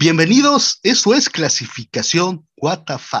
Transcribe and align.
Bienvenidos, 0.00 0.78
eso 0.84 1.12
es 1.12 1.28
clasificación 1.28 2.46
WTF, 2.56 3.14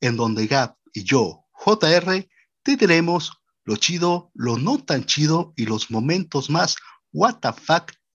en 0.00 0.16
donde 0.16 0.46
Gap 0.46 0.76
y 0.92 1.02
yo, 1.02 1.44
JR, 1.50 2.28
te 2.62 2.76
diremos 2.76 3.32
lo 3.64 3.74
chido, 3.74 4.30
lo 4.32 4.56
no 4.56 4.78
tan 4.78 5.06
chido 5.06 5.52
y 5.56 5.66
los 5.66 5.90
momentos 5.90 6.50
más 6.50 6.76
WTF 7.10 7.68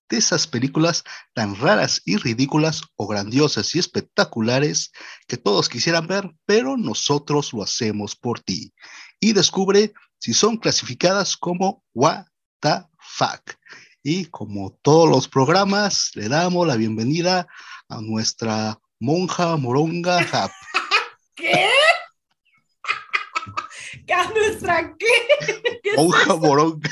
de 0.08 0.16
esas 0.16 0.46
películas 0.46 1.04
tan 1.34 1.54
raras 1.56 2.00
y 2.06 2.16
ridículas 2.16 2.80
o 2.96 3.06
grandiosas 3.06 3.74
y 3.74 3.80
espectaculares 3.80 4.92
que 5.28 5.36
todos 5.36 5.68
quisieran 5.68 6.06
ver, 6.06 6.34
pero 6.46 6.78
nosotros 6.78 7.52
lo 7.52 7.62
hacemos 7.62 8.16
por 8.16 8.40
ti. 8.40 8.72
Y 9.20 9.34
descubre 9.34 9.92
si 10.18 10.32
son 10.32 10.56
clasificadas 10.56 11.36
como 11.36 11.84
WTF. 11.92 13.22
Y 14.02 14.24
como 14.26 14.78
todos 14.80 15.10
los 15.10 15.28
programas, 15.28 16.12
le 16.14 16.30
damos 16.30 16.66
la 16.66 16.76
bienvenida 16.76 17.40
a 17.40 17.46
nuestra 18.00 18.78
monja 19.00 19.56
moronga 19.56 20.18
Hap. 20.32 20.50
¿Qué? 21.34 21.68
¿A 24.14 24.24
nuestra 24.34 24.94
qué? 24.98 25.06
¿Qué 25.82 25.92
monja 25.96 26.36
moronga. 26.36 26.90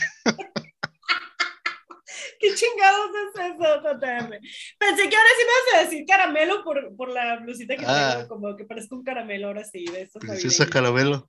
¿Qué 2.40 2.54
chingados 2.54 3.10
es 3.34 3.40
eso, 3.40 3.80
JR? 3.82 4.40
Pensé 4.78 5.08
que 5.08 5.16
ahora 5.16 5.30
sí 5.36 5.42
me 5.44 5.72
vas 5.72 5.74
a 5.74 5.84
decir 5.84 6.04
caramelo 6.06 6.62
por, 6.62 6.94
por 6.96 7.08
la 7.12 7.36
blusita 7.40 7.76
que 7.76 7.84
Ah. 7.86 8.14
tengo, 8.18 8.28
como 8.28 8.56
que 8.56 8.64
parezco 8.64 8.94
un 8.94 9.02
caramelo 9.04 9.48
ahora 9.48 9.64
sí, 9.64 9.84
de 9.86 10.02
estos 10.02 10.20
Princesa. 10.20 10.66
Caramelo. 10.68 11.28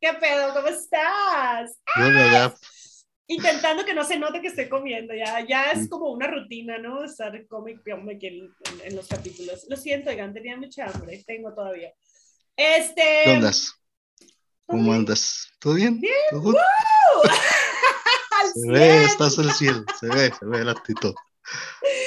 ¿Qué 0.00 0.12
pedo? 0.14 0.52
¿Cómo 0.52 0.66
estás? 0.66 1.78
Yo 1.96 2.04
Gap. 2.10 2.56
Intentando 3.32 3.84
que 3.84 3.94
no 3.94 4.04
se 4.04 4.18
note 4.18 4.40
que 4.40 4.48
estoy 4.48 4.68
comiendo, 4.68 5.14
ya, 5.14 5.40
ya 5.46 5.72
es 5.72 5.80
Mm. 5.84 5.88
como 5.88 6.10
una 6.12 6.26
rutina, 6.26 6.78
¿no? 6.78 7.04
Estar 7.04 7.46
come 7.46 7.72
aquí 8.14 8.26
en, 8.26 8.34
en- 8.44 8.80
en 8.88 8.96
los 8.96 9.08
capítulos. 9.08 9.66
Lo 9.68 9.76
siento, 9.76 10.10
oigan, 10.10 10.34
tenía 10.34 10.56
mucha 10.56 10.86
hambre, 10.86 11.22
tengo 11.26 11.54
todavía. 11.54 11.92
Este... 12.56 13.02
¿Qué 13.24 13.30
andas? 13.32 13.72
¿Cómo 14.66 14.92
andas? 14.92 15.48
¿Todo 15.58 15.74
bien? 15.74 16.00
Bien. 16.00 16.14
¿Todo 16.30 16.40
good? 16.42 16.54
¡Uh! 16.54 17.28
¡Al 18.40 18.48
Se 18.52 18.70
ve, 18.70 19.04
estás 19.04 19.38
en 19.38 19.44
el 19.44 19.52
cielo, 19.52 19.84
se 19.98 20.06
ve, 20.08 20.32
se 20.38 20.46
ve 20.46 20.64
la 20.64 20.72
actitud. 20.72 21.14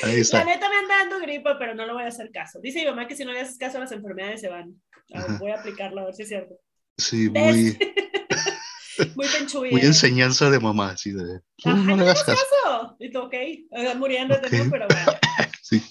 Ahí 0.04 0.16
La 0.16 0.22
está. 0.22 0.44
neta 0.44 0.70
me 0.70 0.78
anda 0.78 0.98
dando 0.98 1.20
gripa, 1.20 1.58
pero 1.60 1.76
no 1.76 1.86
le 1.86 1.94
voy 1.94 2.04
a 2.04 2.08
hacer 2.08 2.32
caso. 2.32 2.60
Dice 2.62 2.80
mi 2.80 2.86
mamá 2.86 3.08
que 3.08 3.16
si 3.16 3.26
no 3.26 3.32
le 3.34 3.42
haces 3.42 3.58
caso, 3.58 3.80
las 3.80 3.92
enfermedades 3.92 4.42
se 4.42 4.50
van. 4.50 4.82
Voy 5.40 5.52
a 5.52 5.60
aplicarlo 5.60 6.02
a 6.02 6.06
ver 6.06 6.14
si 6.16 6.24
es 6.24 6.30
cierto. 6.30 6.56
Sí, 6.98 7.30
muy, 7.30 7.78
Muy 9.16 9.28
penchuya. 9.28 9.72
muy 9.72 9.82
enseñanza 9.82 10.50
de 10.50 10.60
mamá, 10.60 10.92
así 10.92 11.12
de. 11.12 11.42
Ajá, 11.64 11.76
no 11.76 11.96
no 11.96 12.04
hagas. 12.04 12.26
Y 13.00 13.12
tú, 13.12 13.20
ok, 13.20 13.34
eh, 13.34 13.96
muriéndote, 13.98 14.48
Ok. 14.48 14.54
¿no? 14.54 14.72
Pero 14.72 14.88
bueno. 14.88 15.12
Sí, 15.62 15.82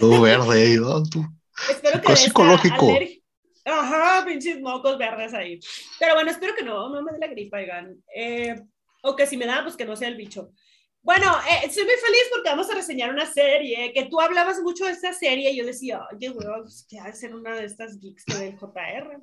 todo 0.00 0.20
verde 0.20 0.76
¿no? 0.78 1.02
Tú. 1.04 1.24
Espero 1.70 2.00
que 2.00 2.08
de 2.08 2.16
Psicológico. 2.16 2.98
Ajá, 3.64 4.24
pinches 4.26 4.60
mocos 4.60 4.98
verdes 4.98 5.32
ahí. 5.32 5.60
Pero 6.00 6.14
bueno, 6.14 6.32
espero 6.32 6.52
que 6.56 6.64
no, 6.64 6.88
no 6.88 7.00
me 7.00 7.12
dé 7.12 7.18
la 7.18 7.28
gripa, 7.28 7.58
oigan. 7.58 7.96
Eh, 8.14 8.60
o 9.02 9.14
que 9.14 9.26
si 9.26 9.36
me 9.36 9.46
da, 9.46 9.62
pues 9.62 9.76
que 9.76 9.84
no 9.84 9.94
sea 9.94 10.08
el 10.08 10.16
bicho. 10.16 10.50
Bueno, 11.00 11.30
eh, 11.48 11.66
estoy 11.66 11.84
muy 11.84 11.94
feliz 11.94 12.22
porque 12.32 12.48
vamos 12.48 12.68
a 12.70 12.74
reseñar 12.74 13.10
una 13.10 13.26
serie, 13.26 13.92
que 13.92 14.06
tú 14.06 14.20
hablabas 14.20 14.60
mucho 14.60 14.86
de 14.86 14.92
esta 14.92 15.12
serie 15.12 15.50
y 15.50 15.56
yo 15.56 15.66
decía, 15.66 16.00
oye, 16.12 16.30
güey, 16.30 16.48
pues, 16.62 16.86
que 16.88 16.98
ha 16.98 17.04
de 17.04 17.12
ser 17.12 17.34
una 17.34 17.54
de 17.54 17.66
estas 17.66 18.00
geeks 18.00 18.24
del 18.26 18.56
JR. 18.58 19.20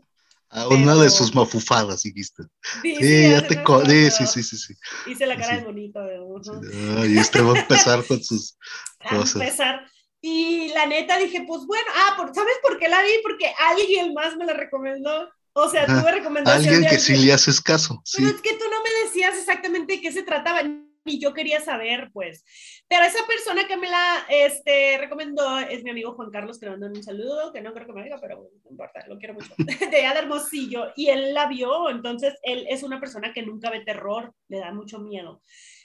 A 0.54 0.68
una 0.68 0.96
de 0.96 1.10
sus 1.10 1.34
mafufadas, 1.34 2.04
dijiste. 2.04 2.44
Sí, 2.82 2.96
Sí, 2.98 3.30
ya 3.32 3.48
te 3.48 3.64
co- 3.64 3.86
sí, 3.86 4.12
sí, 4.12 4.44
sí, 4.44 4.58
sí. 4.58 4.74
Hice 5.08 5.26
la 5.26 5.38
cara 5.38 5.58
de 5.58 5.64
bonito. 5.64 6.00
De. 6.02 6.98
Ay, 7.02 7.18
este 7.18 7.42
va 7.42 7.54
a 7.54 7.60
empezar 7.62 8.06
con 8.06 8.22
sus. 8.22 8.58
a 9.00 9.16
cosas. 9.18 9.42
empezar. 9.42 9.88
Y 10.20 10.68
la 10.70 10.86
neta 10.86 11.18
dije, 11.18 11.46
pues 11.48 11.66
bueno, 11.66 11.86
ah, 11.96 12.16
por- 12.18 12.36
¿sabes 12.36 12.56
por 12.62 12.78
qué 12.78 12.90
la 12.90 13.02
vi? 13.02 13.12
Porque 13.24 13.52
alguien 13.70 14.14
más 14.14 14.36
me 14.36 14.46
la 14.46 14.54
recomendó. 14.54 15.30
O 15.54 15.70
sea, 15.70 15.84
Ajá. 15.84 16.02
tuve 16.02 16.12
recomendación 16.12 16.64
Alguien 16.64 16.82
de 16.82 16.88
que 16.90 17.00
sí 17.00 17.16
le 17.18 17.34
haces 17.34 17.60
caso. 17.62 18.02
Pero 18.16 18.28
es 18.30 18.42
que 18.42 18.52
tú 18.54 18.64
no 18.70 18.84
me 18.84 19.06
decías 19.06 19.38
exactamente 19.38 19.94
de 19.94 20.02
qué 20.02 20.12
se 20.12 20.24
trataba, 20.24 20.62
ni 21.06 21.20
yo 21.20 21.34
quería 21.34 21.60
saber, 21.60 22.10
pues. 22.14 22.44
Pero 22.88 23.04
esa 23.06 23.26
persona 23.26 23.68
que 23.68 23.78
me 23.78 23.90
la 23.90 24.26
este, 24.30 24.98
recomendó 24.98 25.60
es 25.60 25.84
mi 25.84 25.90
amigo 25.90 26.14
Juan 26.14 26.32
Carlos, 26.32 26.60
que 26.60 26.66
le 26.66 26.72
mando 26.72 26.88
un 26.88 27.04
saludo, 27.04 27.52
que 27.52 27.62
no 27.62 27.74
creo 27.74 27.88
que 27.88 27.94
me 27.94 28.04
diga, 28.04 28.20
pero 28.22 28.38
bueno, 28.38 28.52
no 28.64 28.72
importa, 28.72 29.06
lo 29.08 29.18
quiero 29.18 29.34
mucho. 29.34 29.54
De 29.92 29.98
allá 29.98 30.14
de 30.14 30.20
Hermosillo. 30.20 30.92
Y 30.96 31.08
él 31.08 31.34
la 31.34 31.48
vio, 31.48 31.90
entonces 31.90 32.36
él 32.44 32.66
es 32.70 32.84
una 32.84 33.00
persona 33.00 33.34
que 33.34 33.42
nunca 33.44 33.70
ve 33.70 33.82
terror, 33.82 34.34
le 34.48 34.60
da 34.60 34.72
mucho 34.74 35.00
miedo. 35.00 35.42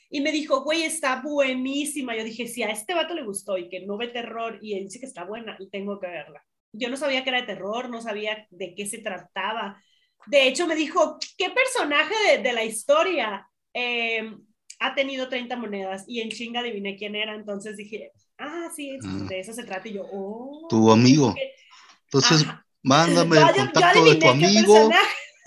Y 0.09 0.21
me 0.21 0.31
dijo, 0.31 0.62
güey, 0.62 0.84
está 0.84 1.21
buenísima. 1.21 2.16
Yo 2.16 2.22
dije, 2.22 2.47
si 2.47 2.62
a 2.62 2.71
este 2.71 2.94
vato 2.94 3.15
le 3.15 3.25
gustó 3.25 3.59
y 3.59 3.69
que 3.69 3.84
no 3.84 3.97
ve 3.97 4.09
terror 4.09 4.59
y 4.62 4.75
él 4.75 4.84
dice 4.84 5.00
que 5.00 5.06
está 5.06 5.25
buena, 5.25 5.59
tengo 5.72 5.98
que 5.98 6.06
verla. 6.06 6.44
Yo 6.72 6.88
no 6.91 6.97
sabía 6.97 7.25
que 7.25 7.31
era 7.31 7.41
de 7.41 7.47
terror, 7.47 7.91
no 7.91 8.00
sabía 8.00 8.47
de 8.50 8.75
qué 8.75 8.87
se 8.87 8.98
trataba. 8.98 9.83
De 10.27 10.47
hecho, 10.47 10.66
me 10.66 10.77
dijo, 10.77 11.19
¿qué 11.37 11.50
personaje 11.50 12.15
de, 12.28 12.43
de 12.43 12.53
la 12.53 12.65
historia 12.65 13.48
eh, 13.78 14.31
ha 14.78 14.94
tenido 14.94 15.28
30 15.28 15.56
monedas? 15.56 16.04
Y 16.06 16.20
en 16.20 16.31
chinga 16.31 16.60
adiviné 16.60 16.97
quién 16.97 17.14
era. 17.16 17.34
Entonces 17.34 17.76
dije, 17.76 18.12
ah, 18.38 18.69
sí, 18.75 18.98
Mm. 19.03 19.26
de 19.26 19.41
eso 19.41 19.53
se 19.53 19.64
trata. 19.64 19.88
Y 19.88 19.94
yo, 19.94 20.06
oh. 20.12 20.66
Tu 20.69 20.91
amigo. 20.91 21.34
Entonces, 22.04 22.42
Ajá. 22.42 22.64
mándame 22.82 23.36
Yo- 23.36 23.42
el 23.48 23.54
yo 23.54 23.62
contacto 23.65 24.04
de 24.04 24.15
tu 24.16 24.28
amigo. 24.28 24.91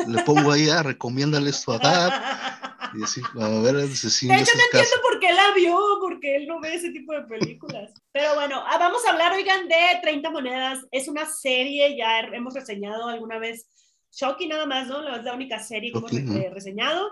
Le 0.07 0.23
pongo 0.23 0.51
ahí, 0.51 0.69
ah, 0.69 0.81
recomiéndale 0.83 1.49
esto 1.49 1.73
a 1.73 1.77
Gap. 1.77 2.13
Y 2.91 3.03
así, 3.03 3.21
a 3.39 3.47
ver 3.59 3.87
si 3.89 4.09
sí 4.09 4.27
De 4.27 4.33
hecho, 4.33 4.51
no 4.55 4.63
entiendo 4.63 4.95
por 5.03 5.19
qué 5.19 5.31
la 5.31 5.51
vio, 5.53 5.77
porque 6.01 6.37
él 6.37 6.47
no 6.47 6.59
ve 6.59 6.73
ese 6.73 6.89
tipo 6.89 7.13
de 7.13 7.21
películas. 7.21 7.91
Pero 8.11 8.33
bueno, 8.33 8.63
ah, 8.65 8.79
vamos 8.79 9.05
a 9.05 9.11
hablar, 9.11 9.31
oigan, 9.33 9.67
de 9.67 9.75
30 10.01 10.31
monedas. 10.31 10.79
Es 10.89 11.07
una 11.07 11.27
serie, 11.27 11.95
ya 11.95 12.21
hemos 12.21 12.55
reseñado 12.55 13.07
alguna 13.07 13.37
vez. 13.37 13.67
Shocky 14.11 14.47
nada 14.47 14.65
más, 14.65 14.87
¿no? 14.87 15.07
Es 15.15 15.23
la 15.23 15.33
única 15.35 15.59
serie 15.59 15.91
que 15.91 15.99
hemos 15.99 16.11
re- 16.11 16.45
eh, 16.47 16.49
reseñado. 16.51 17.11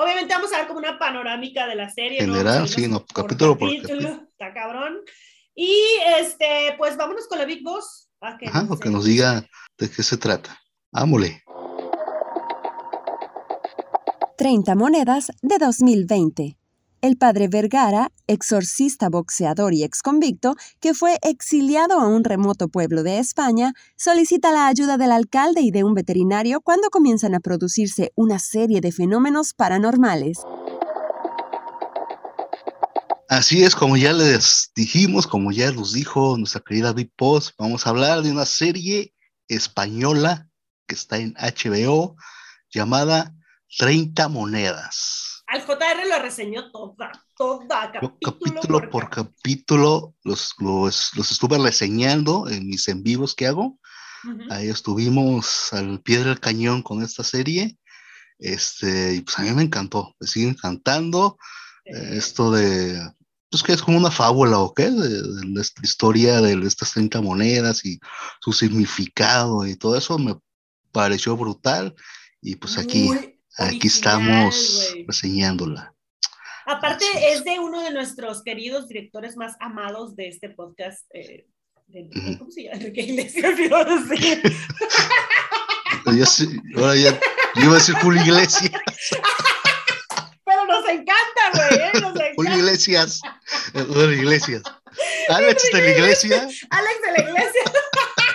Obviamente 0.00 0.32
vamos 0.32 0.52
a 0.52 0.58
ver 0.58 0.68
como 0.68 0.78
una 0.78 0.96
panorámica 0.96 1.66
de 1.66 1.74
la 1.74 1.90
serie. 1.90 2.24
¿no? 2.24 2.34
General, 2.34 2.62
a 2.62 2.66
sí, 2.68 2.86
no, 2.86 3.04
capítulo 3.04 3.58
por 3.58 3.68
Está 3.72 4.54
cabrón. 4.54 4.98
Y 5.56 5.74
este, 6.20 6.76
pues 6.78 6.96
vámonos 6.96 7.26
con 7.26 7.36
la 7.38 7.44
Big 7.44 7.64
Boss. 7.64 8.08
a 8.20 8.38
que 8.38 8.46
Ajá, 8.46 8.62
nos- 8.62 8.70
o 8.76 8.78
que 8.80 8.90
nos 8.90 9.04
diga 9.04 9.44
de 9.76 9.90
qué 9.90 10.02
se 10.04 10.16
trata. 10.16 10.56
Ámole. 10.92 11.42
30 14.36 14.76
monedas 14.76 15.32
de 15.42 15.58
2020. 15.58 16.56
El 17.00 17.16
padre 17.16 17.46
Vergara, 17.46 18.10
exorcista, 18.26 19.08
boxeador 19.08 19.72
y 19.72 19.84
exconvicto, 19.84 20.56
que 20.80 20.94
fue 20.94 21.16
exiliado 21.22 22.00
a 22.00 22.08
un 22.08 22.24
remoto 22.24 22.66
pueblo 22.66 23.04
de 23.04 23.20
España, 23.20 23.72
solicita 23.96 24.50
la 24.50 24.66
ayuda 24.66 24.96
del 24.96 25.12
alcalde 25.12 25.60
y 25.60 25.70
de 25.70 25.84
un 25.84 25.94
veterinario 25.94 26.60
cuando 26.60 26.90
comienzan 26.90 27.36
a 27.36 27.40
producirse 27.40 28.10
una 28.16 28.40
serie 28.40 28.80
de 28.80 28.90
fenómenos 28.90 29.54
paranormales. 29.54 30.38
Así 33.28 33.62
es, 33.62 33.76
como 33.76 33.96
ya 33.96 34.12
les 34.12 34.72
dijimos, 34.74 35.28
como 35.28 35.52
ya 35.52 35.70
nos 35.70 35.92
dijo 35.92 36.36
nuestra 36.36 36.62
querida 36.62 36.92
Big 36.92 37.12
vamos 37.58 37.86
a 37.86 37.90
hablar 37.90 38.22
de 38.22 38.32
una 38.32 38.44
serie 38.44 39.14
española 39.46 40.48
que 40.88 40.96
está 40.96 41.18
en 41.18 41.34
HBO 41.34 42.16
llamada 42.70 43.36
30 43.76 44.28
monedas. 44.28 45.37
Al 45.48 45.62
JR 45.64 46.08
lo 46.08 46.18
reseñó 46.20 46.70
toda, 46.70 47.10
toda, 47.36 47.92
Yo 47.92 48.18
capítulo, 48.20 48.54
capítulo 48.60 48.90
por 48.90 49.10
capítulo 49.10 50.14
los, 50.22 50.54
los, 50.58 51.10
los 51.16 51.30
estuve 51.32 51.58
reseñando 51.58 52.48
en 52.48 52.66
mis 52.68 52.86
en 52.88 53.02
vivos 53.02 53.34
que 53.34 53.46
hago. 53.46 53.78
Ujú. 54.24 54.42
Ahí 54.50 54.68
estuvimos 54.68 55.72
al 55.72 56.00
pie 56.02 56.22
del 56.22 56.38
cañón 56.40 56.82
con 56.82 57.02
esta 57.02 57.24
serie. 57.24 57.78
Este, 58.38 59.14
y 59.14 59.20
pues 59.22 59.38
a 59.38 59.42
mí 59.42 59.50
me 59.52 59.62
encantó, 59.62 60.14
me 60.20 60.26
sigue 60.26 60.48
encantando. 60.48 61.38
eh, 61.86 62.10
esto 62.18 62.50
de, 62.52 63.00
pues 63.50 63.62
que 63.62 63.72
es 63.72 63.82
como 63.82 63.96
una 63.98 64.10
fábula 64.10 64.58
o 64.58 64.74
qué, 64.74 64.90
de, 64.90 65.08
de 65.08 65.44
la 65.46 65.60
hist- 65.62 65.82
historia 65.82 66.40
de 66.42 66.52
estas 66.66 66.92
30 66.92 67.20
monedas 67.22 67.84
y 67.86 67.98
su 68.40 68.52
significado 68.52 69.66
y 69.66 69.76
todo 69.76 69.96
eso 69.96 70.18
me 70.18 70.36
pareció 70.92 71.36
brutal. 71.36 71.94
Y 72.42 72.56
pues 72.56 72.78
aquí, 72.78 73.04
Muy 73.04 73.37
aquí 73.58 73.86
estamos 73.88 74.88
güey. 74.92 75.06
reseñándola. 75.06 75.94
Aparte, 76.66 77.04
es. 77.32 77.44
de 77.44 77.58
uno 77.58 77.80
de 77.82 77.90
nuestros 77.92 78.42
queridos 78.42 78.88
directores 78.88 79.36
más 79.36 79.56
amados 79.60 80.14
de 80.16 80.28
este 80.28 80.50
podcast. 80.50 81.04
eh, 81.14 81.46
de-. 81.86 82.36
¿Cómo 82.38 82.50
se 82.50 82.64
llama? 82.64 82.76
Enrique 82.80 83.00
Iglesias. 83.02 83.54
Ya 86.16 86.26
sé- 86.26 86.48
ahora 86.76 86.96
ya, 86.96 87.18
yo 87.56 87.62
iba 87.64 87.72
a 87.72 87.78
decir 87.78 87.94
Julio 87.96 88.22
Iglesias, 88.22 88.70
Pero 90.44 90.64
nos 90.66 90.88
encanta, 90.88 91.50
güey. 91.54 91.80
¿eh? 91.80 91.90
Nos 92.00 92.12
Julio. 92.36 92.56
Iglesias, 92.56 93.20
eh, 93.74 93.84
Julio 93.86 94.12
Iglesias. 94.12 94.62
Alex 95.28 95.62
de 95.72 95.82
la 95.82 95.90
Iglesia, 95.90 96.48
Alex 96.70 97.02
de 97.02 97.12
la 97.12 97.30
Iglesia. 97.30 97.62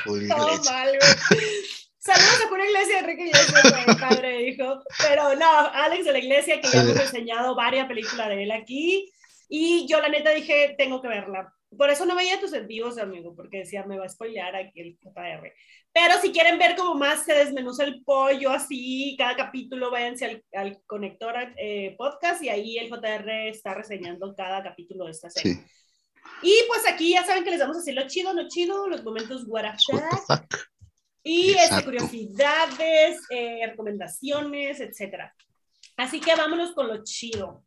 Julio 0.05 0.35
Todo 0.35 0.63
mal, 0.65 0.87
güey. 0.89 1.41
Saludos 1.99 2.41
a 2.45 2.49
Julio 2.49 2.65
Iglesias, 2.65 3.03
güey, 3.69 3.97
padre 3.99 4.37
e 4.37 4.49
hijo. 4.49 4.83
Pero 5.01 5.35
no, 5.35 5.59
Alex 5.73 6.05
de 6.05 6.11
la 6.11 6.19
Iglesia, 6.19 6.61
que 6.61 6.67
ya 6.67 6.81
hemos 6.81 6.99
enseñado 6.99 7.55
varias 7.55 7.87
películas 7.87 8.27
de 8.29 8.43
él 8.43 8.51
aquí. 8.51 9.11
Y 9.49 9.87
yo, 9.87 10.01
la 10.01 10.09
neta, 10.09 10.31
dije, 10.31 10.75
tengo 10.77 11.01
que 11.01 11.07
verla. 11.07 11.53
Por 11.77 11.89
eso 11.89 12.05
no 12.05 12.15
veía 12.15 12.39
tus 12.39 12.53
envíos, 12.53 12.97
amigo, 12.97 13.35
porque 13.35 13.59
decía, 13.59 13.83
me 13.83 13.97
va 13.97 14.05
a 14.05 14.09
spoilear 14.09 14.55
aquí 14.55 14.79
el 14.79 14.97
JR. 15.01 15.51
Pero 15.91 16.19
si 16.21 16.31
quieren 16.31 16.57
ver 16.57 16.75
cómo 16.75 16.95
más 16.95 17.23
se 17.23 17.33
desmenuza 17.33 17.83
el 17.83 18.03
pollo, 18.03 18.51
así, 18.51 19.15
cada 19.17 19.35
capítulo, 19.35 19.91
váyanse 19.91 20.25
al, 20.25 20.43
al 20.53 20.81
conector 20.85 21.35
eh, 21.57 21.95
podcast 21.97 22.43
y 22.43 22.49
ahí 22.49 22.77
el 22.77 22.89
JR 22.89 23.29
está 23.47 23.73
reseñando 23.73 24.33
cada 24.35 24.63
capítulo 24.63 25.05
de 25.05 25.11
esta 25.11 25.29
serie. 25.29 25.53
Sí. 25.53 25.61
Y 26.41 26.53
pues 26.67 26.87
aquí 26.87 27.11
ya 27.11 27.25
saben 27.25 27.43
que 27.43 27.51
les 27.51 27.59
vamos 27.59 27.77
a 27.77 27.79
decir 27.79 27.93
lo 27.93 28.07
chido, 28.07 28.33
lo 28.33 28.47
chido, 28.47 28.87
los 28.87 29.03
momentos 29.03 29.45
what 29.47 29.65
y 31.23 31.51
este, 31.53 31.83
curiosidades, 31.83 33.21
eh, 33.29 33.65
recomendaciones, 33.67 34.79
etcétera. 34.79 35.33
Así 35.97 36.19
que 36.19 36.35
vámonos 36.35 36.73
con 36.73 36.87
lo 36.87 37.03
chido. 37.03 37.63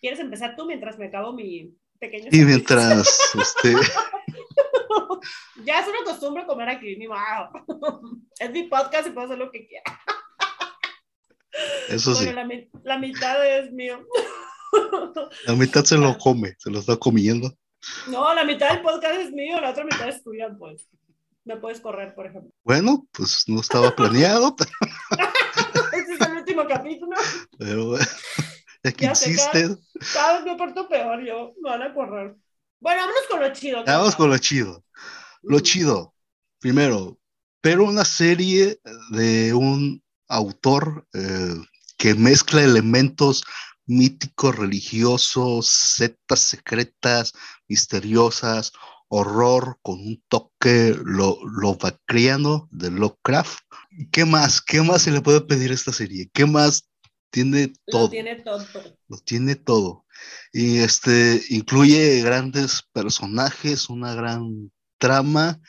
¿Quieres 0.00 0.20
empezar 0.20 0.54
tú 0.56 0.66
mientras 0.66 0.98
me 0.98 1.06
acabo 1.06 1.32
mi 1.32 1.74
pequeño? 1.98 2.28
Y 2.30 2.44
mientras, 2.44 3.20
este, 3.40 3.74
Ya 5.64 5.80
es 5.80 5.88
una 5.88 6.02
costumbre 6.04 6.46
comer 6.46 6.68
aquí, 6.70 6.96
ni 6.96 7.06
wow. 7.06 7.16
Es 8.38 8.50
mi 8.50 8.64
podcast 8.64 9.08
y 9.08 9.10
puedo 9.10 9.26
hacer 9.26 9.38
lo 9.38 9.50
que 9.50 9.66
quiera. 9.66 9.84
eso 11.88 12.14
sí, 12.14 12.24
Bueno, 12.26 12.40
la, 12.40 12.46
mi- 12.46 12.68
la 12.84 12.98
mitad 12.98 13.46
es 13.58 13.70
mío. 13.72 14.06
la 15.46 15.54
mitad 15.54 15.84
se 15.84 15.96
lo 15.98 16.16
come, 16.22 16.54
se 16.58 16.70
lo 16.70 16.78
está 16.78 16.96
comiendo. 16.96 17.52
No, 18.08 18.32
la 18.34 18.44
mitad 18.44 18.70
del 18.72 18.82
podcast 18.82 19.16
es 19.20 19.32
mío, 19.32 19.60
la 19.60 19.70
otra 19.70 19.84
mitad 19.84 20.08
es 20.08 20.22
tuya, 20.22 20.48
pues. 20.58 20.88
Me 21.44 21.56
puedes 21.56 21.80
correr, 21.80 22.14
por 22.14 22.26
ejemplo. 22.26 22.50
Bueno, 22.64 23.06
pues 23.12 23.44
no 23.48 23.60
estaba 23.60 23.90
planeado, 23.96 24.54
Este 25.92 26.14
es 26.14 26.20
el 26.20 26.36
último 26.36 26.66
capítulo. 26.66 27.16
pero 27.58 27.86
bueno, 27.88 28.06
ya 28.84 28.92
que 28.92 29.04
Ya 29.04 29.14
sé, 29.14 29.26
insistes, 29.26 29.70
Cada 30.12 30.34
vez 30.34 30.44
me 30.44 30.56
porto 30.56 30.88
peor, 30.88 31.24
yo. 31.24 31.54
Me 31.60 31.70
van 31.70 31.82
a 31.82 31.94
correr. 31.94 32.36
Bueno, 32.80 33.00
vámonos 33.02 33.26
con 33.28 33.40
lo 33.40 33.52
chido. 33.52 33.84
vamos 33.84 34.16
con 34.16 34.30
lo 34.30 34.38
chido. 34.38 34.84
Lo 35.42 35.56
Ujú. 35.56 35.64
chido, 35.64 36.14
primero, 36.60 37.18
pero 37.60 37.84
una 37.84 38.04
serie 38.04 38.80
de 39.10 39.52
un 39.54 40.02
autor 40.28 41.06
eh, 41.14 41.54
que 41.98 42.14
mezcla 42.14 42.62
elementos 42.62 43.44
míticos, 43.86 44.56
religiosos, 44.56 45.66
sectas 45.68 46.40
secretas, 46.40 47.32
misteriosas, 47.68 48.72
horror 49.10 49.78
con 49.82 49.98
un 50.00 50.22
toque 50.28 50.96
lo, 51.04 51.38
lovacriano 51.44 52.68
de 52.70 52.90
Lovecraft. 52.90 53.60
¿Qué 54.12 54.24
más? 54.24 54.62
¿Qué 54.62 54.82
más 54.82 55.02
se 55.02 55.10
le 55.10 55.20
puede 55.20 55.40
pedir 55.40 55.72
a 55.72 55.74
esta 55.74 55.92
serie? 55.92 56.30
¿Qué 56.32 56.46
más 56.46 56.88
tiene 57.30 57.72
todo? 57.86 58.04
Lo 58.04 58.10
tiene 58.10 58.36
todo. 58.36 58.66
lo 59.08 59.18
tiene 59.18 59.56
todo. 59.56 60.06
Y 60.52 60.78
este 60.78 61.42
incluye 61.50 62.22
grandes 62.22 62.84
personajes, 62.92 63.90
una 63.90 64.14
gran 64.14 64.70
trama. 64.98 65.60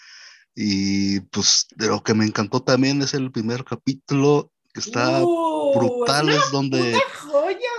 Y 0.54 1.22
pues 1.22 1.66
de 1.76 1.88
lo 1.88 2.04
que 2.04 2.14
me 2.14 2.26
encantó 2.26 2.62
también 2.62 3.02
es 3.02 3.14
el 3.16 3.32
primer 3.32 3.64
capítulo, 3.64 4.52
que 4.74 4.82
está 4.82 5.24
Uh, 5.24 5.78
brutal, 5.78 6.30
es 6.30 6.44
es 6.44 6.52
donde 6.52 7.00
joya, 7.22 7.70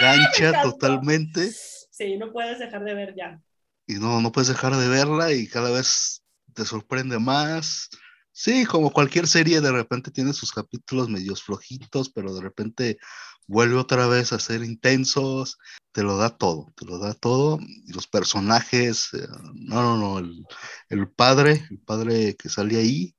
engancha 0.00 0.52
totalmente 0.62 1.50
Sí, 1.94 2.16
no 2.16 2.32
puedes 2.32 2.58
dejar 2.58 2.82
de 2.82 2.92
ver 2.92 3.14
ya. 3.14 3.40
Y 3.86 3.94
no, 3.94 4.20
no 4.20 4.32
puedes 4.32 4.48
dejar 4.48 4.76
de 4.76 4.88
verla 4.88 5.32
y 5.32 5.48
cada 5.48 5.70
vez 5.70 6.22
te 6.54 6.64
sorprende 6.64 7.18
más. 7.18 7.90
Sí, 8.32 8.64
como 8.64 8.92
cualquier 8.92 9.28
serie, 9.28 9.60
de 9.60 9.70
repente 9.72 10.10
tiene 10.10 10.32
sus 10.32 10.52
capítulos 10.52 11.08
medios 11.08 11.42
flojitos, 11.42 12.10
pero 12.10 12.34
de 12.34 12.40
repente 12.40 12.98
vuelve 13.46 13.76
otra 13.76 14.06
vez 14.08 14.32
a 14.32 14.40
ser 14.40 14.64
intensos, 14.64 15.58
te 15.92 16.02
lo 16.02 16.16
da 16.16 16.30
todo, 16.30 16.72
te 16.76 16.84
lo 16.86 16.98
da 16.98 17.14
todo. 17.14 17.58
Y 17.86 17.92
los 17.92 18.06
personajes, 18.08 19.14
eh, 19.14 19.26
no, 19.54 19.82
no, 19.82 19.96
no, 19.96 20.18
el, 20.18 20.44
el 20.88 21.08
padre, 21.08 21.64
el 21.70 21.78
padre 21.78 22.34
que 22.36 22.48
sale 22.48 22.76
ahí, 22.76 23.14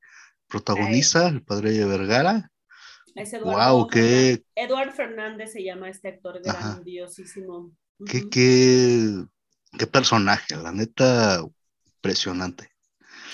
protagoniza, 0.48 1.28
el 1.28 1.44
padre 1.44 1.86
Vergara. 1.86 2.52
Es 3.16 3.34
Eduardo 3.34 3.60
Wow, 3.60 3.88
qué, 3.88 4.44
Eduard 4.56 4.92
Fernández 4.92 5.54
se 5.54 5.64
llama 5.64 5.90
este 5.90 6.10
actor 6.10 6.42
Ajá. 6.46 6.82
grandiosísimo. 6.82 7.72
qué, 8.06 8.22
Ujú. 8.22 8.30
qué, 8.30 9.26
qué 9.78 9.88
personaje, 9.88 10.56
la 10.56 10.72
neta, 10.72 11.42
impresionante. 11.98 12.70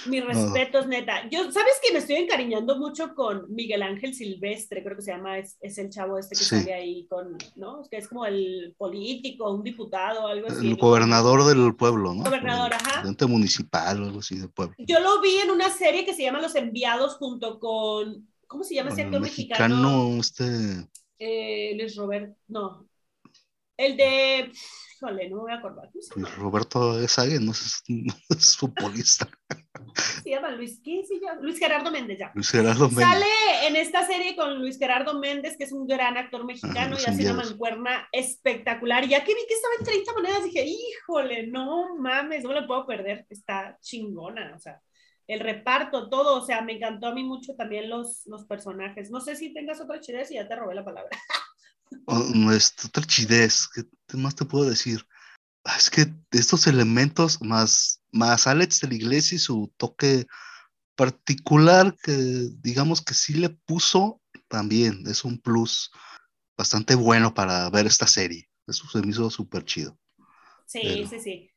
Mis 0.07 0.25
respetos, 0.25 0.88
neta. 0.88 1.29
Yo, 1.29 1.51
¿sabes 1.51 1.73
que 1.83 1.93
me 1.93 1.99
estoy 1.99 2.15
encariñando 2.15 2.75
mucho 2.79 3.13
con 3.13 3.45
Miguel 3.53 3.83
Ángel 3.83 4.15
Silvestre? 4.15 4.83
Creo 4.83 4.95
que 4.95 5.03
se 5.03 5.11
llama, 5.11 5.38
es, 5.38 5.57
es 5.61 5.77
el 5.77 5.91
chavo 5.91 6.17
este 6.17 6.35
que 6.35 6.43
Sí. 6.43 6.57
sale 6.59 6.73
ahí 6.73 7.05
con, 7.07 7.38
¿no? 7.55 7.83
Que 7.89 7.97
es 7.97 8.07
como 8.07 8.25
el 8.25 8.73
político, 8.79 9.51
un 9.51 9.61
diputado, 9.63 10.25
algo 10.27 10.47
así. 10.47 10.65
El 10.65 10.71
¿no? 10.71 10.77
gobernador 10.77 11.45
del 11.45 11.75
pueblo, 11.75 12.15
¿no? 12.15 12.23
Gobernador, 12.23 12.71
El 12.71 12.77
ajá. 12.79 12.91
presidente 12.93 13.27
municipal 13.27 13.97
algo 14.03 14.19
así 14.19 14.39
del 14.39 14.49
pueblo. 14.49 14.73
Yo 14.79 14.99
lo 15.01 15.21
vi 15.21 15.35
en 15.38 15.51
una 15.51 15.69
serie 15.69 16.03
que 16.03 16.15
se 16.15 16.23
llama 16.23 16.41
Los 16.41 16.55
Enviados 16.55 17.17
junto 17.17 17.59
con, 17.59 18.27
¿cómo 18.47 18.63
se 18.63 18.73
llama 18.73 18.89
ese 18.89 19.03
actor 19.03 19.21
mexicano? 19.21 19.75
mexicano, 20.09 20.19
este, 20.19 20.88
Eh, 21.19 21.75
Luis 21.77 21.95
Robert, 21.95 22.35
no. 22.47 22.88
El 23.81 23.98
de, 23.98 24.51
híjole, 24.95 25.28
no 25.28 25.38
me 25.38 25.42
voy 25.42 25.51
a 25.54 25.56
acordar. 25.56 25.89
Roberto 26.38 27.01
Esague, 27.01 27.39
no 27.39 27.51
es, 27.51 27.81
no 27.88 28.13
es 28.30 28.56
futbolista. 28.56 29.28
Se 30.24 30.30
llama 30.30 30.51
Luis, 30.51 30.80
¿qué 30.83 31.04
se 31.04 31.19
llama? 31.19 31.42
Luis 31.42 31.57
Gerardo 31.57 31.89
Méndez, 31.89 32.19
ya. 32.19 32.31
Luis 32.36 32.51
Gerardo 32.51 32.89
Méndez. 32.89 33.07
Sale 33.07 33.68
en 33.68 33.75
esta 33.75 34.06
serie 34.06 34.36
con 34.36 34.60
Luis 34.60 34.78
Gerardo 34.78 35.18
Méndez, 35.18 35.57
que 35.57 35.63
es 35.63 35.72
un 35.72 35.88
gran 35.88 36.16
actor 36.16 36.45
mexicano 36.45 36.92
Los 36.92 37.07
y 37.07 37.10
hace 37.10 37.31
una 37.31 37.44
mancuerna 37.44 38.07
espectacular. 38.12 39.04
Y 39.04 39.10
ya 39.10 39.24
que 39.24 39.33
vi 39.33 39.42
que 39.48 39.56
estaba 39.56 39.74
en 39.80 39.86
30 39.86 40.13
monedas, 40.13 40.44
dije, 40.44 40.63
híjole, 40.63 41.48
no 41.48 41.98
mames, 41.98 42.44
no 42.44 42.54
lo 42.54 42.68
puedo 42.68 42.86
perder. 42.86 43.25
Está 43.31 43.80
chingona, 43.81 44.54
o 44.56 44.60
sea, 44.60 44.80
el 45.25 45.39
reparto, 45.39 46.07
todo, 46.07 46.39
o 46.39 46.45
sea, 46.45 46.62
me 46.62 46.74
encantó 46.74 47.07
a 47.07 47.16
mí 47.16 47.24
mucho 47.24 47.56
también 47.56 47.89
los, 47.89 48.27
los 48.27 48.45
personajes. 48.45 49.10
No 49.10 49.22
sé 49.22 49.36
si 49.36 49.56
tengas 49.56 49.81
otra 49.81 50.00
chidez 50.00 50.30
y 50.30 50.36
ya 50.36 50.48
te 50.48 50.56
robé 50.56 50.75
la 50.75 50.86
palabra. 50.86 51.10
No, 52.07 52.51
es 52.51 52.73
otra 52.85 53.03
chidez, 53.03 53.67
¿qué 54.07 54.17
más 54.17 54.35
te 54.35 54.45
puedo 54.45 54.69
decir? 54.69 55.05
Ah, 55.63 55.75
Es 55.77 55.89
que 55.89 56.07
estos 56.31 56.67
elementos, 56.67 57.41
más, 57.41 58.01
más 58.11 58.47
Alex 58.47 58.81
de 58.81 58.88
la 58.89 58.95
Iglesia 58.95 59.35
y 59.35 59.39
su 59.39 59.73
toque 59.77 60.25
particular, 60.95 61.95
que 62.03 62.13
digamos 62.61 63.01
que 63.01 63.13
sí 63.13 63.33
le 63.33 63.49
puso, 63.49 64.21
también 64.47 65.03
es 65.07 65.23
un 65.23 65.39
plus 65.39 65.91
bastante 66.57 66.95
bueno 66.95 67.33
para 67.33 67.69
ver 67.69 67.88
esta 67.88 68.07
serie. 68.07 68.49
Eso 68.67 68.88
se 68.89 69.01
me 69.01 69.10
hizo 69.10 69.29
súper 69.29 69.63
chido. 69.65 69.98
Sí, 70.65 70.79
Pero- 70.83 71.07
sí, 71.07 71.19
sí. 71.19 71.48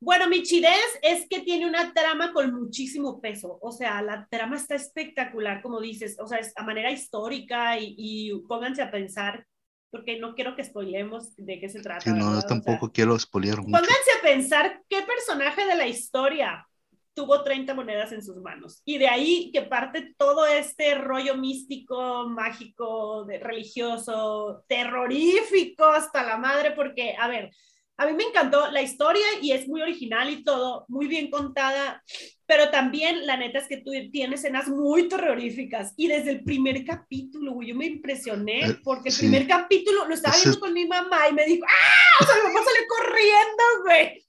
Bueno, 0.00 0.28
mi 0.28 0.42
chidez 0.42 0.84
es 1.02 1.26
que 1.30 1.40
tiene 1.40 1.66
una 1.66 1.94
trama 1.94 2.32
con 2.32 2.52
muchísimo 2.54 3.20
peso. 3.20 3.58
O 3.62 3.72
sea, 3.72 4.02
la 4.02 4.26
trama 4.30 4.56
está 4.56 4.74
espectacular, 4.74 5.62
como 5.62 5.80
dices. 5.80 6.16
O 6.20 6.26
sea, 6.26 6.38
es 6.38 6.52
a 6.56 6.62
manera 6.62 6.90
histórica 6.92 7.78
y, 7.78 7.94
y 7.96 8.38
pónganse 8.46 8.82
a 8.82 8.90
pensar, 8.90 9.46
porque 9.94 10.18
no 10.18 10.34
quiero 10.34 10.56
que 10.56 10.64
spoilemos 10.64 11.36
de 11.36 11.60
qué 11.60 11.68
se 11.68 11.80
trata. 11.80 12.00
Sí, 12.00 12.10
no, 12.10 12.16
¿verdad? 12.16 12.32
yo 12.32 12.38
O 12.38 12.40
sea, 12.40 12.48
tampoco 12.48 12.90
quiero 12.90 13.14
espolear 13.14 13.58
mucho. 13.58 13.70
pónganse 13.70 14.10
a 14.18 14.22
pensar 14.22 14.82
qué 14.88 15.02
personaje 15.02 15.64
de 15.64 15.76
la 15.76 15.86
historia 15.86 16.66
tuvo 17.14 17.44
30 17.44 17.74
monedas 17.74 18.10
en 18.10 18.24
sus 18.24 18.38
manos. 18.38 18.82
Y 18.84 18.98
de 18.98 19.06
ahí 19.06 19.52
que 19.52 19.62
parte 19.62 20.12
todo 20.18 20.46
este 20.46 20.96
rollo 20.96 21.36
místico, 21.36 22.28
mágico, 22.28 23.24
de- 23.24 23.38
religioso, 23.38 24.64
terrorífico 24.66 25.84
hasta 25.84 26.24
la 26.24 26.38
madre, 26.38 26.72
porque, 26.72 27.14
a 27.16 27.28
ver, 27.28 27.50
a 27.96 28.06
mí 28.06 28.12
me 28.14 28.24
encantó 28.24 28.70
la 28.72 28.82
historia 28.82 29.24
y 29.40 29.52
es 29.52 29.68
muy 29.68 29.80
original 29.82 30.28
y 30.30 30.42
todo, 30.42 30.84
muy 30.88 31.06
bien 31.06 31.30
contada, 31.30 32.02
pero 32.46 32.70
también 32.70 33.26
la 33.26 33.36
neta 33.36 33.58
es 33.60 33.68
que 33.68 33.76
tú 33.78 33.92
tienes 34.10 34.40
escenas 34.40 34.68
muy 34.68 35.08
terroríficas 35.08 35.92
y 35.96 36.08
desde 36.08 36.30
el 36.32 36.44
primer 36.44 36.84
capítulo, 36.84 37.52
güey, 37.52 37.68
yo 37.68 37.74
me 37.76 37.86
impresioné 37.86 38.64
Eh, 38.66 38.76
porque 38.82 39.10
el 39.10 39.14
sí. 39.14 39.20
primer 39.22 39.46
capítulo 39.46 40.06
lo 40.06 40.14
estaba 40.14 40.34
Ese- 40.34 40.44
viendo 40.48 40.60
con 40.60 40.72
mi 40.74 40.86
mamá 40.86 41.28
y 41.28 41.32
me 41.34 41.44
dijo, 41.46 41.64
¡ah! 41.68 42.22
O 42.22 42.26
sea, 42.26 42.34
mi 42.36 42.42
mamá 42.42 42.60
salió 42.64 42.82
corriendo, 42.88 43.62
güey. 43.84 44.24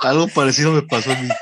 Algo 0.00 0.28
parecido 0.28 0.72
me 0.72 0.82
pasó 0.82 1.12
a 1.12 1.14
mí. 1.16 1.28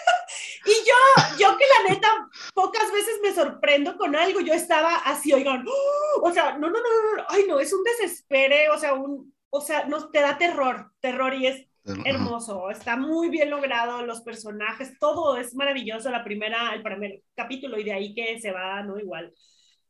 Y 0.66 0.72
yo, 0.72 1.38
yo 1.38 1.56
que 1.56 1.64
la 1.64 1.90
neta, 1.94 2.08
pocas 2.54 2.92
veces 2.92 3.14
me 3.22 3.34
sorprendo 3.34 3.96
con 3.96 4.14
algo, 4.14 4.40
yo 4.40 4.52
estaba 4.52 4.94
así, 4.96 5.32
oigan, 5.32 5.64
¡oh! 5.66 6.20
o 6.22 6.32
sea, 6.32 6.52
no, 6.58 6.68
no, 6.68 6.78
no, 6.78 6.78
no, 6.78 7.16
no, 7.16 7.24
ay, 7.30 7.44
no, 7.48 7.58
es 7.60 7.72
un 7.72 7.82
desespere, 7.82 8.68
o 8.68 8.78
sea, 8.78 8.92
un, 8.92 9.34
o 9.50 9.60
sea, 9.60 9.84
nos 9.86 10.10
te 10.10 10.20
da 10.20 10.38
terror, 10.38 10.92
terror 11.00 11.34
y 11.34 11.46
es 11.46 11.66
hermoso, 12.04 12.70
está 12.70 12.96
muy 12.96 13.30
bien 13.30 13.50
logrado, 13.50 14.04
los 14.04 14.20
personajes, 14.20 14.98
todo 14.98 15.36
es 15.36 15.54
maravilloso, 15.54 16.10
la 16.10 16.22
primera, 16.22 16.74
el 16.74 16.82
primer 16.82 17.22
capítulo 17.34 17.78
y 17.78 17.84
de 17.84 17.92
ahí 17.92 18.14
que 18.14 18.40
se 18.40 18.52
va, 18.52 18.82
¿no? 18.82 18.98
Igual. 18.98 19.32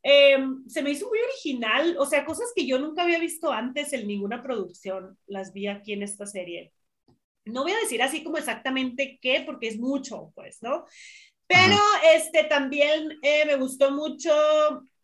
Eh, 0.03 0.39
se 0.67 0.83
me 0.83 0.91
hizo 0.91 1.09
muy 1.09 1.19
original, 1.19 1.97
o 1.99 2.07
sea, 2.07 2.25
cosas 2.25 2.53
que 2.55 2.67
yo 2.67 2.79
nunca 2.79 3.03
había 3.03 3.19
visto 3.19 3.53
antes 3.53 3.93
en 3.93 4.07
ninguna 4.07 4.43
producción, 4.43 5.19
las 5.27 5.53
vi 5.53 5.67
aquí 5.67 5.93
en 5.93 6.03
esta 6.03 6.27
serie. 6.27 6.73
No 7.45 7.65
voy 7.65 7.73
a 7.73 7.81
decir 7.81 8.03
así 8.03 8.23
como 8.23 8.39
exactamente 8.39 9.19
qué, 9.21 9.43
porque 9.45 9.69
es 9.69 9.79
mucho, 9.79 10.33
pues, 10.35 10.63
¿no? 10.63 10.87
Pero 11.47 11.77
este 12.15 12.45
también 12.45 13.19
eh, 13.23 13.45
me 13.45 13.57
gustó 13.57 13.91
mucho, 13.91 14.31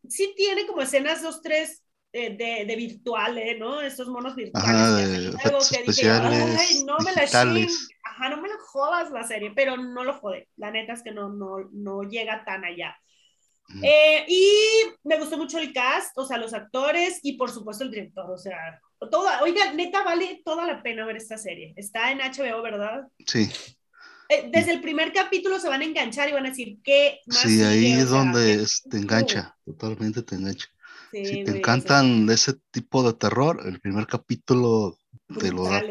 sí 0.09 0.33
tiene 0.37 0.67
como 0.67 0.81
escenas 0.81 1.21
dos, 1.21 1.43
tres 1.43 1.83
de, 2.13 2.65
de 2.67 2.77
virtuales, 2.77 3.59
¿no? 3.59 3.81
Estos 3.81 4.09
monos 4.09 4.35
virtuales. 4.35 4.71
Ajá, 4.71 4.97
de 4.97 5.03
hacen 5.03 5.27
algo 5.27 5.39
efectos 5.39 5.71
que 5.71 5.79
dije, 5.79 5.91
especiales, 5.91 6.57
Ay, 6.59 6.85
no 6.85 6.97
me 6.99 7.13
la 7.13 7.23
ajá, 7.23 8.29
no 8.31 8.41
me 8.41 8.49
lo 8.49 8.59
jodas 8.59 9.11
la 9.11 9.27
serie, 9.27 9.53
pero 9.55 9.77
no 9.77 10.05
lo 10.05 10.15
jode. 10.15 10.49
La 10.57 10.71
neta 10.71 10.95
es 10.95 11.03
que 11.03 11.13
no, 11.13 11.29
no, 11.29 11.69
no 11.73 12.03
llega 12.03 12.45
tan 12.45 12.65
allá. 12.65 12.97
Eh, 13.83 14.25
y 14.29 14.51
me 15.03 15.19
gustó 15.19 15.37
mucho 15.37 15.59
el 15.59 15.73
cast, 15.73 16.17
o 16.17 16.25
sea, 16.25 16.39
los 16.39 16.55
actores 16.55 17.19
y 17.23 17.33
por 17.37 17.51
supuesto 17.51 17.83
el 17.83 17.91
director, 17.91 18.31
o 18.31 18.39
sea, 18.39 18.81
toda, 19.11 19.43
oiga, 19.43 19.73
neta 19.73 20.05
vale 20.05 20.41
toda 20.45 20.67
la 20.67 20.83
pena 20.83 21.05
ver 21.05 21.17
esta 21.17 21.37
serie. 21.37 21.75
Está 21.77 22.13
en 22.13 22.19
HBO, 22.19 22.63
¿verdad? 22.63 23.09
Sí. 23.27 23.51
Eh, 24.29 24.49
desde 24.53 24.73
el 24.73 24.81
primer 24.81 25.13
capítulo 25.13 25.59
se 25.59 25.69
van 25.69 25.83
a 25.83 25.85
enganchar 25.85 26.29
y 26.29 26.33
van 26.33 26.47
a 26.47 26.51
decir 26.51 26.79
qué 26.83 27.21
más. 27.27 27.39
Sí, 27.39 27.63
ahí 27.63 27.93
es 27.93 28.09
donde 28.09 28.65
te 28.91 28.97
engancha, 28.97 29.57
totalmente 29.65 30.23
te 30.23 30.37
engancha. 30.37 30.67
Si 31.11 31.45
te 31.45 31.59
encantan 31.59 32.29
ese 32.31 32.55
tipo 32.71 33.03
de 33.03 33.15
terror, 33.15 33.61
el 33.65 33.81
primer 33.81 34.07
capítulo 34.07 34.99
te 35.39 35.53
lo 35.53 35.65
da 35.65 35.83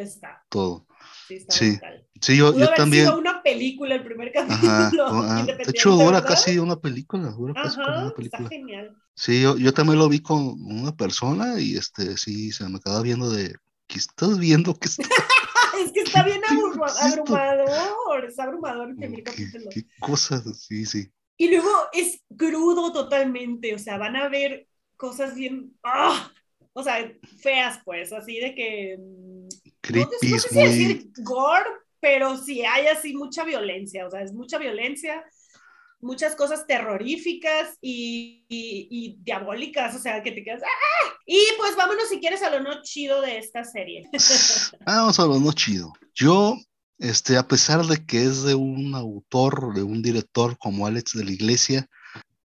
todo. 0.50 0.86
Sí, 1.28 1.80
sí. 2.20 2.38
yo, 2.38 2.58
yo 2.58 2.70
también. 2.76 3.06
Sido 3.06 3.18
una 3.18 3.42
película 3.42 3.96
el 3.96 4.04
primer 4.04 4.32
capítulo. 4.32 5.06
Ah, 5.08 5.44
de 5.46 5.64
hecho, 5.68 5.92
dura 5.92 6.24
casi 6.24 6.58
una 6.60 6.80
película. 6.80 7.30
Dura 7.30 7.54
casi 7.54 7.80
una 7.80 8.14
película. 8.16 8.44
Está 8.44 8.50
genial. 8.50 8.96
Sí, 9.16 9.42
yo, 9.42 9.58
yo 9.58 9.74
también 9.74 10.00
lo 10.00 10.10
vi 10.10 10.20
con 10.20 10.62
una 10.62 10.96
persona 10.96 11.60
y 11.60 11.76
este, 11.76 12.18
sí, 12.18 12.52
se 12.52 12.68
me 12.70 12.80
quedaba 12.80 13.02
viendo 13.02 13.30
de. 13.30 13.56
¿Qué 13.88 14.00
estás 14.00 14.40
viendo? 14.40 14.74
¿Qué 14.76 14.88
está... 14.88 15.04
es 15.84 15.92
que 15.92 16.02
está 16.02 16.24
bien 16.26 16.42
abrumador. 16.50 18.26
Es 18.28 18.40
abrumador 18.40 18.90
el 18.90 18.96
primer 18.96 19.24
capítulo. 19.24 19.70
Qué 19.72 19.86
cosas, 20.00 20.44
sí, 20.60 20.86
sí. 20.86 21.12
Y 21.38 21.50
luego 21.50 21.70
es 21.94 22.22
crudo 22.38 22.92
totalmente. 22.92 23.74
O 23.74 23.80
sea, 23.80 23.98
van 23.98 24.16
a 24.16 24.30
ver 24.30 24.68
cosas 24.98 25.36
bien. 25.36 25.74
¡ah! 25.84 26.32
O 26.74 26.84
sea, 26.84 27.10
feas, 27.40 27.80
pues, 27.86 28.12
así 28.12 28.38
de 28.38 28.54
que 28.54 28.98
mm, 29.00 29.48
creepy, 29.80 30.30
no, 30.30 30.40
sé 30.40 30.50
si 30.50 30.56
decir 30.56 31.12
gore, 31.24 31.70
pero 32.02 32.38
sí 32.38 32.64
hay 32.66 32.88
así 32.88 33.14
mucha 33.14 33.46
violencia, 33.46 34.06
o 34.06 34.12
sea, 34.12 34.22
es 34.22 34.34
mucha 34.34 34.58
violencia, 34.58 35.24
muchas 36.02 36.36
cosas 36.36 36.68
terroríficas 36.68 37.78
y, 37.80 38.46
y, 38.50 39.18
diabólicas, 39.22 39.96
o 39.96 40.00
sea, 40.00 40.22
que 40.22 40.34
te 40.34 40.44
quedas, 40.44 40.64
¡ah! 40.64 41.14
Y 41.26 41.40
pues 41.58 41.78
vámonos 41.78 42.10
si 42.10 42.20
quieres 42.20 42.44
a 42.44 42.50
lo 42.50 42.60
no 42.60 42.82
chido 42.84 43.22
de 43.22 43.38
esta 43.38 43.64
serie. 43.64 44.10
Vamos 44.86 45.20
a 45.20 45.26
lo 45.26 45.40
no 45.40 45.54
chido. 45.54 45.94
Yo, 46.14 46.58
este, 47.00 47.38
a 47.38 47.48
pesar 47.48 47.86
de 47.86 48.06
que 48.06 48.24
es 48.24 48.44
de 48.44 48.54
un 48.54 48.96
autor, 48.96 49.74
de 49.74 49.84
un 49.84 50.02
director 50.02 50.58
como 50.58 50.86
Alex 50.86 51.14
de 51.14 51.24
la 51.24 51.32
Iglesia, 51.32 51.90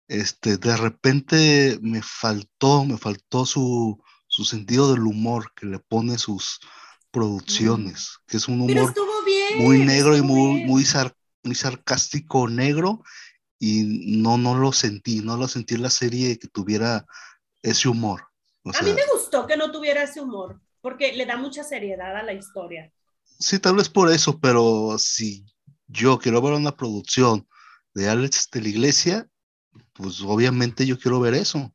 este, 0.09 0.57
de 0.57 0.75
repente 0.75 1.79
me 1.81 2.01
faltó, 2.01 2.83
me 2.83 2.97
faltó 2.97 3.45
su, 3.45 4.03
su 4.27 4.43
sentido 4.43 4.91
del 4.91 5.03
humor 5.03 5.53
que 5.55 5.65
le 5.65 5.79
pone 5.79 6.17
sus, 6.17 6.59
producciones, 7.11 8.19
que 8.27 8.37
es 8.37 8.47
un 8.47 8.61
humor 8.61 8.93
muy 9.57 9.79
negro 9.79 10.15
y 10.15 10.21
muy, 10.21 10.65
muy, 10.65 10.83
muy 11.43 11.55
sarcástico 11.55 12.47
negro, 12.47 13.03
y 13.57 14.17
no, 14.17 14.37
no 14.37 14.55
lo 14.55 14.71
sentí, 14.71 15.21
no 15.21 15.35
lo 15.35 15.47
sentí 15.47 15.75
en 15.75 15.81
la 15.81 15.89
serie 15.89 16.39
que 16.39 16.47
tuviera 16.47 17.05
ese 17.61 17.89
humor. 17.89 18.27
a 18.63 18.81
mí 18.81 18.93
me 18.93 19.01
gustó 19.13 19.47
que 19.47 19.57
no 19.57 19.71
tuviera 19.71 20.03
ese 20.03 20.21
humor, 20.21 20.61
porque 20.81 21.13
le 21.13 21.25
da 21.25 21.37
mucha 21.37 21.63
seriedad 21.63 22.15
a 22.15 22.23
la 22.23 22.33
historia. 22.33 22.91
Sí, 23.39 23.59
tal 23.59 23.75
vez 23.75 23.89
por 23.89 24.11
eso, 24.11 24.39
pero 24.39 24.97
si 24.97 25.45
yo 25.87 26.19
quiero 26.19 26.41
ver 26.41 26.53
una 26.53 26.75
producción 26.75 27.47
de 27.93 28.09
Alex 28.09 28.49
de 28.51 28.61
la 28.61 28.69
Iglesia, 28.69 29.27
pues 29.99 30.21
obviamente 30.21 30.85
yo 30.85 30.97
quiero 30.97 31.19
ver 31.19 31.33
eso, 31.33 31.73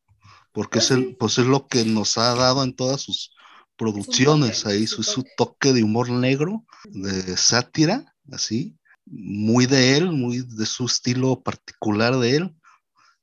porque 0.52 0.78
pues 0.78 0.84
es, 0.86 0.90
el, 0.92 1.16
pues 1.16 1.38
es 1.38 1.44
lo 1.44 1.66
que 1.68 1.84
nos 1.84 2.16
ha 2.16 2.34
dado 2.34 2.64
en 2.64 2.74
todas 2.74 3.02
sus 3.02 3.34
producciones, 3.76 4.64
ahí 4.64 4.86
su, 4.86 5.02
su, 5.02 5.24
toque 5.36 5.74
de 5.74 5.82
humor 5.82 6.08
negro, 6.08 6.64
de 6.84 7.36
sátira, 7.36 8.14
así, 8.32 8.78
muy 9.04 9.66
de 9.66 9.98
él, 9.98 10.10
muy 10.10 10.40
de 10.40 10.64
su 10.64 10.86
estilo 10.86 11.42
particular 11.42 12.16
de 12.16 12.36
él. 12.36 12.56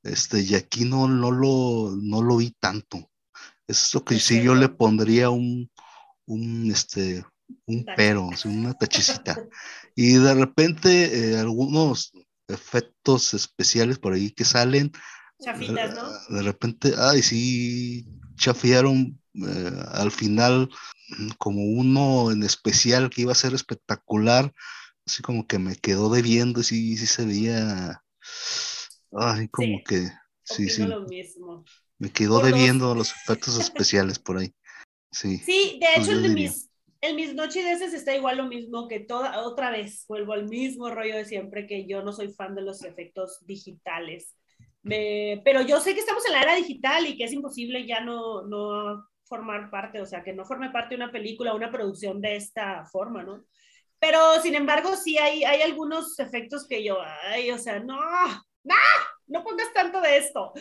Este, 0.04 0.40
y 0.42 0.54
aquí 0.54 0.84
no, 0.84 1.08
no, 1.08 1.32
lo, 1.32 1.96
no 2.00 2.22
lo 2.22 2.36
vi 2.36 2.54
tanto. 2.60 3.10
Es 3.66 3.92
lo 3.94 4.04
que 4.04 4.20
sí 4.20 4.40
yo 4.40 4.54
le 4.54 4.68
pondría 4.68 5.30
un, 5.30 5.68
un, 6.26 6.70
este, 6.70 7.24
un 7.66 7.84
pero, 7.96 8.30
una 8.44 8.72
tachicita. 8.78 9.36
Y 9.96 10.12
de 10.14 10.34
repente 10.34 11.32
eh, 11.32 11.38
algunos 11.38 12.12
efectos 12.52 13.34
especiales 13.34 13.98
por 13.98 14.12
ahí 14.12 14.30
que 14.30 14.44
salen. 14.44 14.92
Chafitas, 15.40 15.94
¿no? 15.94 16.36
De 16.36 16.42
repente, 16.42 16.94
ay, 16.96 17.22
sí, 17.22 18.06
chafiaron 18.36 19.20
eh, 19.34 19.82
al 19.92 20.10
final 20.10 20.68
como 21.38 21.62
uno 21.62 22.30
en 22.30 22.42
especial 22.42 23.10
que 23.10 23.22
iba 23.22 23.32
a 23.32 23.36
ser 23.36 23.54
espectacular, 23.54 24.52
así 25.06 25.22
como 25.22 25.46
que 25.46 25.58
me 25.58 25.76
quedó 25.76 26.10
debiendo, 26.10 26.60
y 26.60 26.64
sí, 26.64 26.96
sí 26.96 27.06
se 27.06 27.24
veía, 27.24 28.02
ay, 29.12 29.48
como 29.48 29.82
que, 29.84 30.10
sí, 30.42 30.68
sí. 30.68 30.88
Me 31.98 32.10
quedó 32.10 32.40
debiendo 32.40 32.94
los 32.94 33.12
efectos 33.12 33.56
especiales 33.58 34.18
por 34.18 34.38
ahí. 34.38 34.54
Sí, 35.12 35.38
sí 35.38 35.78
de 35.80 36.02
hecho, 36.02 36.12
en 36.12 36.34
mis, 36.34 36.70
en 37.02 37.16
mis 37.16 37.34
noches 37.34 37.82
está 37.82 38.14
igual 38.14 38.38
lo 38.38 38.46
mismo 38.46 38.88
que 38.88 39.00
toda, 39.00 39.42
otra 39.42 39.70
vez, 39.70 40.06
vuelvo 40.08 40.32
al 40.32 40.48
mismo 40.48 40.88
rollo 40.88 41.16
de 41.16 41.24
siempre, 41.24 41.66
que 41.66 41.86
yo 41.86 42.02
no 42.02 42.12
soy 42.12 42.32
fan 42.32 42.54
de 42.54 42.62
los 42.62 42.84
efectos 42.84 43.44
digitales. 43.44 44.36
pero 44.82 45.62
yo 45.62 45.80
sé 45.80 45.94
que 45.94 46.00
estamos 46.00 46.24
en 46.26 46.32
la 46.32 46.42
era 46.42 46.54
digital 46.54 47.06
y 47.06 47.16
que 47.16 47.24
es 47.24 47.32
imposible 47.32 47.86
ya 47.86 48.00
no, 48.00 48.42
no 48.42 49.04
formar 49.24 49.70
parte, 49.70 50.00
o 50.00 50.06
sea, 50.06 50.22
que 50.22 50.32
no 50.32 50.44
forme 50.44 50.70
parte 50.70 50.90
de 50.90 51.02
una 51.02 51.12
película, 51.12 51.54
una 51.54 51.72
producción 51.72 52.20
de 52.20 52.36
esta 52.36 52.84
forma, 52.86 53.22
¿no? 53.24 53.44
Pero, 53.98 54.40
sin 54.40 54.54
embargo, 54.54 54.96
sí 54.96 55.18
hay, 55.18 55.44
hay 55.44 55.62
algunos 55.62 56.18
efectos 56.18 56.66
que 56.68 56.84
yo, 56.84 56.98
ay, 57.00 57.50
o 57.50 57.58
sea, 57.58 57.80
no, 57.80 57.96
no, 58.64 58.74
no 59.26 59.42
pongas 59.44 59.72
tanto 59.72 60.00
de 60.00 60.18
esto. 60.18 60.52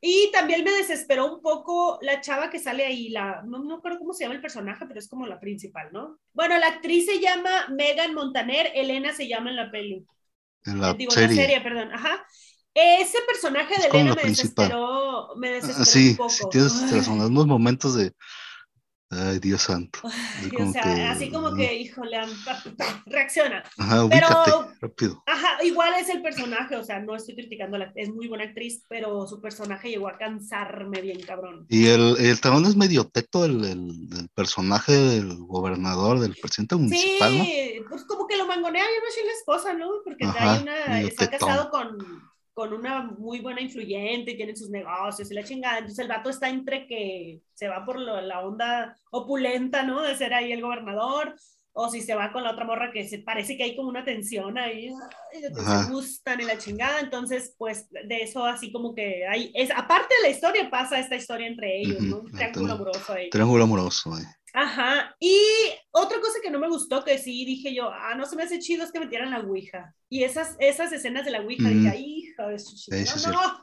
Y 0.00 0.30
también 0.32 0.64
me 0.64 0.72
desesperó 0.72 1.34
un 1.34 1.42
poco 1.42 1.98
la 2.02 2.20
chava 2.20 2.50
que 2.50 2.58
sale 2.58 2.84
ahí, 2.84 3.08
la, 3.10 3.42
no, 3.46 3.58
no 3.58 3.76
acuerdo 3.76 3.98
cómo 3.98 4.12
se 4.12 4.24
llama 4.24 4.34
el 4.34 4.40
personaje, 4.40 4.86
pero 4.86 4.98
es 4.98 5.08
como 5.08 5.26
la 5.26 5.40
principal, 5.40 5.88
¿no? 5.92 6.18
Bueno, 6.32 6.58
la 6.58 6.68
actriz 6.68 7.06
se 7.06 7.20
llama 7.20 7.68
Megan 7.68 8.14
Montaner, 8.14 8.70
Elena 8.74 9.12
se 9.12 9.28
llama 9.28 9.50
en 9.50 9.56
la 9.56 9.70
peli. 9.70 10.06
En 10.64 10.80
la, 10.80 10.94
Digo, 10.94 11.10
serie. 11.10 11.28
la 11.28 11.42
serie, 11.42 11.60
perdón, 11.60 11.92
ajá. 11.92 12.24
Ese 12.72 13.18
personaje 13.26 13.74
de 13.80 13.88
Elena 13.88 14.14
me 14.14 14.22
desesperó, 14.22 15.34
me 15.36 15.50
desesperó 15.50 15.84
sí, 15.84 16.10
un 16.10 16.16
poco. 16.16 16.30
Sí, 16.30 16.44
tienes 16.50 16.92
razón, 16.92 17.20
unos 17.20 17.46
momentos 17.46 17.96
de, 17.96 18.12
Ay, 19.12 19.40
Dios 19.40 19.62
santo. 19.62 19.98
o 20.04 20.72
sea, 20.72 21.10
así 21.10 21.30
como 21.30 21.52
que, 21.54 21.74
híjole, 21.74 22.16
reacciona. 23.06 23.64
Ajá, 23.76 24.08
pero, 24.08 24.72
rápido. 24.80 25.22
Ajá, 25.26 25.64
igual 25.64 25.94
es 25.98 26.08
el 26.10 26.22
personaje, 26.22 26.76
o 26.76 26.84
sea, 26.84 27.00
no 27.00 27.16
estoy 27.16 27.34
criticando, 27.34 27.76
es 27.96 28.08
muy 28.10 28.28
buena 28.28 28.44
actriz, 28.44 28.84
pero 28.88 29.26
su 29.26 29.40
personaje 29.40 29.90
llegó 29.90 30.08
a 30.08 30.16
cansarme 30.16 31.00
bien, 31.00 31.20
cabrón. 31.22 31.66
Y 31.68 31.88
el, 31.88 32.16
el 32.18 32.40
talón 32.40 32.64
es 32.66 32.76
medio 32.76 33.08
teto, 33.08 33.44
el, 33.44 33.64
el, 33.64 34.28
personaje 34.34 34.92
del 34.92 35.36
gobernador, 35.38 36.20
del 36.20 36.36
presidente 36.36 36.76
municipal, 36.76 37.32
sí, 37.32 37.82
pues 37.88 38.04
como 38.04 38.28
que 38.28 38.36
lo 38.36 38.46
mangonea 38.46 38.86
bien 38.86 39.02
así 39.08 39.20
la 39.26 39.32
esposa, 39.32 39.74
¿no? 39.74 39.88
Porque 40.04 40.24
hay 40.24 40.62
una, 40.62 41.00
está 41.00 41.28
casado 41.28 41.70
con 41.70 42.29
con 42.60 42.74
una 42.74 43.00
muy 43.00 43.40
buena 43.40 43.62
influyente, 43.62 44.34
tienen 44.34 44.54
sus 44.54 44.68
negocios 44.68 45.30
y 45.30 45.34
la 45.34 45.42
chingada. 45.42 45.78
Entonces 45.78 46.00
el 46.00 46.08
vato 46.08 46.28
está 46.28 46.50
entre 46.50 46.86
que 46.86 47.40
se 47.54 47.68
va 47.68 47.86
por 47.86 47.98
la 47.98 48.40
onda 48.40 48.94
opulenta, 49.10 49.82
¿no? 49.82 50.02
De 50.02 50.14
ser 50.14 50.34
ahí 50.34 50.52
el 50.52 50.60
gobernador, 50.60 51.36
o 51.72 51.88
si 51.88 52.00
se 52.00 52.14
va 52.14 52.32
con 52.32 52.42
la 52.42 52.52
otra 52.52 52.64
morra 52.64 52.90
que 52.92 53.08
se 53.08 53.18
parece 53.18 53.56
que 53.56 53.62
hay 53.62 53.76
como 53.76 53.88
una 53.88 54.04
tensión 54.04 54.58
ahí, 54.58 54.92
se 55.32 55.92
gustan 55.92 56.40
y 56.40 56.44
la 56.44 56.58
chingada. 56.58 57.00
Entonces, 57.00 57.54
pues 57.56 57.88
de 57.90 58.22
eso 58.22 58.44
así 58.44 58.72
como 58.72 58.94
que 58.94 59.26
hay, 59.26 59.52
es, 59.54 59.70
aparte 59.70 60.14
de 60.16 60.28
la 60.28 60.34
historia, 60.34 60.70
pasa 60.70 60.98
esta 60.98 61.16
historia 61.16 61.46
entre 61.46 61.80
ellos, 61.80 62.00
¿no? 62.00 62.20
Un 62.20 62.32
triángulo 62.32 62.72
amoroso 62.72 63.12
ahí. 63.12 63.30
Triángulo 63.30 63.64
amoroso, 63.64 64.14
ahí. 64.14 64.24
Ajá. 64.52 65.14
Y 65.20 65.38
otra 65.92 66.20
cosa 66.20 66.38
que 66.42 66.50
no 66.50 66.58
me 66.58 66.68
gustó, 66.68 67.04
que 67.04 67.18
sí 67.18 67.44
dije 67.44 67.74
yo, 67.74 67.90
ah, 67.90 68.14
no 68.16 68.26
se 68.26 68.36
me 68.36 68.42
hace 68.42 68.58
chido, 68.58 68.84
es 68.84 68.92
que 68.92 69.00
metieran 69.00 69.30
la 69.30 69.40
Ouija. 69.40 69.94
Y 70.08 70.24
esas, 70.24 70.56
esas 70.58 70.92
escenas 70.92 71.24
de 71.24 71.30
la 71.30 71.40
Ouija, 71.40 71.68
dije, 71.68 71.98
hija 71.98 72.48
de 72.48 72.58
su 72.58 72.74
no, 73.30 73.32
no, 73.32 73.62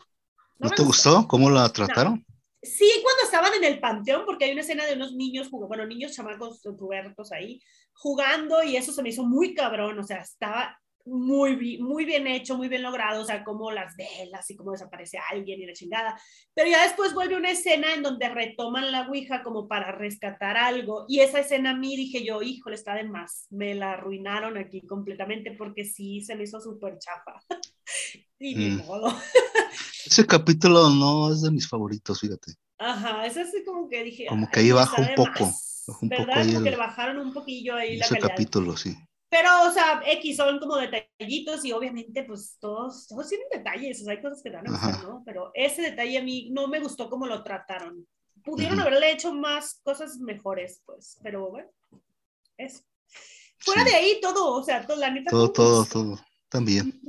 no, 0.60 0.70
te 0.70 0.84
gustó? 0.84 1.28
¿Cómo 1.28 1.50
la 1.50 1.68
trataron? 1.70 2.26
Sí, 2.62 2.90
cuando 3.04 3.24
estaban 3.24 3.54
en 3.54 3.64
el 3.66 3.80
panteón, 3.80 4.24
porque 4.26 4.46
hay 4.46 4.52
una 4.52 4.62
escena 4.62 4.86
de 4.86 4.96
unos 4.96 5.14
niños, 5.14 5.50
bueno, 5.52 5.86
niños 5.86 6.14
chamacos 6.14 6.62
pubertos 6.78 7.32
ahí, 7.32 7.62
jugando, 7.98 8.64
y 8.64 8.78
eso 8.78 8.92
se 8.92 9.02
me 9.02 9.10
hizo 9.10 9.24
muy 9.24 9.54
cabrón, 9.54 10.00
o 10.00 10.04
sea, 10.04 10.18
estaba 10.18 10.78
muy, 11.08 11.78
muy 11.80 12.06
bien 12.06 12.28
hecho, 12.28 12.58
muy 12.58 12.68
bien 12.68 12.84
logrado, 12.84 13.22
o 13.22 13.26
sea, 13.26 13.44
como 13.44 13.72
las 13.72 13.96
velas 13.96 14.50
y 14.50 14.56
cómo 14.56 14.72
desaparece 14.72 15.18
alguien 15.32 15.62
y 15.62 15.66
la 15.66 15.74
chingada. 15.74 16.20
Pero 16.54 16.70
ya 16.70 16.84
después 16.84 17.14
vuelve 17.14 17.38
una 17.38 17.52
escena 17.52 17.94
en 17.94 18.04
donde 18.04 18.30
retoman 18.30 18.92
la 18.92 19.08
Ouija 19.08 19.42
como 19.42 19.68
para 19.68 19.92
rescatar 19.92 20.58
algo. 20.58 21.06
Y 21.08 21.22
esa 21.22 21.40
escena 21.40 21.72
a 21.72 21.76
mí 21.76 21.96
dije 21.96 22.26
yo, 22.26 22.42
híjole, 22.42 22.76
está 22.76 22.96
de 22.96 23.06
más. 23.06 23.48
Me 23.50 23.74
la 23.74 23.94
arruinaron 23.94 24.58
aquí 24.58 24.82
completamente 24.82 25.52
porque 25.52 25.86
sí 25.86 26.22
se 26.22 26.36
me 26.36 26.44
hizo 26.44 26.60
súper 26.60 26.98
chafa. 27.00 27.40
y 28.40 28.56
ni 28.56 28.70
mm. 28.72 28.86
modo. 28.86 29.16
Ese 30.06 30.26
capítulo 30.26 30.90
no 30.90 31.32
es 31.32 31.42
de 31.42 31.52
mis 31.52 31.68
favoritos, 31.68 32.20
fíjate. 32.20 32.54
Ajá, 32.78 33.26
es 33.26 33.38
así 33.38 33.64
como 33.66 33.90
que 33.90 34.04
dije. 34.04 34.26
Como 34.28 34.50
que 34.50 34.60
ahí 34.60 34.72
baja 34.72 35.02
un 35.02 35.16
poco. 35.16 35.52
¿Verdad? 36.02 36.46
como 36.46 36.64
que 36.64 36.72
le 36.72 36.78
bajaron 36.78 37.18
un 37.18 37.34
poquillo 37.34 37.76
ahí 37.76 37.98
la 37.98 38.06
Ese 38.06 38.20
capítulo, 38.20 38.76
sí. 38.76 38.96
Pero, 39.30 39.50
o 39.68 39.72
sea, 39.72 40.02
X 40.06 40.38
son 40.38 40.60
como 40.60 40.78
detallitos 40.78 41.66
y 41.66 41.74
obviamente, 41.74 42.24
pues 42.24 42.58
todos, 42.60 43.08
todos 43.08 43.28
tienen 43.28 43.48
detalles, 43.52 44.02
o 44.02 44.06
sea, 44.06 44.14
hay 44.14 44.22
cosas 44.22 44.42
que 44.42 44.50
dan 44.50 44.68
a 44.68 45.02
¿no? 45.04 45.22
Pero 45.26 45.52
ese 45.54 45.82
detalle 45.82 46.18
a 46.18 46.24
mí 46.24 46.50
no 46.52 46.68
me 46.68 46.80
gustó 46.80 47.10
cómo 47.10 47.26
lo 47.26 47.44
trataron. 47.44 48.08
Pudieron 48.44 48.80
haberle 48.80 49.12
hecho 49.12 49.34
más 49.34 49.82
cosas 49.84 50.18
mejores, 50.20 50.82
pues, 50.86 51.20
pero 51.22 51.50
bueno, 51.50 51.70
eso. 52.58 52.84
Fuera 53.60 53.84
de 53.84 53.96
ahí 53.96 54.20
todo, 54.22 54.54
o 54.54 54.64
sea, 54.64 54.86
todo, 54.86 54.98
la 54.98 55.12
neta. 55.12 55.30
Todo, 55.30 55.52
todo, 55.52 55.86
todo, 55.86 56.20
también. 56.48 57.02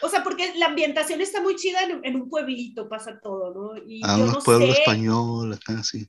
O 0.00 0.08
sea, 0.08 0.22
porque 0.22 0.54
la 0.56 0.66
ambientación 0.66 1.20
está 1.20 1.42
muy 1.42 1.56
chida 1.56 1.80
en, 1.82 2.16
un 2.16 2.30
pueblito, 2.30 2.88
pasa 2.88 3.20
todo, 3.22 3.52
¿no? 3.52 3.82
Y 3.86 4.00
ah, 4.04 4.16
un 4.16 4.42
pueblo 4.42 4.66
español, 4.66 5.52
acá 5.52 5.82
sí 5.82 6.08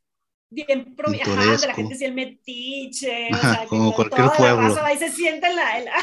bien 0.50 0.96
ajá, 0.98 1.58
de 1.58 1.68
la 1.68 1.74
gente 1.74 1.96
sí 1.96 2.06
el 2.06 2.14
metiche, 2.14 3.30
o 3.34 3.38
sea, 3.38 3.66
como 3.68 3.94
cualquier 3.94 4.30
pueblo. 4.38 4.76
La 4.76 4.86
ahí 4.86 4.98
se 4.98 5.12
siente 5.12 5.54
la, 5.54 5.80
la... 5.80 5.94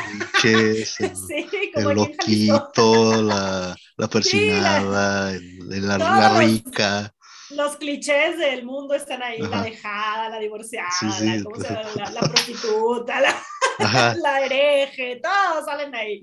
sí, 0.43 1.71
como 1.73 1.91
el 1.91 1.97
loquito, 1.97 3.23
la, 3.23 3.75
la 3.97 4.09
persinada, 4.09 5.33
la, 5.61 5.99
la, 5.99 6.39
rica. 6.39 7.15
Los, 7.51 7.77
clichés 7.77 8.39
del 8.39 8.65
mundo 8.65 8.95
están 8.95 9.23
ahí, 9.23 9.39
la 9.39 9.63
dejada, 9.63 10.29
la 10.29 10.39
divorciada, 10.39 10.89
la, 11.21 11.43
¿cómo 11.43 11.57
se 11.57 11.69
llama? 11.69 12.11
la, 12.11 12.21
prostituta, 12.21 13.21
la, 13.21 14.15
la 14.23 14.45
hereje, 14.45 15.21
todos 15.23 15.65
salen 15.65 15.95
ahí. 15.95 16.21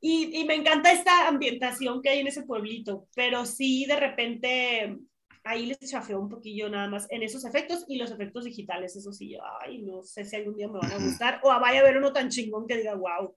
Y, 0.00 0.40
y 0.40 0.44
me 0.44 0.56
encanta 0.56 0.90
esta 0.90 1.28
ambientación 1.28 2.02
que 2.02 2.10
hay 2.10 2.20
en 2.20 2.26
ese 2.26 2.42
pueblito, 2.42 3.06
pero 3.14 3.46
sí 3.46 3.86
de 3.86 3.96
repente 3.96 4.98
ahí 5.44 5.66
les 5.66 5.78
chafeó 5.78 6.20
un 6.20 6.28
poquillo 6.28 6.68
nada 6.68 6.88
más 6.88 7.06
en 7.10 7.22
esos 7.22 7.44
efectos 7.44 7.84
y 7.88 7.96
los 7.96 8.10
efectos 8.10 8.44
digitales, 8.44 8.96
eso 8.96 9.12
sí, 9.12 9.36
ay, 9.60 9.82
no 9.82 10.02
sé 10.02 10.24
si 10.24 10.36
algún 10.36 10.56
día 10.56 10.68
me 10.68 10.78
van 10.78 10.92
a 10.92 10.98
gustar 10.98 11.40
o 11.42 11.48
vaya 11.48 11.80
a 11.80 11.82
haber 11.82 11.96
uno 11.96 12.12
tan 12.12 12.28
chingón 12.28 12.66
que 12.66 12.76
diga, 12.76 12.94
wow. 12.94 13.34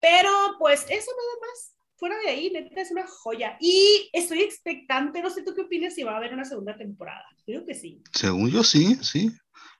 Pero 0.00 0.30
pues 0.58 0.82
eso 0.88 1.10
nada 1.10 1.40
más, 1.40 1.74
fuera 1.96 2.18
de 2.18 2.30
ahí, 2.30 2.50
neta 2.50 2.80
es 2.80 2.90
una 2.90 3.06
joya. 3.06 3.56
Y 3.60 4.08
estoy 4.12 4.40
expectante, 4.40 5.22
no 5.22 5.30
sé 5.30 5.42
tú 5.42 5.54
qué 5.54 5.62
opinas 5.62 5.94
si 5.94 6.02
va 6.02 6.12
a 6.12 6.16
haber 6.16 6.32
una 6.32 6.44
segunda 6.44 6.76
temporada. 6.76 7.24
Creo 7.44 7.64
que 7.64 7.74
sí. 7.74 8.02
Según 8.12 8.50
yo 8.50 8.64
sí, 8.64 8.96
sí. 9.02 9.30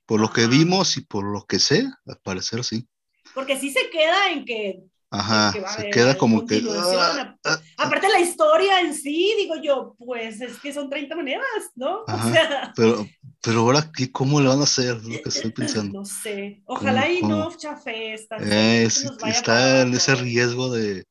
Por 0.04 0.20
lo 0.20 0.30
que 0.30 0.46
vimos 0.46 0.96
y 0.96 1.02
por 1.02 1.24
lo 1.24 1.44
que 1.46 1.58
sé, 1.58 1.86
al 2.06 2.18
parecer 2.22 2.64
sí. 2.64 2.86
Porque 3.34 3.58
sí 3.58 3.70
se 3.70 3.88
queda 3.90 4.30
en 4.30 4.44
que 4.44 4.82
Ajá, 5.10 5.52
se 5.76 5.90
queda 5.90 6.16
como 6.16 6.46
que... 6.46 6.62
Ah, 6.68 7.36
ah. 7.44 7.60
Aparte 7.80 8.08
la 8.08 8.20
historia 8.20 8.80
en 8.80 8.94
sí, 8.94 9.34
digo 9.38 9.54
yo, 9.62 9.94
pues 9.98 10.40
es 10.40 10.58
que 10.60 10.72
son 10.72 10.88
30 10.88 11.16
monedas, 11.16 11.70
¿no? 11.74 12.02
o 12.06 12.32
sea, 12.32 12.72
pero, 12.76 13.06
pero 13.42 13.60
ahora, 13.60 13.90
¿cómo 14.12 14.40
le 14.40 14.48
van 14.48 14.60
a 14.60 14.64
hacer? 14.64 14.96
lo 15.04 15.22
que 15.22 15.28
estoy 15.28 15.50
pensando. 15.52 16.00
No 16.00 16.04
sé, 16.04 16.62
ojalá 16.66 17.10
y 17.10 17.22
no 17.22 17.50
chafe 17.56 18.14
esta. 18.14 18.36
Eh, 18.40 18.84
está 18.84 19.82
en 19.82 19.94
ese 19.94 20.14
riesgo 20.14 20.70
de, 20.70 21.04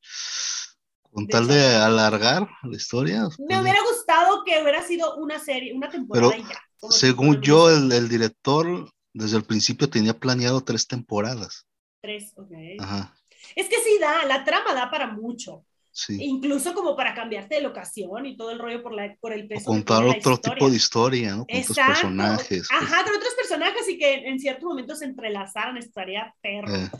con 1.10 1.26
tal 1.26 1.48
de 1.48 1.76
alargar 1.76 2.48
la 2.62 2.76
historia. 2.76 3.22
Me 3.22 3.46
pues, 3.46 3.60
hubiera 3.60 3.80
gustado 3.82 4.44
que 4.44 4.62
hubiera 4.62 4.82
sido 4.82 5.16
una 5.16 5.38
serie, 5.38 5.74
una 5.74 5.90
temporada 5.90 6.36
y 6.36 6.42
ya. 6.42 6.62
Según 6.90 7.40
yo, 7.42 7.68
el, 7.68 7.92
el 7.92 8.08
director 8.08 8.90
desde 9.12 9.36
el 9.36 9.44
principio 9.44 9.90
tenía 9.90 10.18
planeado 10.18 10.62
tres 10.62 10.86
temporadas. 10.86 11.66
Tres, 12.00 12.32
ok. 12.36 12.52
Ajá. 12.78 13.14
Es 13.56 13.68
que 13.68 13.76
sí 13.76 13.98
da, 14.00 14.24
la 14.24 14.44
trama 14.44 14.74
da 14.74 14.90
para 14.90 15.08
mucho. 15.08 15.64
Sí. 16.06 16.16
Incluso 16.18 16.72
como 16.72 16.96
para 16.96 17.14
cambiarte 17.14 17.56
de 17.56 17.60
locación 17.60 18.24
y 18.24 18.36
todo 18.36 18.50
el 18.50 18.58
rollo 18.58 18.82
por, 18.82 18.94
la, 18.94 19.14
por 19.20 19.34
el 19.34 19.46
peso. 19.46 19.70
O 19.70 19.74
contar 19.74 20.02
otro 20.04 20.38
tipo 20.38 20.70
de 20.70 20.76
historia, 20.76 21.36
¿no? 21.36 21.46
Con 21.46 21.60
otros 21.60 21.76
personajes. 21.76 22.66
Pues. 22.68 22.70
Ajá, 22.70 23.04
con 23.04 23.14
otros 23.14 23.34
personajes 23.34 23.86
y 23.88 23.98
que 23.98 24.14
en 24.14 24.38
cierto 24.38 24.66
momento 24.66 24.96
se 24.96 25.04
entrelazaran, 25.04 25.76
estaría 25.76 26.34
perro. 26.40 26.74
Eh. 26.74 26.90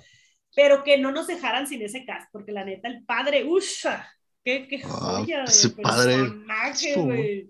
Pero 0.54 0.84
que 0.84 0.98
no 0.98 1.12
nos 1.12 1.28
dejaran 1.28 1.66
sin 1.66 1.80
ese 1.80 2.04
cast, 2.04 2.28
porque 2.30 2.52
la 2.52 2.64
neta, 2.64 2.88
el 2.88 3.02
padre, 3.04 3.44
¡usha! 3.44 4.06
¡Qué, 4.44 4.66
qué 4.68 4.82
ah, 4.84 4.88
joya! 4.88 5.44
ese 5.44 5.70
padre. 5.70 6.16
güey. 6.96 7.48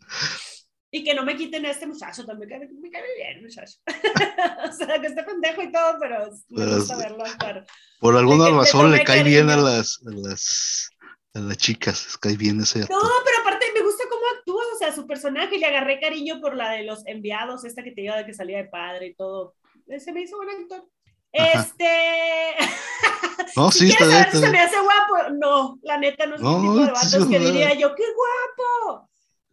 Y 0.92 1.04
que 1.04 1.14
no 1.14 1.24
me 1.24 1.36
quiten 1.36 1.64
a 1.66 1.70
este 1.70 1.86
muchacho, 1.86 2.24
también 2.26 2.48
me 2.48 2.58
cae, 2.58 2.68
me 2.68 2.90
cae 2.90 3.02
bien, 3.16 3.42
muchacho. 3.42 3.78
o 4.68 4.72
sea, 4.72 5.00
que 5.00 5.06
esté 5.06 5.22
pendejo 5.22 5.62
y 5.62 5.72
todo, 5.72 5.96
pero 6.00 6.30
me 6.48 6.76
gusta 6.76 6.96
verlo 6.96 7.24
actuar. 7.24 7.64
Por 8.00 8.16
alguna 8.16 8.50
razón 8.50 8.90
le 8.90 9.04
cae 9.04 9.22
bien 9.22 9.50
a 9.50 9.56
las, 9.56 10.00
a 10.06 10.10
las, 10.10 10.90
a 11.34 11.40
las 11.40 11.56
chicas, 11.56 12.04
les 12.04 12.18
cae 12.18 12.36
bien 12.36 12.60
ese 12.60 12.82
actor. 12.82 13.02
No, 13.02 13.08
pero 13.24 13.38
aparte 13.40 13.66
me 13.74 13.82
gusta 13.82 14.04
cómo 14.08 14.22
actúa, 14.36 14.62
o 14.74 14.78
sea, 14.78 14.92
su 14.92 15.06
personaje, 15.06 15.58
le 15.58 15.66
agarré 15.66 16.00
cariño 16.00 16.40
por 16.40 16.56
la 16.56 16.72
de 16.72 16.84
los 16.84 17.06
enviados, 17.06 17.64
esta 17.64 17.82
que 17.82 17.92
te 17.92 18.02
iba 18.02 18.16
de 18.16 18.26
que 18.26 18.34
salía 18.34 18.58
de 18.58 18.64
padre 18.64 19.08
y 19.08 19.14
todo. 19.14 19.54
Se 19.98 20.12
me 20.12 20.22
hizo 20.22 20.36
buen 20.36 20.50
actor. 20.50 20.88
Este. 21.32 22.54
No, 23.56 23.70
sí, 23.72 23.88
está 23.90 24.04
saber 24.04 24.30
si 24.30 24.38
se 24.38 24.50
me 24.50 24.60
hace 24.60 24.76
guapo? 24.78 25.30
No, 25.32 25.78
la 25.82 25.98
neta 25.98 26.26
no 26.26 26.36
es 26.36 26.42
no, 26.42 26.60
tipo 26.60 26.76
de 26.76 26.92
vatos 26.92 27.26
que 27.26 27.38
diría 27.38 27.74
yo, 27.74 27.94
¡qué 27.94 28.04
guapo! 28.04 29.10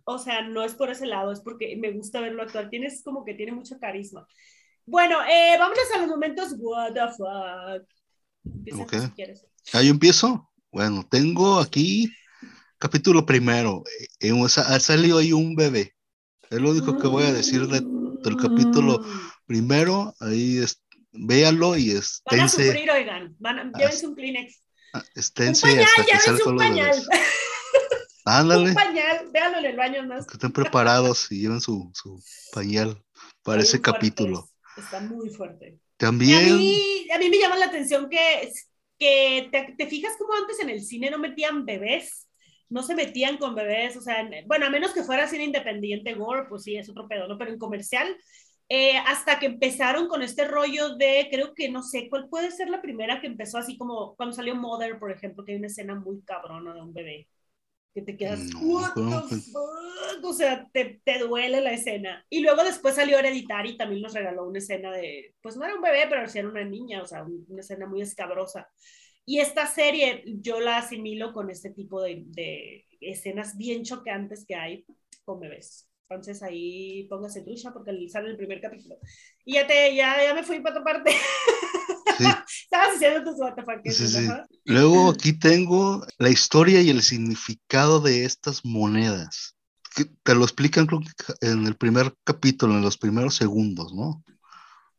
o 0.10 0.18
sea, 0.18 0.42
no 0.42 0.64
es 0.64 0.74
por 0.74 0.90
ese 0.90 1.06
lado, 1.06 1.34
es 1.34 1.42
porque 1.42 1.76
me 1.76 1.92
gusta 1.92 2.22
verlo 2.22 2.42
actuar. 2.42 2.70
Tienes 2.70 3.04
como 3.04 3.26
que 3.26 3.34
tiene 3.34 3.52
mucho 3.52 3.78
carisma. 3.78 4.26
Bueno, 4.86 5.18
eh, 5.30 5.58
vámonos 5.60 5.92
a 5.94 5.98
los 6.00 6.08
momentos 6.08 6.56
what 6.60 6.94
the 6.94 7.08
fuck. 7.10 8.82
okay. 8.82 9.02
si 9.02 9.10
quieres. 9.12 9.46
¿Ah, 9.74 9.82
yo 9.82 9.92
empiezo? 9.92 10.50
Bueno, 10.72 11.08
tengo 11.10 11.60
aquí 11.60 12.12
capítulo 12.78 13.26
primero. 13.26 13.84
Eh, 14.00 14.28
en, 14.28 14.44
ha 14.44 14.80
salido 14.80 15.18
ahí 15.18 15.34
un 15.34 15.56
bebé. 15.56 15.96
Es 16.50 16.60
lo 16.60 16.72
único 16.72 16.98
que 16.98 17.08
voy 17.08 17.24
a 17.24 17.34
decir 17.34 17.68
del 17.68 18.38
capítulo 18.38 19.04
primero. 19.46 20.14
Ahí 20.20 20.60
es, 20.60 20.82
véanlo 21.12 21.78
y 21.78 21.92
esténse. 21.92 22.22
Van 22.32 22.40
a 22.42 22.50
sufrir, 22.50 22.92
oigan. 22.92 23.36
Van 23.40 23.60
a, 23.60 23.78
llévense 23.78 24.08
un 24.08 24.16
Kleenex. 24.16 24.62
Ah, 24.94 25.04
esténse 25.16 25.68
un 25.68 25.74
pañal, 25.74 25.88
hasta 26.14 26.36
que 26.36 26.44
un 26.44 26.58
pañal. 26.58 27.04
Ándale. 28.26 28.70
Un 28.70 28.76
pañal, 28.76 29.30
véanlo 29.32 29.58
en 29.60 29.66
el 29.66 29.76
baño 29.76 30.06
más. 30.06 30.28
Que 30.28 30.34
estén 30.34 30.52
preparados 30.52 31.32
y 31.32 31.42
lleven 31.42 31.62
su, 31.62 31.92
su 31.94 32.22
pañal 32.54 33.02
para 33.44 33.62
ese 33.62 33.82
capítulo. 33.82 34.50
Está 34.78 35.00
muy 35.00 35.30
fuerte. 35.30 35.80
También. 35.98 36.54
A 36.54 36.56
mí, 36.56 37.08
a 37.14 37.18
mí, 37.18 37.30
me 37.30 37.40
llama 37.40 37.58
la 37.58 37.66
atención 37.66 38.10
que, 38.10 38.52
que 38.98 39.50
te, 39.52 39.76
te, 39.78 39.88
fijas 39.88 40.16
como 40.18 40.34
antes 40.34 40.60
en 40.60 40.70
el 40.70 40.82
cine 40.82 41.10
no 41.10 41.18
metían 41.18 41.66
bebés, 41.66 42.28
no 42.70 42.84
se 42.84 42.96
metían 42.96 43.38
con 43.38 43.56
bebés, 43.56 43.96
o 43.96 44.02
sea, 44.02 44.30
bueno, 44.46 44.66
a 44.66 44.70
menos 44.70 44.94
que 44.94 45.04
fuera 45.04 45.28
cine 45.28 45.46
independiente, 45.46 46.14
gore, 46.16 46.48
pues 46.50 46.64
sí, 46.64 46.76
es 46.76 46.90
otro 46.90 47.08
pedo, 47.08 47.28
¿no? 47.28 47.38
Pero 47.38 47.52
en 47.52 47.60
comercial, 47.60 48.16
eh, 48.70 48.98
hasta 48.98 49.40
que 49.40 49.46
empezaron 49.46 50.08
con 50.08 50.22
este 50.22 50.46
rollo 50.46 50.96
de, 50.98 51.28
creo 51.32 51.54
que 51.54 51.70
no 51.70 51.84
sé, 51.84 52.10
¿cuál 52.10 52.28
puede 52.28 52.52
ser 52.52 52.70
la 52.70 52.82
primera 52.82 53.22
que 53.22 53.28
empezó 53.28 53.58
así 53.58 53.78
como 53.78 54.16
cuando 54.16 54.36
salió 54.36 54.56
Mother, 54.56 55.00
por 55.00 55.12
ejemplo, 55.12 55.46
que 55.46 55.54
hay 55.54 55.58
una 55.60 55.68
escena 55.68 55.96
muy 55.96 56.22
cabrona 56.24 56.74
de 56.74 56.82
un 56.82 56.94
bebé? 56.94 57.28
Que 57.98 58.04
te 58.04 58.16
quedas, 58.16 58.42
what 58.62 58.94
the 58.94 59.36
fuck? 59.38 60.24
O 60.24 60.32
sea, 60.32 60.70
te, 60.72 61.02
te, 61.04 61.18
duele 61.18 61.62
la 61.62 61.72
escena. 61.72 62.24
Y 62.30 62.42
luego 62.42 62.64
después 62.64 62.94
salió 62.94 63.18
Hereditary 63.18 63.72
y 63.72 63.78
también 63.78 64.04
nos 64.04 64.14
regaló 64.14 64.48
una 64.48 64.60
escena 64.60 64.92
de, 64.92 65.34
pues 65.42 65.58
no 65.58 65.66
era 65.66 65.74
un 65.74 65.82
bebé, 65.82 66.06
pero 66.08 66.28
sí 66.28 66.38
era 66.38 66.48
una 66.48 66.64
niña, 66.64 67.02
o 67.02 67.08
sea, 67.08 67.24
una 67.24 67.62
escena 67.62 67.88
muy 67.88 68.04
escabrosa. 68.04 68.70
Y 69.26 69.40
esta 69.40 69.66
serie 69.66 70.24
yo 70.28 70.60
la 70.60 70.78
asimilo 70.78 71.34
con 71.34 71.50
este 71.50 71.72
tipo 71.72 72.00
de, 72.00 72.22
de 72.28 72.86
escenas 73.02 73.58
bien 73.58 73.84
chocantes 73.84 74.46
que 74.46 74.54
hay 74.54 74.86
con 75.26 75.40
bebés. 75.40 75.90
Entonces 76.08 76.44
ahí 76.44 77.08
póngase 77.10 77.42
trucha 77.42 77.74
porque 77.74 77.92
sale 78.10 78.30
el 78.30 78.38
primer 78.38 78.62
capítulo. 78.62 79.00
Y 79.44 79.56
ya, 79.56 79.66
te, 79.66 79.96
ya, 79.96 80.24
ya 80.24 80.36
me 80.36 80.44
fui 80.44 80.60
para 80.60 80.80
otra 80.80 80.94
parte. 80.94 81.12
Estabas 82.70 83.00
diciendo 83.00 83.32
tus 83.32 83.96
sí, 83.96 84.28
Luego 84.66 85.12
aquí 85.12 85.32
tengo 85.32 86.06
la 86.18 86.30
historia 86.30 86.82
y 86.82 86.90
el 86.90 87.02
significado 87.02 88.02
de 88.02 88.26
estas 88.26 88.66
monedas. 88.66 89.56
Que 89.96 90.04
te 90.24 90.36
lo 90.36 90.44
explican 90.44 90.86
en 91.40 91.66
el 91.66 91.78
primer 91.78 92.14
capítulo, 92.26 92.74
en 92.74 92.82
los 92.82 92.98
primeros 92.98 93.36
segundos, 93.36 93.94
¿no? 93.94 94.22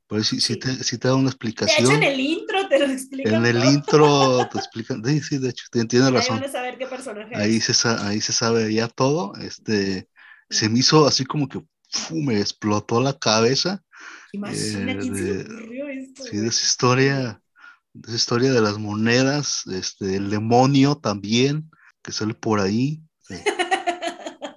Pero 0.09 0.25
si, 0.25 0.41
si, 0.41 0.57
te, 0.57 0.75
te 0.75 1.09
da 1.09 1.15
una 1.15 1.29
explicación. 1.29 1.87
De 1.87 1.95
hecho, 1.95 2.03
en 2.03 2.03
el 2.03 2.21
intro 2.21 2.69
te 2.69 2.79
lo 2.79 2.87
explican. 2.87 3.35
En 3.35 3.45
el 3.45 3.65
intro 3.67 4.49
te 4.51 4.59
explican. 4.59 5.05
Sí, 5.05 5.21
sí, 5.21 5.39
de 5.39 5.51
hecho, 5.51 5.67
tienes 5.71 6.11
razón. 6.11 6.43
Ahí, 6.43 6.51
saber 6.51 6.79
qué 6.79 6.87
personaje 6.87 7.37
ahí, 7.37 7.61
Se, 7.61 7.89
ahí 7.89 8.23
se 8.23 8.33
sabe 8.33 8.73
ya 8.73 8.89
todo. 8.89 9.35
Este, 9.37 10.09
se 10.49 10.71
me 10.71 10.79
hizo 10.79 11.07
así 11.07 11.27
como 11.27 11.47
que 11.47 11.61
me 12.13 12.41
explotó 12.41 13.03
la 13.03 13.19
cabeza. 13.19 13.83
Imagínate, 14.33 15.07
eh, 15.07 15.11
de, 15.11 16.01
esto, 16.01 16.25
sí, 16.25 16.37
de 16.39 16.49
esa 16.49 16.65
historia, 16.65 17.43
esa 18.05 18.17
historia 18.17 18.53
de 18.53 18.61
las 18.61 18.79
monedas, 18.79 19.63
este, 19.67 20.17
el 20.17 20.31
demonio 20.31 20.97
también, 20.97 21.71
que 22.03 22.13
sale 22.13 22.35
por 22.35 22.61
ahí. 22.61 23.03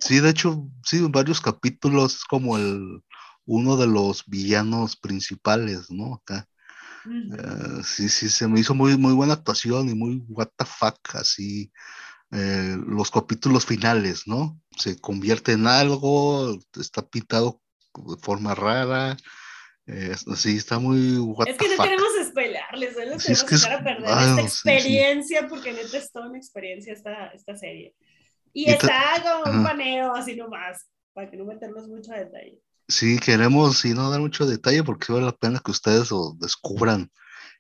Sí, 0.04 0.20
de 0.20 0.32
hecho, 0.32 0.68
sí, 0.84 0.98
en 0.98 1.12
varios 1.12 1.40
capítulos 1.40 2.16
es 2.16 2.24
como 2.26 2.58
el 2.58 3.04
uno 3.46 3.78
de 3.78 3.86
los 3.86 4.26
villanos 4.26 4.96
principales, 4.96 5.92
¿no? 5.92 6.16
Acá. 6.16 6.50
Eh, 7.06 7.84
sí, 7.84 8.10
sí, 8.10 8.30
se 8.30 8.48
me 8.48 8.60
hizo 8.60 8.74
muy, 8.74 8.98
muy 8.98 9.14
buena 9.14 9.34
actuación 9.34 9.90
y 9.90 9.96
muy 9.96 10.24
what 10.28 10.50
the 10.58 10.66
fuck, 10.66 10.98
así 11.14 11.72
eh, 12.32 12.78
los 12.88 13.12
capítulos 13.12 13.66
finales, 13.66 14.24
¿no? 14.26 14.60
Se 14.78 15.00
convierte 15.00 15.54
en 15.54 15.68
algo, 15.68 16.60
está 16.80 17.08
pintado 17.08 17.62
de 17.94 18.18
forma 18.22 18.56
rara, 18.56 19.18
Eh, 19.88 20.16
sí, 20.36 20.58
está 20.58 20.80
muy 20.80 21.18
what 21.18 21.48
Es 21.48 21.58
que 21.58 21.68
no 21.70 21.76
fuck. 21.76 21.86
queremos 21.86 22.10
spoilearles, 22.30 22.94
solo 22.94 23.20
Sí, 23.20 23.32
es 23.34 23.44
queremos 23.44 23.50
que 23.50 23.56
es- 23.56 23.66
a 23.66 23.84
perder 23.84 24.06
ah, 24.08 24.22
esta 24.22 24.36
no, 24.36 24.38
sí, 24.38 24.48
sí. 24.48 24.70
experiencia, 24.70 25.48
porque 25.48 25.74
neta 25.74 25.98
es 25.98 26.12
toda 26.12 26.30
una 26.30 26.38
experiencia 26.38 26.94
esta, 26.94 27.28
esta 27.28 27.56
serie. 27.58 27.96
Y, 28.54 28.72
Y 28.72 28.78
ta- 28.78 28.88
está 28.88 29.24
como 29.24 29.52
un 29.52 29.60
ajá. 29.60 29.70
paneo 29.70 30.14
así 30.16 30.36
nomás, 30.36 30.86
para 31.14 31.30
que 31.30 31.38
no 31.38 31.46
meternos 31.46 31.88
mucho 31.88 32.14
a 32.14 32.18
detalle. 32.18 32.60
Sí, 32.88 33.20
queremos, 33.20 33.78
sí, 33.80 33.94
no 33.94 34.10
dar 34.12 34.20
mucho 34.20 34.46
detalle 34.46 34.84
porque 34.84 35.12
vale 35.14 35.26
la 35.26 35.32
pena 35.36 35.62
que 35.64 35.72
ustedes 35.72 36.12
lo 36.12 36.34
descubran 36.40 37.10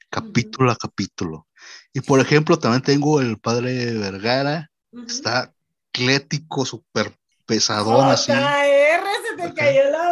capítulo 0.09 0.71
a 0.71 0.75
capítulo. 0.75 1.47
Y 1.93 2.01
por 2.01 2.19
ejemplo, 2.19 2.59
también 2.59 2.81
tengo 2.83 3.21
el 3.21 3.39
padre 3.39 3.93
Vergara, 3.93 4.69
Ujú. 4.91 5.05
está 5.05 5.53
atlético, 5.93 6.65
súper 6.65 7.13
pesadón 7.45 8.09
así. 8.09 8.31
JR, 8.31 9.03
se 9.29 9.35
te 9.37 9.43
Ajá. 9.43 9.53
cayó 9.55 9.89
la 9.89 10.11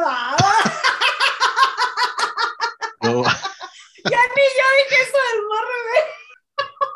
No, 3.13 3.23
Ya 4.05 4.21
ni 4.35 4.45
yo 4.57 4.65
dije 4.77 5.01
eso 5.03 5.17
del 5.33 5.43
morro, 5.47 5.77
güey. 5.89 6.19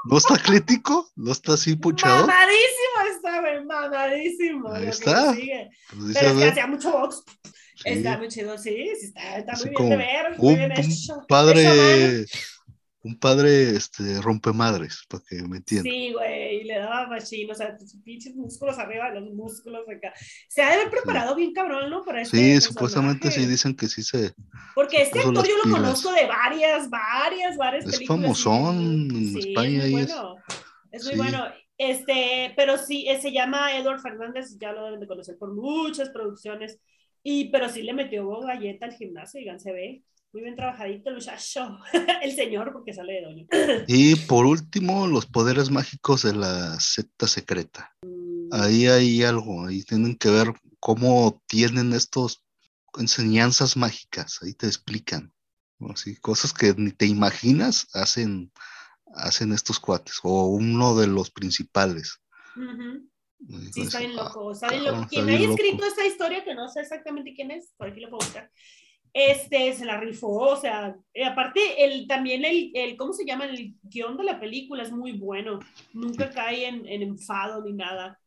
¿no 0.05 0.17
está 0.17 0.35
atlético, 0.35 1.09
no 1.15 1.31
está 1.31 1.53
así 1.53 1.75
puchado. 1.75 2.27
Mamadísimo 2.27 3.15
está, 3.15 3.39
güey, 3.41 3.65
mamadísimo. 3.65 4.71
Ahí 4.71 4.87
está. 4.87 5.33
sigue. 5.33 5.69
Pues 5.89 6.13
Pero 6.13 6.29
es 6.31 6.37
que 6.37 6.49
hacía 6.49 6.67
mucho 6.67 6.91
box. 6.91 7.23
sí, 7.75 7.81
Está 7.85 8.17
muy 8.17 8.27
chido, 8.29 8.57
sí, 8.57 8.91
sí, 8.99 9.07
está, 9.07 9.37
está 9.37 9.53
muy 9.57 9.69
bien 9.75 9.89
de 9.89 9.97
ver, 9.97 10.37
muy 10.37 10.55
bien 10.55 10.71
hecho. 10.71 11.25
Padre, 11.27 12.25
un 13.03 13.19
padre, 13.19 13.75
este, 13.75 14.21
rompemadres, 14.21 15.03
para 15.09 15.23
que 15.27 15.41
me 15.43 15.57
entiendan. 15.57 15.91
Sí, 15.91 16.13
güey, 16.13 16.61
y 16.61 16.63
le 16.63 16.79
daba 16.79 17.07
machín, 17.07 17.51
o 17.51 17.53
sea, 17.55 17.77
sus 17.77 18.01
pinches 18.01 18.33
músculos 18.35 18.79
arriba, 18.79 19.09
los 19.11 19.33
músculos 19.33 19.81
acá. 19.89 20.13
Se 20.47 20.61
ha 20.61 20.69
de 20.69 20.75
haber 20.75 20.89
preparado 20.89 21.35
bien 21.35 21.51
cabrón, 21.53 21.89
¿no? 21.89 22.03
Para 22.03 22.21
este 22.21 22.37
Sí, 22.37 22.61
supuestamente 22.61 23.23
sí 23.29 23.41
personaje. 23.41 23.51
dicen 23.51 23.75
que 23.75 23.87
sí 23.87 24.03
se, 24.03 24.33
Porque 24.73 25.01
este 25.01 25.19
actor 25.19 25.45
yo 25.47 25.57
lo 25.57 25.63
pilas. 25.63 25.79
conozco 25.79 26.11
de 26.13 26.25
varias, 26.27 26.89
varias, 26.89 27.57
varias 27.57 27.85
Es 27.85 27.91
películas. 27.97 28.21
famosón 28.21 28.77
en 29.11 29.33
sí, 29.33 29.49
España 29.49 29.83
Es 29.85 29.91
muy 29.91 30.01
es- 30.01 30.07
bueno. 30.15 30.35
Es 30.91 31.03
muy 31.03 31.11
sí. 31.13 31.17
bueno. 31.19 31.45
Este, 31.77 32.53
pero 32.55 32.77
sí, 32.77 33.07
eh, 33.09 33.19
se 33.19 33.31
llama 33.31 33.75
Edward 33.75 33.99
Fernández, 33.99 34.57
ya 34.59 34.71
lo 34.71 34.85
deben 34.85 34.99
de 34.99 35.07
conocer 35.07 35.37
por 35.37 35.53
muchas 35.53 36.09
producciones. 36.09 36.79
Y, 37.23 37.49
pero 37.51 37.67
sí 37.67 37.81
le 37.83 37.93
metió 37.93 38.29
galleta 38.41 38.85
al 38.85 38.93
gimnasio, 38.93 39.39
digan, 39.39 39.59
se 39.59 39.71
ve. 39.73 40.03
Muy 40.33 40.41
bien 40.41 40.55
trabajadito 40.55 41.09
el 41.09 41.15
muchacho. 41.15 41.77
el 42.23 42.31
señor, 42.35 42.73
porque 42.73 42.93
sale 42.93 43.13
de 43.13 43.21
doña. 43.21 43.45
Y 43.87 44.15
por 44.27 44.45
último, 44.45 45.07
los 45.07 45.25
poderes 45.25 45.69
mágicos 45.69 46.23
de 46.23 46.33
la 46.33 46.79
secta 46.79 47.27
secreta. 47.27 47.95
Mm, 48.01 48.49
Ahí 48.51 48.87
hay 48.87 49.23
algo, 49.23 49.67
ahí 49.67 49.83
tienen 49.83 50.15
que 50.15 50.29
ver 50.29 50.53
cómo 50.79 51.41
tienen 51.47 51.93
estos 51.93 52.43
enseñanzas 52.97 53.77
mágicas, 53.77 54.39
ahí 54.41 54.53
te 54.53 54.67
explican. 54.67 55.33
Así, 55.91 56.15
cosas 56.17 56.53
que 56.53 56.73
ni 56.77 56.91
te 56.91 57.05
imaginas 57.05 57.87
hacen, 57.93 58.51
hacen 59.15 59.51
estos 59.53 59.79
cuates, 59.79 60.19
o 60.23 60.45
uno 60.47 60.95
de 60.95 61.07
los 61.07 61.29
principales. 61.29 62.19
ujú. 62.55 63.09
Y 63.45 63.57
Sí, 63.73 63.81
está 63.81 63.99
dices, 63.99 63.99
bien 63.99 64.11
"Ah, 64.17 64.23
loco. 64.23 64.51
Está 64.53 64.69
bien 64.69 64.83
cabrón, 64.83 65.01
loco. 65.01 65.05
está 65.11 65.15
Quien 65.15 65.25
bien 65.27 65.37
haya 65.37 65.47
loco". 65.49 65.61
escrito 65.61 65.85
esta 65.85 66.05
historia, 66.07 66.43
que 66.45 66.55
no 66.55 66.69
sé 66.69 66.79
exactamente 66.81 67.33
quién 67.35 67.51
es, 67.51 67.73
por 67.75 67.89
aquí 67.89 67.99
lo 67.99 68.09
puedo 68.09 68.25
buscar, 68.25 68.49
este, 69.13 69.73
se 69.73 69.85
la 69.85 69.99
rifó, 69.99 70.27
o 70.39 70.55
sea, 70.55 70.95
eh, 71.13 71.23
aparte, 71.25 71.85
el, 71.85 72.07
también 72.07 72.43
el, 72.45 72.71
el, 72.73 72.97
¿cómo 72.97 73.13
se 73.13 73.25
llama? 73.25 73.45
El 73.45 73.75
guion 73.83 74.17
de 74.17 74.23
la 74.23 74.39
película 74.39 74.81
es 74.83 74.91
muy 74.91 75.11
bueno. 75.13 75.59
Nunca 75.93 76.29
cae 76.31 76.65
en, 76.67 76.87
en 76.87 77.01
enfado 77.03 77.63
ni 77.63 77.73
nada. 77.73 78.19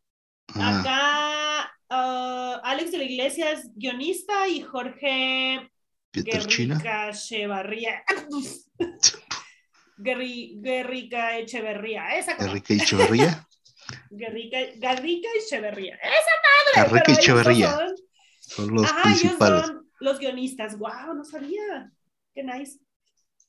Acá, 0.54 1.70
ah, 1.90 2.60
Alex 2.64 2.92
de 2.92 2.98
la 2.98 3.04
Iglesia 3.04 3.50
es 3.52 3.68
guionista 3.74 4.46
y 4.48 4.60
Jorge. 4.62 5.70
Guerrica 6.12 7.10
Echevarría. 7.10 8.02
Guerri- 9.98 10.60
Guerrica 10.60 11.38
Echeverría. 11.38 12.08
Esa 12.16 12.36
cosa. 12.36 12.48
Enrique 12.48 12.74
Echeverría. 12.74 13.46
Guerrica, 14.10 14.58
Garrica 14.76 15.28
Echeverría. 15.36 15.94
Esa 15.96 16.84
madre. 16.84 17.02
Ellos 17.06 17.18
Echeverría. 17.18 17.70
son- 17.72 17.94
Son 18.40 18.74
los 18.74 18.84
Ajá, 18.84 19.00
ellos 19.08 19.18
principales. 19.20 19.66
son 19.66 19.85
los 20.00 20.18
guionistas. 20.18 20.78
Wow, 20.78 21.14
no 21.14 21.24
sabía. 21.24 21.90
Qué 22.34 22.42
nice. 22.42 22.78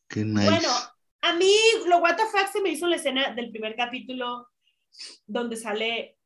Qué 0.07 0.23
nice. 0.23 0.49
Bueno, 0.49 0.69
a 1.21 1.33
mí 1.33 1.53
lo 1.87 1.99
what 1.99 2.15
the 2.15 2.23
fuck 2.25 2.51
se 2.51 2.61
me 2.61 2.69
hizo 2.69 2.87
la 2.87 2.95
escena 2.95 3.33
del 3.33 3.51
primer 3.51 3.75
capítulo 3.75 4.47
donde 5.25 5.55
sale 5.55 6.17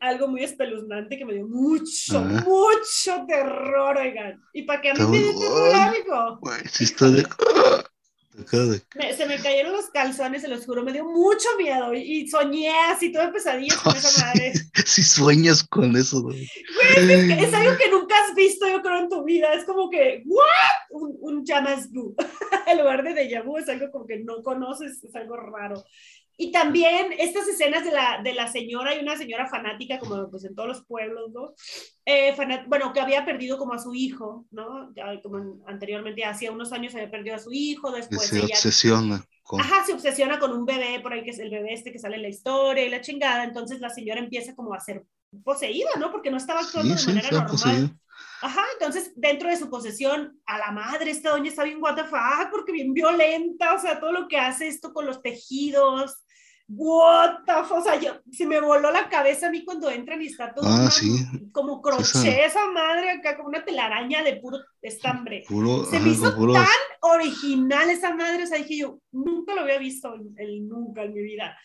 algo 0.00 0.28
muy 0.28 0.42
espeluznante 0.42 1.16
que 1.16 1.24
me 1.24 1.34
dio 1.34 1.46
mucho, 1.46 2.20
mucho 2.20 3.24
terror, 3.26 3.96
oigan. 3.96 4.42
Y 4.52 4.62
para 4.62 4.80
que 4.80 4.90
a 4.90 4.94
mí 4.94 5.04
me 5.04 5.18
dio 5.18 5.38
terror 5.38 5.74
algo, 5.74 6.40
sí 6.70 6.84
está 6.84 7.08
de... 7.08 7.26
me- 8.94 9.12
se 9.14 9.26
me 9.26 9.38
cayeron 9.38 9.72
los 9.72 9.86
calzones, 9.90 10.42
se 10.42 10.48
los 10.48 10.64
juro, 10.66 10.82
me 10.84 10.92
dio 10.92 11.04
mucho 11.04 11.48
miedo 11.58 11.94
y, 11.94 12.00
y 12.22 12.28
soñé 12.28 12.70
así, 12.90 13.10
tuve 13.12 13.28
pesadillas 13.28 13.76
con 13.78 13.96
esa 13.96 14.26
madre. 14.26 14.52
Si 14.84 15.02
sueñas 15.02 15.62
con 15.64 15.96
eso, 15.96 16.22
güey. 16.22 16.46
Que 16.94 17.44
Es 17.44 17.54
algo 17.54 17.76
que 17.76 17.90
nunca 17.90 18.14
has 18.24 18.34
visto, 18.34 18.68
yo 18.68 18.82
creo, 18.82 18.98
en 18.98 19.08
tu 19.08 19.24
vida. 19.24 19.52
Es 19.54 19.64
como 19.64 19.88
que, 19.90 20.22
¿what? 20.26 20.42
Un, 20.90 21.16
un 21.20 21.44
llamas 21.44 21.88
en 22.66 22.78
lugar 22.78 23.02
de 23.02 23.14
déjà 23.14 23.42
vu, 23.44 23.56
es 23.58 23.68
algo 23.68 23.90
como 23.90 24.06
que 24.06 24.18
no 24.18 24.42
conoces, 24.42 25.02
es 25.02 25.14
algo 25.14 25.36
raro. 25.36 25.82
Y 26.38 26.52
también 26.52 27.12
estas 27.18 27.48
escenas 27.48 27.84
de 27.84 27.92
la, 27.92 28.20
de 28.22 28.34
la 28.34 28.46
señora, 28.46 28.94
y 28.94 28.98
una 29.00 29.16
señora 29.16 29.48
fanática, 29.48 29.98
como 29.98 30.30
pues 30.30 30.44
en 30.44 30.54
todos 30.54 30.68
los 30.68 30.84
pueblos, 30.84 31.30
¿no? 31.32 31.54
Eh, 32.04 32.34
fanat- 32.36 32.66
bueno, 32.68 32.92
que 32.92 33.00
había 33.00 33.24
perdido 33.24 33.56
como 33.58 33.72
a 33.72 33.78
su 33.78 33.94
hijo, 33.94 34.46
¿no? 34.50 34.92
Ya, 34.94 35.20
como 35.22 35.38
en- 35.38 35.60
anteriormente, 35.66 36.24
hacía 36.24 36.52
unos 36.52 36.72
años 36.72 36.94
había 36.94 37.10
perdido 37.10 37.36
a 37.36 37.38
su 37.38 37.52
hijo, 37.52 37.90
después 37.90 38.28
se 38.28 38.36
ella 38.36 38.46
obsesiona 38.48 39.24
con... 39.42 39.60
Ajá, 39.60 39.84
se 39.86 39.94
obsesiona 39.94 40.38
con 40.38 40.52
un 40.52 40.66
bebé 40.66 41.00
por 41.00 41.12
ahí, 41.14 41.24
que 41.24 41.30
es 41.30 41.38
el 41.38 41.50
bebé 41.50 41.72
este 41.72 41.90
que 41.92 41.98
sale 41.98 42.16
en 42.16 42.22
la 42.22 42.28
historia 42.28 42.84
y 42.84 42.90
la 42.90 43.00
chingada. 43.00 43.44
Entonces 43.44 43.80
la 43.80 43.88
señora 43.90 44.20
empieza 44.20 44.54
como 44.54 44.74
a 44.74 44.80
ser 44.80 45.04
poseída, 45.44 45.90
¿no? 45.98 46.10
Porque 46.12 46.30
no 46.30 46.36
estaba 46.36 46.60
actuando 46.60 46.96
Sí, 46.98 47.06
de 47.06 47.14
manera 47.14 47.30
normal. 47.30 47.50
poseído. 47.50 47.90
Ajá, 48.42 48.62
entonces 48.74 49.12
dentro 49.16 49.48
de 49.48 49.56
su 49.56 49.70
posesión, 49.70 50.38
a 50.46 50.58
la 50.58 50.70
madre, 50.70 51.10
esta 51.10 51.30
doña 51.30 51.48
está 51.48 51.64
bien 51.64 51.82
what 51.82 51.94
the 51.96 52.04
fuck, 52.04 52.50
porque 52.50 52.72
bien 52.72 52.92
violenta, 52.92 53.74
o 53.74 53.78
sea, 53.78 53.98
todo 54.00 54.12
lo 54.12 54.28
que 54.28 54.36
hace 54.38 54.68
esto 54.68 54.92
con 54.92 55.06
los 55.06 55.22
tejidos. 55.22 56.24
What 56.68 57.44
the 57.46 57.52
fuck, 57.68 57.78
o 57.78 57.82
sea, 57.82 58.00
yo, 58.00 58.20
se 58.32 58.44
me 58.44 58.60
voló 58.60 58.90
la 58.90 59.08
cabeza 59.08 59.46
a 59.46 59.50
mí 59.50 59.64
cuando 59.64 59.88
entran 59.88 60.20
y 60.20 60.26
está 60.26 60.52
todo 60.52 60.66
Ah, 60.68 60.74
una- 60.80 60.90
sí. 60.90 61.24
como 61.52 61.80
crochet 61.80 62.44
esa 62.44 62.66
madre 62.72 63.10
acá, 63.10 63.36
como 63.36 63.50
una 63.50 63.64
telaraña 63.64 64.24
de 64.24 64.36
puro 64.36 64.58
estambre 64.82 65.44
Puro, 65.48 65.84
Se 65.84 65.96
ajá, 65.96 66.04
me 66.04 66.10
hizo 66.12 66.34
puro- 66.34 66.54
tan 66.54 66.66
original 67.02 67.88
esa 67.88 68.12
madre, 68.16 68.42
o 68.42 68.46
sea, 68.48 68.58
dije 68.58 68.78
yo, 68.78 68.98
nunca 69.12 69.54
lo 69.54 69.60
había 69.60 69.78
visto, 69.78 70.12
el, 70.36 70.66
nunca 70.68 71.04
en 71.04 71.14
mi 71.14 71.22
vida. 71.22 71.56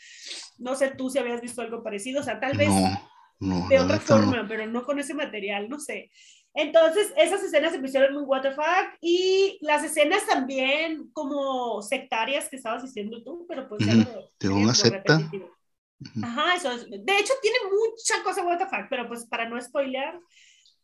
No 0.59 0.75
sé 0.75 0.91
tú 0.91 1.09
si 1.09 1.17
habías 1.17 1.41
visto 1.41 1.61
algo 1.63 1.81
parecido, 1.83 2.21
o 2.21 2.23
sea, 2.23 2.39
tal 2.39 2.55
vez 2.55 2.69
No, 2.69 3.09
no, 3.39 3.67
de 3.69 3.79
otra 3.79 3.97
neta 3.97 4.15
no. 4.17 4.21
forma, 4.23 4.47
pero 4.47 4.67
no 4.67 4.83
con 4.83 4.99
ese 4.99 5.15
material, 5.15 5.67
no 5.67 5.79
sé. 5.79 6.11
Entonces, 6.53 7.13
esas 7.15 7.41
escenas 7.43 7.71
se 7.71 7.79
me 7.79 7.87
hicieron 7.87 8.13
muy 8.13 8.23
what 8.23 8.41
the 8.41 8.51
fuck, 8.51 8.97
y 8.99 9.57
las 9.61 9.83
escenas 9.83 10.25
también 10.27 11.09
como 11.13 11.81
sectarias 11.81 12.49
que 12.49 12.57
estabas 12.57 12.83
diciendo 12.83 13.23
tú, 13.23 13.45
pero 13.47 13.69
pues 13.69 13.81
Ujú, 13.87 13.97
lo- 13.97 14.31
de 14.39 14.49
una 14.49 14.73
secta. 14.73 15.17
repetitivo. 15.17 15.49
Ajá, 16.23 16.55
eso 16.55 16.71
es. 16.71 16.89
De 16.89 17.17
hecho, 17.19 17.33
tiene 17.41 17.57
mucha 17.69 18.21
cosa 18.23 18.43
what 18.45 18.57
the 18.57 18.65
fuck, 18.65 18.87
pero 18.89 19.07
pues 19.07 19.25
para 19.27 19.47
no 19.47 19.61
spoilear, 19.61 20.19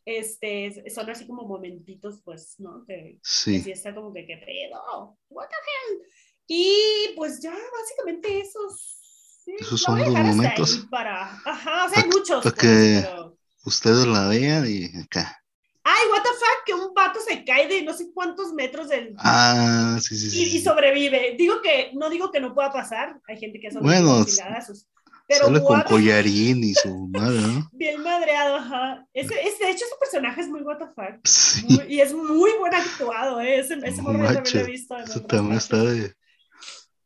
este, 0.06 0.90
son 0.90 1.10
así 1.10 1.28
como 1.28 1.44
momentitos, 1.44 2.22
pues, 2.24 2.56
¿no? 2.60 2.86
Que, 2.86 2.94
que 3.16 3.20
Sí, 3.24 3.60
sí 3.62 3.72
está 3.72 3.94
como 3.94 4.14
que, 4.14 4.26
¿qué 4.26 4.38
pedo? 4.38 5.18
¿What 5.30 5.48
the 5.50 5.56
hell? 5.56 6.02
Y 6.48 7.14
pues 7.18 7.42
ya, 7.42 7.52
básicamente 7.52 8.40
esos. 8.40 9.00
sí, 9.44 9.52
Esos 9.60 9.82
son 9.82 10.00
los 10.00 10.10
momentos. 10.10 10.88
Para, 10.90 11.34
ajá, 11.44 11.86
o 11.86 11.90
sea, 11.90 12.04
hay 12.04 12.10
muchos. 12.10 12.42
pa' 12.44 12.52
pues, 12.52 12.54
que- 12.54 13.00
pero- 13.04 13.38
ustedes 13.66 14.06
la 14.08 14.28
vean 14.30 14.66
y 14.66 14.86
acá. 15.02 15.44
Ay, 15.90 16.10
what 16.12 16.22
the 16.22 16.30
fuck, 16.30 16.66
que 16.66 16.74
un 16.74 16.94
pato 16.94 17.22
se 17.22 17.46
cae 17.46 17.66
de 17.66 17.82
no 17.82 17.94
sé 17.94 18.12
cuántos 18.14 18.52
metros 18.52 18.90
del. 18.90 19.16
Ah, 19.20 19.98
sí, 20.02 20.18
sí, 20.18 20.30
sí. 20.30 20.58
y, 20.58 20.62
sobrevive. 20.62 21.36
Digo 21.38 21.62
que, 21.62 21.92
no 21.94 22.10
digo 22.10 22.30
que 22.30 22.42
no 22.42 22.54
pueda 22.54 22.74
pasar. 22.74 23.22
Hay 23.26 23.38
gente 23.38 23.58
que 23.58 23.70
ha 23.70 23.72
sobrevivido 23.72 24.10
Bueno, 24.10 24.26
chingazos, 24.26 24.86
Pero 25.30 25.46
Sale 25.46 25.62
con 25.62 25.82
collarín 25.84 26.62
y 26.62 26.74
su 26.74 27.08
madre, 27.08 27.40
¿no? 27.40 27.70
Bien 27.72 28.02
madreado, 28.02 28.58
ajá. 28.58 29.08
Ese, 29.14 29.34
ese, 29.48 29.64
de 29.64 29.72
hecho, 29.72 29.86
ese 29.86 29.96
personaje 29.98 30.42
es 30.42 30.50
muy 30.50 30.62
what 30.62 30.78
the 30.78 30.88
fuck. 30.88 31.22
Sí, 31.24 31.66
Muy- 31.70 31.86
y 31.88 32.02
es 32.02 32.14
muy 32.14 32.52
buen 32.60 32.74
actuado, 32.74 33.40
¿eh? 33.40 33.60
Ese, 33.60 33.76
ese 33.76 34.02
No 34.02 34.12
yo 34.12 34.26
también 34.26 34.56
lo 34.56 34.60
he 34.60 34.64
visto. 34.66 34.98
eso 34.98 35.22
también 35.22 35.58
está 35.58 35.82
de... 35.84 36.14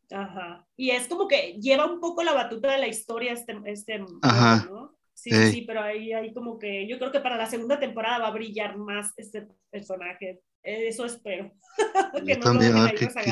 Ajá. 0.09 0.65
Y 0.75 0.89
es 0.89 1.07
como 1.07 1.27
que 1.27 1.59
lleva 1.61 1.85
un 1.85 1.99
poco 1.99 2.23
la 2.23 2.33
batuta 2.33 2.71
de 2.71 2.79
la 2.79 2.87
historia 2.87 3.31
este, 3.31 3.55
este 3.65 4.03
Ajá. 4.23 4.65
¿no? 4.67 4.97
Sí, 5.13 5.29
sí, 5.29 5.51
sí, 5.51 5.61
pero 5.67 5.81
ahí 5.81 6.13
hay 6.13 6.33
como 6.33 6.57
que 6.57 6.87
yo 6.87 6.97
creo 6.97 7.11
que 7.11 7.19
para 7.19 7.37
la 7.37 7.45
segunda 7.45 7.79
temporada 7.79 8.19
va 8.19 8.27
a 8.27 8.31
brillar 8.31 8.77
más 8.77 9.13
este 9.17 9.47
personaje. 9.69 10.41
Eso 10.63 11.05
espero. 11.05 11.51
que 12.25 12.33
Yo 12.33 12.37
no 12.37 12.43
también, 12.43 12.73
lo 12.73 12.81
a 12.81 12.87
dejen 12.87 13.13
ver 13.13 13.25
ahí 13.25 13.31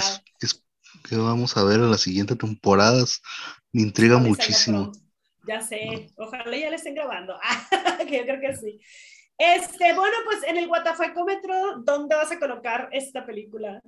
qué, 1.08 1.16
vamos 1.16 1.56
a 1.58 1.64
ver 1.64 1.80
en 1.80 1.92
las 1.92 2.02
siguientes 2.02 2.38
temporadas. 2.38 3.22
Me 3.72 3.82
intriga 3.82 4.18
muchísimo. 4.18 4.92
Ya 5.48 5.62
sé, 5.62 6.12
ojalá 6.18 6.56
ya 6.56 6.70
le 6.70 6.76
estén 6.76 6.96
grabando. 6.96 7.40
que 8.08 8.18
yo 8.18 8.24
creo 8.24 8.42
que 8.42 8.56
sí. 8.56 8.80
Este, 9.38 9.94
bueno, 9.94 10.18
pues 10.26 10.44
en 10.44 10.58
el 10.58 10.68
Guatafacómetro, 10.68 11.80
¿dónde 11.84 12.16
vas 12.16 12.32
a 12.32 12.40
colocar 12.40 12.90
esta 12.92 13.26
película? 13.26 13.82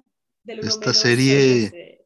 Del 0.43 0.59
esta 0.59 0.93
serie. 0.93 1.99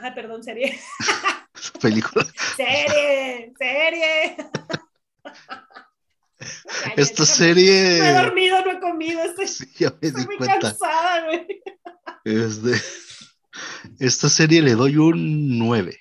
Ay, 0.00 0.12
perdón, 0.14 0.42
serie. 0.42 0.78
película. 1.80 2.26
serie, 2.56 3.52
serie. 3.56 4.36
Esta 6.96 7.24
serie. 7.24 7.98
No 7.98 8.04
he 8.04 8.12
dormido, 8.24 8.64
no 8.64 8.70
he 8.72 8.80
comido. 8.80 9.22
Estoy, 9.22 9.46
sí, 9.48 9.66
ya 9.78 9.90
me 10.00 10.08
estoy 10.08 10.22
di 10.22 10.26
muy 10.26 10.36
cuenta. 10.36 10.58
cansada, 10.60 11.24
güey. 11.26 11.62
Este, 12.24 12.72
esta 13.98 14.28
serie 14.28 14.62
le 14.62 14.72
doy 14.74 14.96
un 14.96 15.58
9. 15.58 15.98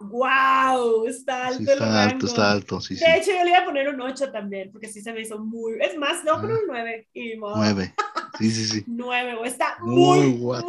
¡Wow! 0.00 1.06
Está 1.08 1.48
alto 1.48 1.58
Sí, 1.58 1.64
el 1.64 1.70
está 1.72 2.02
alto, 2.04 2.12
rango. 2.14 2.26
está 2.26 2.52
alto, 2.52 2.80
sí, 2.80 2.96
sí. 2.96 3.04
De 3.04 3.16
hecho, 3.16 3.32
yo 3.32 3.42
le 3.42 3.50
iba 3.50 3.58
a 3.58 3.64
poner 3.64 3.88
un 3.88 4.00
8 4.00 4.30
también, 4.30 4.70
porque 4.70 4.88
sí 4.88 5.00
se 5.02 5.12
me 5.12 5.22
hizo 5.22 5.38
muy. 5.38 5.76
Es 5.80 5.96
más, 5.96 6.22
no, 6.24 6.40
pero 6.40 6.54
un 6.54 6.66
9. 6.68 7.08
Y 7.14 7.36
modo. 7.36 7.56
9. 7.56 7.94
Sí, 8.38 8.50
sí, 8.50 8.64
sí. 8.66 8.84
9, 8.86 9.34
güey. 9.36 9.50
Está 9.50 9.76
Muy 9.80 10.20
muy, 10.28 10.62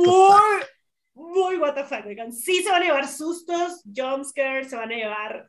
muy 1.13 1.57
what 1.57 1.75
the 1.75 1.83
fuck, 1.83 2.05
oigan. 2.07 2.33
Sí 2.33 2.63
se 2.63 2.71
van 2.71 2.81
a 2.81 2.85
llevar 2.85 3.07
sustos, 3.07 3.81
jumpscares, 3.95 4.69
se 4.69 4.75
van 4.75 4.91
a 4.91 4.95
llevar 4.95 5.47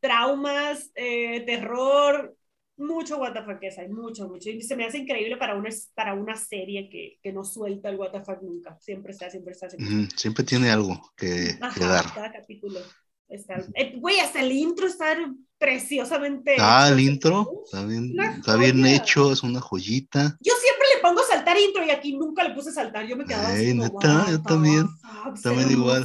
traumas, 0.00 0.90
eh, 0.94 1.42
terror, 1.46 2.36
mucho 2.76 3.18
fuck 3.18 3.62
es, 3.62 3.78
hay 3.78 3.88
mucho, 3.88 4.28
mucho. 4.28 4.50
Y 4.50 4.62
se 4.62 4.76
me 4.76 4.84
hace 4.84 4.98
increíble 4.98 5.36
para 5.36 5.56
una, 5.56 5.70
para 5.94 6.14
una 6.14 6.36
serie 6.36 6.88
que, 6.90 7.18
que 7.22 7.32
no 7.32 7.44
suelta 7.44 7.88
el 7.88 7.96
what 7.96 8.12
the 8.12 8.20
fuck 8.20 8.42
nunca. 8.42 8.78
Siempre 8.80 9.12
está, 9.12 9.30
siempre 9.30 9.52
está, 9.52 9.70
siempre 9.70 10.08
Siempre 10.14 10.44
tiene 10.44 10.70
algo 10.70 11.00
que, 11.16 11.56
que 11.56 11.64
Ajá, 11.64 11.88
dar. 11.88 12.14
cada 12.14 12.32
capítulo. 12.32 12.80
Está, 13.28 13.56
eh, 13.74 13.94
güey, 13.96 14.20
hasta 14.20 14.40
el 14.40 14.52
intro 14.52 14.86
está 14.86 15.16
preciosamente. 15.58 16.56
Ah, 16.60 16.86
hecho. 16.86 16.94
el 16.94 17.00
intro 17.00 17.62
está 17.64 17.84
bien, 17.84 18.14
está 18.20 18.56
bien 18.56 18.86
hecho, 18.86 19.32
es 19.32 19.42
una 19.42 19.60
joyita. 19.60 20.36
Yo 20.40 20.52
siempre 20.60 20.75
le 20.96 21.00
pongo 21.02 21.22
saltar 21.22 21.58
intro 21.58 21.84
y 21.84 21.90
aquí 21.90 22.16
nunca 22.16 22.42
le 22.44 22.54
puse 22.54 22.72
saltar. 22.72 23.06
Yo 23.06 23.16
me 23.16 23.24
quedaba 23.24 23.54
Ey, 23.54 23.70
así. 23.70 23.74
neta, 23.78 23.92
what 23.92 24.28
yo 24.30 24.42
también, 24.42 24.88
fuck, 24.88 25.40
también 25.42 25.70
igual. 25.70 26.02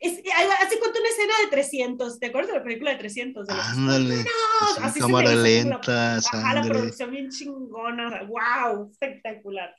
Es, 0.00 0.12
hace 0.60 0.78
cuánto 0.78 1.00
una 1.00 1.08
escena 1.08 1.34
de 1.44 1.50
300. 1.50 2.18
¿Te 2.18 2.26
acuerdas 2.26 2.52
de 2.52 2.58
la 2.58 2.64
película 2.64 2.90
de 2.92 2.98
300? 2.98 3.46
De 3.46 3.54
los 3.54 3.64
Ándale, 3.68 4.16
No, 4.16 4.84
así, 4.84 5.00
cámara 5.00 5.34
lenta, 5.34 6.16
Ajá, 6.16 6.16
la 6.16 6.20
sangre. 6.22 6.70
producción 6.70 7.10
bien 7.10 7.28
chingona. 7.30 8.22
wow, 8.24 8.90
espectacular. 8.90 9.74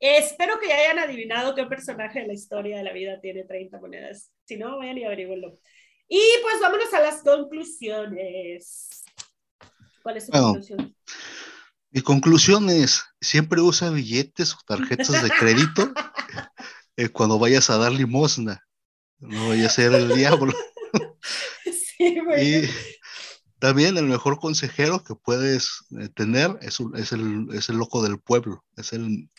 Espero 0.00 0.58
que 0.60 0.68
ya 0.68 0.76
hayan 0.76 0.98
adivinado 0.98 1.54
qué 1.54 1.64
personaje 1.64 2.20
de 2.20 2.26
la 2.26 2.34
historia 2.34 2.76
de 2.78 2.84
la 2.84 2.92
vida 2.92 3.20
tiene 3.20 3.44
30 3.44 3.80
monedas. 3.80 4.30
Si 4.44 4.56
no, 4.56 4.78
vayan 4.78 4.98
y 4.98 5.04
averiguenlo. 5.04 5.58
Y 6.08 6.20
pues 6.42 6.60
vámonos 6.60 6.92
a 6.92 7.00
las 7.00 7.22
conclusiones. 7.22 9.02
¿Cuál 10.02 10.18
es 10.18 10.26
tu 10.26 10.32
Bueno. 10.32 10.46
conclusión? 10.48 10.94
Mi 11.94 12.02
conclusión 12.02 12.68
es, 12.70 13.04
siempre 13.20 13.60
usa 13.60 13.88
billetes 13.90 14.52
o 14.54 14.58
tarjetas 14.66 15.22
de 15.22 15.30
crédito 15.30 15.92
eh, 16.96 17.08
cuando 17.08 17.38
vayas 17.38 17.70
a 17.70 17.78
dar 17.78 17.92
limosna. 17.92 18.60
No 19.20 19.48
vaya 19.48 19.66
a 19.66 19.70
ser 19.70 19.94
el 19.94 20.08
diablo. 20.14 20.52
Sí, 21.96 22.20
güey. 22.20 22.64
Y 22.64 22.70
también 23.60 23.96
el 23.96 24.04
mejor 24.06 24.38
consejero 24.38 25.02
que 25.04 25.14
puedes 25.14 25.84
eh, 25.98 26.08
tener 26.08 26.58
es, 26.60 26.78
es, 26.96 27.12
el, 27.12 27.46
es 27.52 27.68
el 27.68 27.76
loco 27.76 28.02
del 28.02 28.18
pueblo. 28.20 28.64
Es 28.76 28.92
el, 28.92 29.30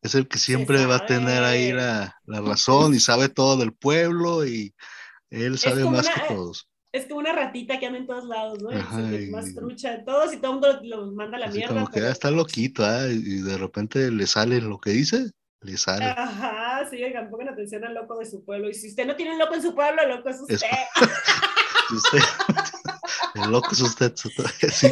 es 0.00 0.14
el 0.14 0.28
que 0.28 0.38
siempre 0.38 0.86
va 0.86 0.96
a 0.96 1.06
tener 1.06 1.42
ahí 1.42 1.72
la, 1.72 2.16
la 2.24 2.40
razón 2.40 2.94
y 2.94 3.00
sabe 3.00 3.28
todo 3.28 3.56
del 3.56 3.72
pueblo 3.72 4.46
y 4.46 4.74
él 5.30 5.58
sabe 5.58 5.84
más 5.84 6.06
una- 6.06 6.14
que 6.14 6.20
todos. 6.34 6.68
Es 6.92 7.06
como 7.06 7.20
una 7.20 7.32
ratita 7.32 7.78
que 7.78 7.86
anda 7.86 7.98
en 7.98 8.06
todos 8.06 8.24
lados, 8.24 8.60
¿no? 8.60 8.70
Es 8.72 8.80
Ajá, 8.80 8.98
el 8.98 9.28
y- 9.28 9.30
más 9.30 9.54
trucha 9.54 10.04
todos 10.04 10.32
y 10.34 10.38
todo 10.38 10.52
el 10.54 10.60
mundo 10.60 10.80
los 10.96 11.12
manda 11.14 11.36
a 11.36 11.40
la 11.40 11.46
Así 11.46 11.58
mierda. 11.58 11.74
como 11.74 11.86
que 11.86 11.92
pero- 11.94 12.06
ah, 12.08 12.10
está 12.10 12.30
loquito, 12.32 12.84
ah, 12.84 13.06
y 13.08 13.42
de 13.42 13.56
repente 13.58 14.10
le 14.10 14.26
sale 14.26 14.60
lo 14.60 14.78
que 14.80 14.90
dice, 14.90 15.30
le 15.60 15.76
sale. 15.76 16.04
Ajá, 16.06 16.86
sí, 16.90 17.02
oigan, 17.02 17.30
pongan 17.30 17.50
atención 17.50 17.84
al 17.84 17.94
loco 17.94 18.18
de 18.18 18.26
su 18.26 18.44
pueblo. 18.44 18.68
Y 18.68 18.74
si 18.74 18.88
usted 18.88 19.06
no 19.06 19.14
tiene 19.14 19.32
un 19.32 19.38
loco 19.38 19.54
en 19.54 19.62
su 19.62 19.72
pueblo, 19.74 20.02
el 20.02 20.08
loco 20.08 20.28
es 20.30 20.40
usted. 20.40 20.54
Es- 20.56 21.92
usted- 21.92 22.18
el 23.44 23.50
loco 23.52 23.68
es 23.72 23.80
usted. 23.82 24.12
sí. 24.72 24.86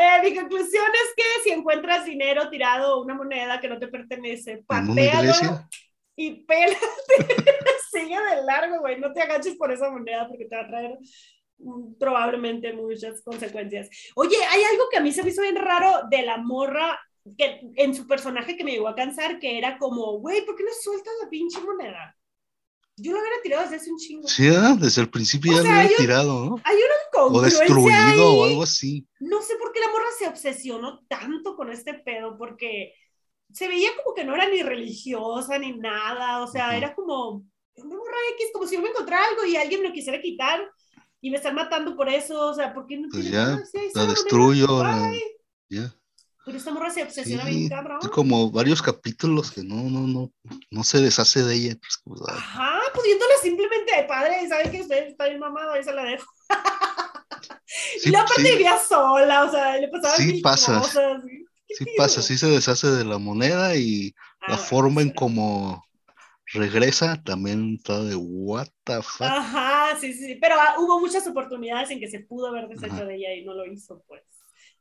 Eh, 0.00 0.20
mi 0.22 0.34
conclusión 0.34 0.84
es 0.94 1.14
que 1.16 1.24
si 1.44 1.50
encuentras 1.50 2.04
dinero 2.04 2.48
tirado, 2.50 3.00
una 3.02 3.14
moneda 3.14 3.60
que 3.60 3.68
no 3.68 3.78
te 3.78 3.88
pertenece, 3.88 4.62
patealo 4.66 5.32
y 6.18 6.44
pélate. 6.44 6.76
Sigue 7.90 8.16
de 8.18 8.42
largo, 8.44 8.80
güey. 8.80 8.98
No 9.00 9.12
te 9.12 9.22
agaches 9.22 9.56
por 9.56 9.72
esa 9.72 9.90
moneda 9.90 10.26
porque 10.28 10.44
te 10.46 10.56
va 10.56 10.62
a 10.62 10.68
traer 10.68 10.98
mm, 11.58 11.94
probablemente 11.98 12.72
muchas 12.72 13.22
consecuencias. 13.22 13.88
Oye, 14.16 14.36
hay 14.50 14.62
algo 14.64 14.84
que 14.90 14.98
a 14.98 15.00
mí 15.00 15.12
se 15.12 15.22
me 15.22 15.30
hizo 15.30 15.42
bien 15.42 15.56
raro 15.56 16.02
de 16.10 16.22
la 16.22 16.36
morra 16.38 16.98
que 17.36 17.60
en 17.76 17.94
su 17.94 18.06
personaje 18.06 18.56
que 18.56 18.64
me 18.64 18.72
llegó 18.72 18.88
a 18.88 18.94
cansar, 18.94 19.38
que 19.38 19.58
era 19.58 19.78
como, 19.78 20.18
güey, 20.18 20.44
¿por 20.44 20.56
qué 20.56 20.64
no 20.64 20.70
sueltas 20.82 21.12
la 21.22 21.28
pinche 21.28 21.60
moneda? 21.60 22.14
Yo 22.96 23.12
lo 23.12 23.20
hubiera 23.20 23.36
tirado 23.42 23.62
desde 23.62 23.76
hace 23.76 23.92
un 23.92 23.98
chingo. 23.98 24.26
sí, 24.26 24.48
desde 24.80 25.02
el 25.02 25.10
principio 25.10 25.52
O 25.52 25.56
ya 25.56 25.62
sea, 25.62 25.84
lo 25.84 25.90
yo- 25.90 25.96
tirado, 25.98 26.44
¿no? 26.46 26.56
Hay 26.64 26.76
una 26.76 27.24
O 27.26 27.40
destruido 27.42 28.34
o 28.38 28.44
ahí. 28.44 28.50
algo 28.50 28.62
así. 28.64 29.06
No 29.20 29.40
sé 29.42 29.54
por 29.56 29.72
qué 29.72 29.80
la 29.80 29.88
morra 29.88 30.06
se 30.18 30.26
obsesionó 30.26 31.04
tanto 31.06 31.54
con 31.56 31.70
este 31.70 31.94
pedo, 31.94 32.36
porque 32.38 32.92
se 33.52 33.68
veía 33.68 33.90
como 34.02 34.14
que 34.14 34.24
no 34.24 34.34
era 34.34 34.48
ni 34.48 34.62
religiosa 34.62 35.58
ni 35.58 35.72
nada, 35.76 36.42
o 36.42 36.46
sea, 36.46 36.76
era 36.76 36.94
como 36.94 37.44
una 37.76 37.96
morra 37.96 38.16
X, 38.34 38.48
como 38.52 38.66
si 38.66 38.76
yo 38.76 38.82
me 38.82 38.88
encontrara 38.90 39.26
algo 39.28 39.44
y 39.44 39.56
alguien 39.56 39.82
me 39.82 39.88
lo 39.88 39.94
quisiera 39.94 40.20
quitar 40.20 40.68
y 41.20 41.30
me 41.30 41.36
están 41.38 41.54
matando 41.54 41.96
por 41.96 42.08
eso, 42.08 42.48
o 42.48 42.54
sea, 42.54 42.74
¿por 42.74 42.86
qué 42.86 42.98
no 42.98 43.08
Pues 43.10 43.24
tiene 43.24 43.30
ya, 43.30 43.44
nada? 43.44 43.64
Sí, 43.64 43.78
La 43.94 44.06
destruyo, 44.06 44.82
la- 44.82 45.10
ya. 45.70 45.92
Pero 46.44 46.56
esta 46.58 46.72
morra 46.72 46.90
se 46.90 47.02
Sí, 47.02 47.04
obsesiona 47.04 47.44
bien 47.44 47.68
cabrón. 47.68 48.00
como 48.12 48.50
varios 48.50 48.80
capítulos 48.82 49.50
que 49.50 49.62
no, 49.62 49.76
no, 49.90 50.06
no, 50.06 50.32
no 50.70 50.84
se 50.84 51.00
deshace 51.00 51.42
de 51.44 51.54
ella. 51.54 51.76
pues, 52.04 52.20
Ajá, 52.26 52.80
pudiéndole 52.94 53.34
simplemente 53.42 53.96
de 53.96 54.04
padre, 54.04 54.48
sabe 54.48 54.70
que 54.70 54.82
usted 54.82 55.08
está 55.08 55.26
bien 55.26 55.38
mamado, 55.40 55.72
ahí 55.72 55.82
se 55.82 55.92
la 55.92 56.04
dejo. 56.04 56.26
sí, 57.66 58.10
y 58.10 58.10
la 58.12 58.22
aparte 58.22 58.50
sí, 58.50 58.52
vivía 58.52 58.78
sola, 58.78 59.44
o 59.44 59.50
sea, 59.50 59.76
le 59.78 59.88
pasaban 59.88 60.26
Sí 60.26 60.26
mil 60.26 60.42
pasa. 60.42 60.82
cosas. 60.82 61.22
¿sí? 61.24 61.47
¿Qué 61.68 61.74
sí 61.74 61.86
pasa, 61.96 62.22
sí 62.22 62.38
se 62.38 62.48
deshace 62.48 62.88
de 62.88 63.04
la 63.04 63.18
moneda 63.18 63.76
y 63.76 64.14
Ah, 64.40 64.52
la 64.52 64.58
forma 64.58 65.02
en 65.02 65.10
cómo 65.10 65.84
regresa 66.52 67.22
también 67.24 67.74
está 67.78 68.02
de 68.02 68.16
what 68.16 68.68
the 68.84 69.02
fuck. 69.02 69.26
Ajá, 69.26 69.96
sí, 70.00 70.12
sí, 70.12 70.36
pero 70.40 70.54
ah, 70.58 70.76
hubo 70.78 71.00
muchas 71.00 71.26
oportunidades 71.26 71.90
en 71.90 72.00
que 72.00 72.08
se 72.08 72.20
pudo 72.20 72.48
haber 72.48 72.68
deshecho 72.68 72.94
Ajá. 72.94 73.04
de 73.04 73.16
ella 73.16 73.34
y 73.34 73.44
no 73.44 73.54
lo 73.54 73.66
hizo, 73.66 74.02
pues. 74.06 74.22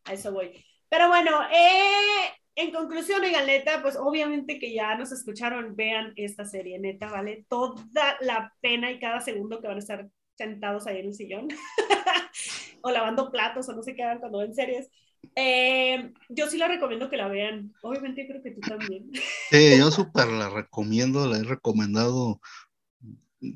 A 0.05 0.13
eso 0.13 0.31
voy. 0.31 0.63
Pero 0.89 1.09
bueno, 1.09 1.31
eh, 1.51 2.31
en 2.55 2.71
conclusión, 2.71 3.21
oigan, 3.21 3.45
neta, 3.45 3.81
pues 3.81 3.97
obviamente 3.97 4.59
que 4.59 4.73
ya 4.73 4.95
nos 4.95 5.11
escucharon, 5.11 5.75
vean 5.75 6.13
esta 6.15 6.45
serie, 6.45 6.79
neta, 6.79 7.07
vale 7.11 7.45
toda 7.49 7.83
la 8.21 8.53
pena 8.61 8.89
y 8.91 8.99
cada 8.99 9.19
segundo 9.19 9.59
que 9.59 9.67
van 9.67 9.77
a 9.77 9.79
estar 9.79 10.07
sentados 10.37 10.87
ahí 10.87 10.99
en 10.99 11.07
el 11.07 11.15
sillón 11.15 11.47
o 12.81 12.91
lavando 12.91 13.31
platos 13.31 13.67
o 13.67 13.73
no 13.73 13.83
sé 13.83 13.95
qué 13.95 14.03
hagan 14.03 14.19
cuando 14.19 14.39
ven 14.39 14.53
series. 14.55 14.89
Eh, 15.35 16.13
yo 16.29 16.49
sí 16.49 16.57
la 16.57 16.67
recomiendo 16.67 17.09
que 17.09 17.17
la 17.17 17.27
vean. 17.27 17.73
Obviamente 17.81 18.27
creo 18.27 18.41
que 18.41 18.51
tú 18.51 18.61
también. 18.61 19.11
Sí, 19.51 19.77
yo 19.77 19.91
súper 19.91 20.27
la 20.27 20.49
recomiendo, 20.49 21.27
la 21.27 21.37
he 21.37 21.43
recomendado 21.43 22.41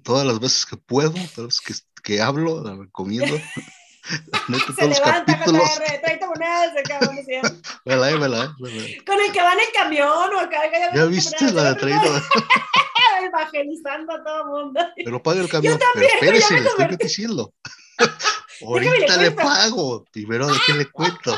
todas 0.04 0.26
las 0.26 0.39
veces 0.39 0.65
que 0.65 0.78
puedo, 0.78 1.12
todas 1.12 1.38
las 1.38 1.47
veces 1.47 1.62
que, 1.62 2.04
que 2.04 2.21
hablo, 2.21 2.63
la 2.63 2.76
recomiendo. 2.76 3.36
Neta, 4.47 4.74
Se 4.74 4.88
levanta, 4.88 5.26
capítulos, 5.26 5.69
JR, 5.78 6.02
30 6.02 6.28
monedas 6.28 6.74
de 6.74 6.84
¿sí? 7.24 7.56
vela, 7.86 8.08
vela, 8.08 8.08
ahí, 8.08 8.17
vela. 8.17 8.56
Con 9.06 9.19
el 9.19 9.32
que 9.32 9.41
va 9.41 9.54
en 9.54 9.60
el 9.60 9.71
camión 9.74 10.34
o 10.36 10.39
acá. 10.39 10.60
¿Ya 10.93 11.06
viste 11.06 11.52
la 11.52 11.74
de 11.74 11.76
30? 11.76 12.06
Evangelizando 13.24 14.13
a 14.13 14.24
todo 14.24 14.41
el 14.41 14.47
mundo. 14.47 14.82
Pero 14.95 15.21
paga 15.21 15.41
el 15.41 15.50
camión. 15.50 15.78
también, 15.78 16.12
pero 16.19 16.32
güey, 16.32 16.41
ya 16.41 16.50
me 16.50 16.86
estoy 16.86 16.97
diciendo. 16.97 17.54
Ahorita 18.65 19.17
le 19.17 19.32
pago. 19.32 20.06
Primero 20.12 20.47
déjele 20.47 20.86
cuento. 20.91 21.34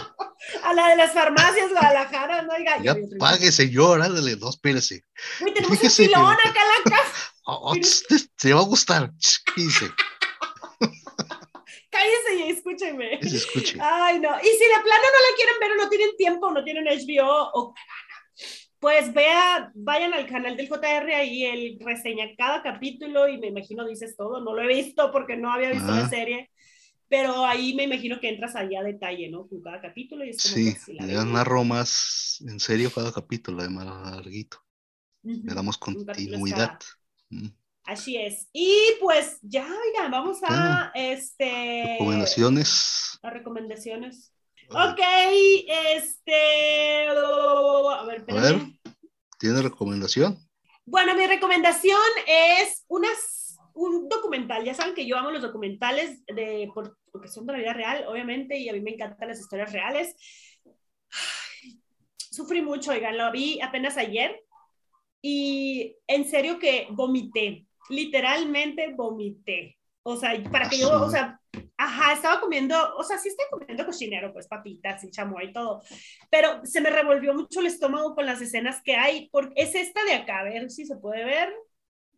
A 0.64 0.74
la 0.74 0.90
de 0.90 0.96
las 0.98 1.14
farmacias 1.14 1.70
Guadalajara, 1.72 2.42
no 2.42 2.54
oiga. 2.54 2.78
Ya 2.82 2.96
pague, 3.20 3.52
señor, 3.52 4.02
ándale, 4.02 4.36
no, 4.38 4.50
espérese. 4.50 5.04
Güey, 5.40 5.54
tenemos 5.54 5.78
Fíjese 5.78 6.02
un 6.04 6.08
filón 6.10 6.34
acá 6.34 6.50
en 6.62 6.84
la 6.92 6.98
casa. 6.98 7.14
Oh, 7.46 7.74
oh, 7.74 7.76
te 8.40 8.54
va 8.54 8.62
a 8.62 8.64
gustar. 8.64 9.12
Dice, 9.58 9.92
Cállese 11.90 12.36
y 12.38 12.50
escúcheme. 12.52 13.20
escuche. 13.22 13.78
Ay, 13.82 14.20
no. 14.20 14.30
Y 14.40 14.46
si 14.48 14.64
de 14.66 14.82
plano 14.82 15.04
no 15.04 15.20
la 15.30 15.36
quieren 15.36 15.56
ver 15.60 15.72
o 15.72 15.76
no 15.76 15.90
tienen 15.90 16.16
tiempo, 16.18 16.52
no 16.52 16.64
tienen 16.64 16.86
HBO 16.86 17.50
o 17.54 17.74
pues 18.80 19.14
vea, 19.14 19.72
vayan 19.76 20.14
al 20.14 20.26
canal 20.28 20.58
del 20.58 20.68
JR 20.68 21.14
ahí, 21.14 21.46
él 21.46 21.78
reseña 21.80 22.26
cada 22.38 22.62
capítulo 22.64 23.28
y 23.30 23.38
me 23.38 23.48
imagino 23.48 23.86
dices 23.86 24.16
todo, 24.18 24.42
no 24.42 24.54
lo 24.54 24.62
he 24.62 24.68
visto 24.68 25.10
porque 25.12 25.38
no 25.38 25.52
había 25.54 25.70
visto 25.70 25.92
la 25.92 26.06
Ah. 26.06 26.10
serie, 26.10 26.50
pero 27.14 27.46
ahí 27.46 27.76
me 27.76 27.84
imagino 27.84 28.20
que 28.20 28.28
entras 28.28 28.56
allá 28.56 28.80
a 28.80 28.84
detalle, 28.84 29.30
¿no? 29.30 29.48
Con 29.48 29.62
cada 29.62 29.80
capítulo 29.80 30.26
y 30.26 30.30
es 30.30 30.42
como 30.42 30.56
Sí, 30.56 30.72
si 30.72 30.98
ya 30.98 31.24
narro 31.24 31.64
más 31.64 32.44
en 32.48 32.60
serio 32.60 32.92
cada 32.92 33.12
capítulo, 33.14 33.62
además 33.62 33.86
larguito. 34.16 34.58
Ujú. 35.22 35.42
Le 35.44 35.54
damos 35.54 35.78
continuidad. 35.78 36.80
Mm. 37.30 37.50
Así 37.84 38.18
es. 38.18 38.48
Y 38.52 38.76
pues 39.00 39.38
ya, 39.44 39.64
oigan, 39.64 40.10
vamos 40.10 40.40
a 40.42 40.92
este 40.96 41.98
Recomendaciones. 42.00 43.20
a 43.22 43.30
recomendaciones. 43.30 44.34
Ok, 44.70 45.00
este. 45.68 47.06
A 47.10 48.06
ver, 48.06 48.26
A 48.28 48.34
ver, 48.34 48.62
¿tiene 49.38 49.62
recomendación? 49.62 50.40
Bueno, 50.84 51.14
mi 51.16 51.28
recomendación 51.28 52.00
es 52.26 52.86
unas, 52.88 53.43
un 53.74 54.10
documental. 54.10 54.64
Ya 54.64 54.74
saben 54.74 54.96
que 54.96 55.06
yo 55.06 55.18
amo 55.18 55.32
los 55.32 55.42
documentales 55.42 56.26
de, 56.26 56.70
por- 56.74 56.98
porque 57.12 57.28
son 57.28 57.46
de 57.46 57.54
la 57.54 57.60
vida 57.60 57.74
real, 57.74 58.06
obviamente, 58.08 58.58
y 58.58 58.70
a 58.70 58.74
mí 58.74 58.82
me 58.82 58.92
encantan 58.92 59.28
las 59.30 59.40
historias 59.40 59.72
reales. 59.72 60.16
Sufrí 62.18 62.62
mucho, 62.62 62.92
oigan, 62.92 63.18
lo 63.18 63.32
vi 63.32 63.62
apenas 63.62 63.98
ayer 63.98 64.44
y 65.22 65.96
en 66.08 66.26
serio 66.26 66.60
que 66.60 66.88
vomité, 66.92 67.68
literalmente 67.90 68.94
vomité. 68.94 69.78
O 70.02 70.18
sea, 70.18 70.34
para 70.52 70.68
que 70.68 70.80
yo, 70.80 70.92
o 71.02 71.10
sea, 71.10 71.40
ajá, 71.78 72.14
estaba 72.14 72.42
comiendo, 72.42 72.76
o 72.98 73.04
sea, 73.04 73.18
sí 73.18 73.30
estoy 73.30 73.46
comiendo 73.52 73.86
cochinero, 73.86 74.34
pues 74.34 74.48
papitas 74.48 75.04
y 75.04 75.12
chamoy 75.12 75.46
y 75.46 75.54
todo, 75.54 75.82
pero 76.30 76.66
se 76.66 76.82
me 76.82 76.90
revolvió 76.90 77.34
mucho 77.34 77.62
el 77.62 77.68
estómago 77.68 78.16
con 78.16 78.26
las 78.26 78.42
escenas 78.42 78.82
que 78.84 78.96
hay, 78.96 79.30
porque 79.30 79.54
es 79.56 79.76
esta 79.76 80.04
de 80.04 80.14
acá, 80.14 80.40
a 80.40 80.44
ver 80.44 80.70
si 80.70 80.86
se 80.86 80.98
puede 80.98 81.24
ver. 81.24 81.54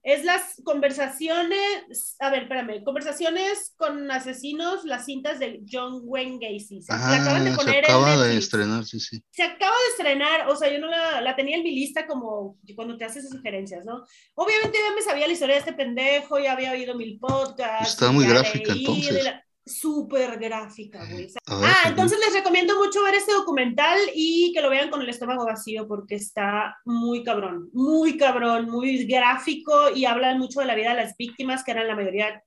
Es 0.08 0.24
las 0.24 0.62
conversaciones, 0.64 2.16
a 2.20 2.30
ver, 2.30 2.44
espérame, 2.44 2.84
conversaciones 2.84 3.74
con 3.76 4.12
asesinos, 4.12 4.86
las 4.86 5.06
cintas 5.06 5.40
de 5.40 5.64
John 5.70 6.02
Wayne 6.04 6.38
Gacy. 6.40 6.84
Se, 6.84 6.94
la 6.94 7.16
acaban 7.16 7.44
de 7.44 7.50
Ah, 7.50 7.54
se 7.54 7.58
poner 7.58 7.78
en 7.80 7.84
acaba 7.86 8.18
de 8.24 8.38
estrenar, 8.38 8.86
sí, 8.86 9.00
sí. 9.00 9.24
Se 9.32 9.42
acaba 9.42 9.76
de 9.76 9.90
estrenar, 9.98 10.48
o 10.48 10.56
sea, 10.56 10.72
yo 10.72 10.80
no 10.80 10.88
la, 10.88 11.22
la 11.22 11.36
tenía 11.36 11.58
en 11.58 11.64
mi 11.64 11.74
lista 11.74 12.06
como 12.06 12.58
cuando 12.76 12.98
te 12.98 13.06
haces 13.06 13.28
sugerencias, 13.30 13.84
¿no? 13.84 14.04
Obviamente 14.36 14.78
ya 14.78 14.94
me 14.94 15.02
sabía 15.02 15.26
la 15.26 15.34
historia 15.34 15.56
de 15.56 15.60
este 15.62 15.74
pendejo, 15.74 16.38
ya 16.38 16.54
había 16.54 16.72
oído 16.72 16.94
mil 16.96 17.18
podcasts. 17.20 17.90
Está 17.90 18.12
muy 18.12 18.28
gráfica, 18.28 18.74
entonces. 18.74 19.24
la- 19.24 19.45
Súper 19.66 20.38
gráfica, 20.38 21.04
güey. 21.10 21.28
Ah, 21.48 21.80
sí, 21.82 21.90
entonces 21.90 22.20
les 22.20 22.36
recomiendo 22.36 22.78
mucho 22.78 23.02
ver 23.04 23.16
este 23.16 23.34
documental 23.34 23.98
y 24.14 24.54
que 24.54 24.62
lo 24.62 24.70
vean 24.70 24.92
con 24.92 25.02
el 25.02 25.10
estómago 25.10 25.44
vacío 25.44 25.88
porque 25.88 26.16
está 26.16 26.78
muy 26.86 27.24
cabrón, 27.24 27.72
muy 27.74 28.16
cabrón, 28.16 28.70
muy 28.70 29.06
gráfico 29.06 29.90
y 29.96 30.06
hablan 30.06 30.38
mucho 30.38 30.60
de 30.60 30.68
la 30.68 30.76
vida 30.76 30.90
de 30.90 31.02
las 31.02 31.18
víctimas, 31.18 31.64
que 31.64 31.72
eran 31.72 31.88
la 31.88 31.96
mayoría 31.96 32.44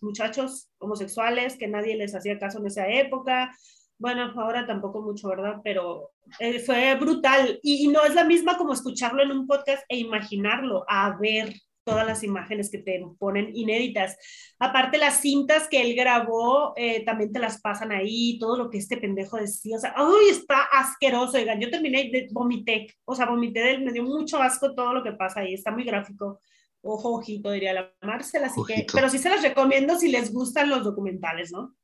muchachos 0.00 0.70
homosexuales, 0.78 1.56
que 1.56 1.68
nadie 1.68 1.94
les 1.94 2.14
hacía 2.14 2.38
caso 2.38 2.58
en 2.58 2.66
esa 2.66 2.88
época. 2.88 3.54
Bueno, 3.98 4.32
ahora 4.36 4.66
tampoco 4.66 5.02
mucho, 5.02 5.28
¿verdad? 5.28 5.56
Pero 5.62 6.12
eh, 6.38 6.58
fue 6.58 6.94
brutal 6.94 7.60
y, 7.62 7.84
y 7.84 7.88
no 7.88 8.02
es 8.04 8.14
la 8.14 8.24
misma 8.24 8.56
como 8.56 8.72
escucharlo 8.72 9.22
en 9.22 9.30
un 9.30 9.46
podcast 9.46 9.84
e 9.90 9.98
imaginarlo, 9.98 10.86
a 10.88 11.16
ver 11.18 11.54
todas 11.84 12.06
las 12.06 12.22
imágenes 12.22 12.70
que 12.70 12.78
te 12.78 13.04
ponen 13.18 13.50
inéditas. 13.54 14.16
Aparte, 14.58 14.98
las 14.98 15.20
cintas 15.20 15.68
que 15.68 15.80
él 15.80 15.94
grabó 15.94 16.72
eh, 16.76 17.04
también 17.04 17.32
te 17.32 17.38
las 17.38 17.60
pasan 17.60 17.92
ahí, 17.92 18.38
todo 18.38 18.56
lo 18.56 18.70
que 18.70 18.78
este 18.78 18.96
pendejo 18.96 19.36
decía. 19.36 19.76
O 19.76 19.80
sea, 19.80 19.94
¡ay! 19.96 20.30
Está 20.30 20.62
asqueroso. 20.72 21.36
Oigan, 21.36 21.60
yo 21.60 21.70
terminé 21.70 22.10
de 22.12 22.28
vomité. 22.32 22.86
O 23.04 23.14
sea, 23.14 23.26
vomité, 23.26 23.78
me 23.78 23.92
dio 23.92 24.02
mucho 24.04 24.40
asco 24.40 24.74
todo 24.74 24.92
lo 24.94 25.02
que 25.02 25.12
pasa 25.12 25.40
ahí. 25.40 25.54
Está 25.54 25.70
muy 25.70 25.84
gráfico. 25.84 26.40
Ojo, 26.82 27.14
ojito, 27.16 27.50
diría 27.50 27.72
la 27.72 27.92
Marcela. 28.02 28.46
Así 28.46 28.60
que, 28.66 28.74
Ojito. 28.74 28.94
pero 28.94 29.08
sí 29.08 29.18
se 29.18 29.28
las 29.30 29.42
recomiendo 29.42 29.96
si 29.98 30.08
les 30.08 30.32
gustan 30.32 30.68
los 30.68 30.84
documentales, 30.84 31.52
¿no? 31.52 31.74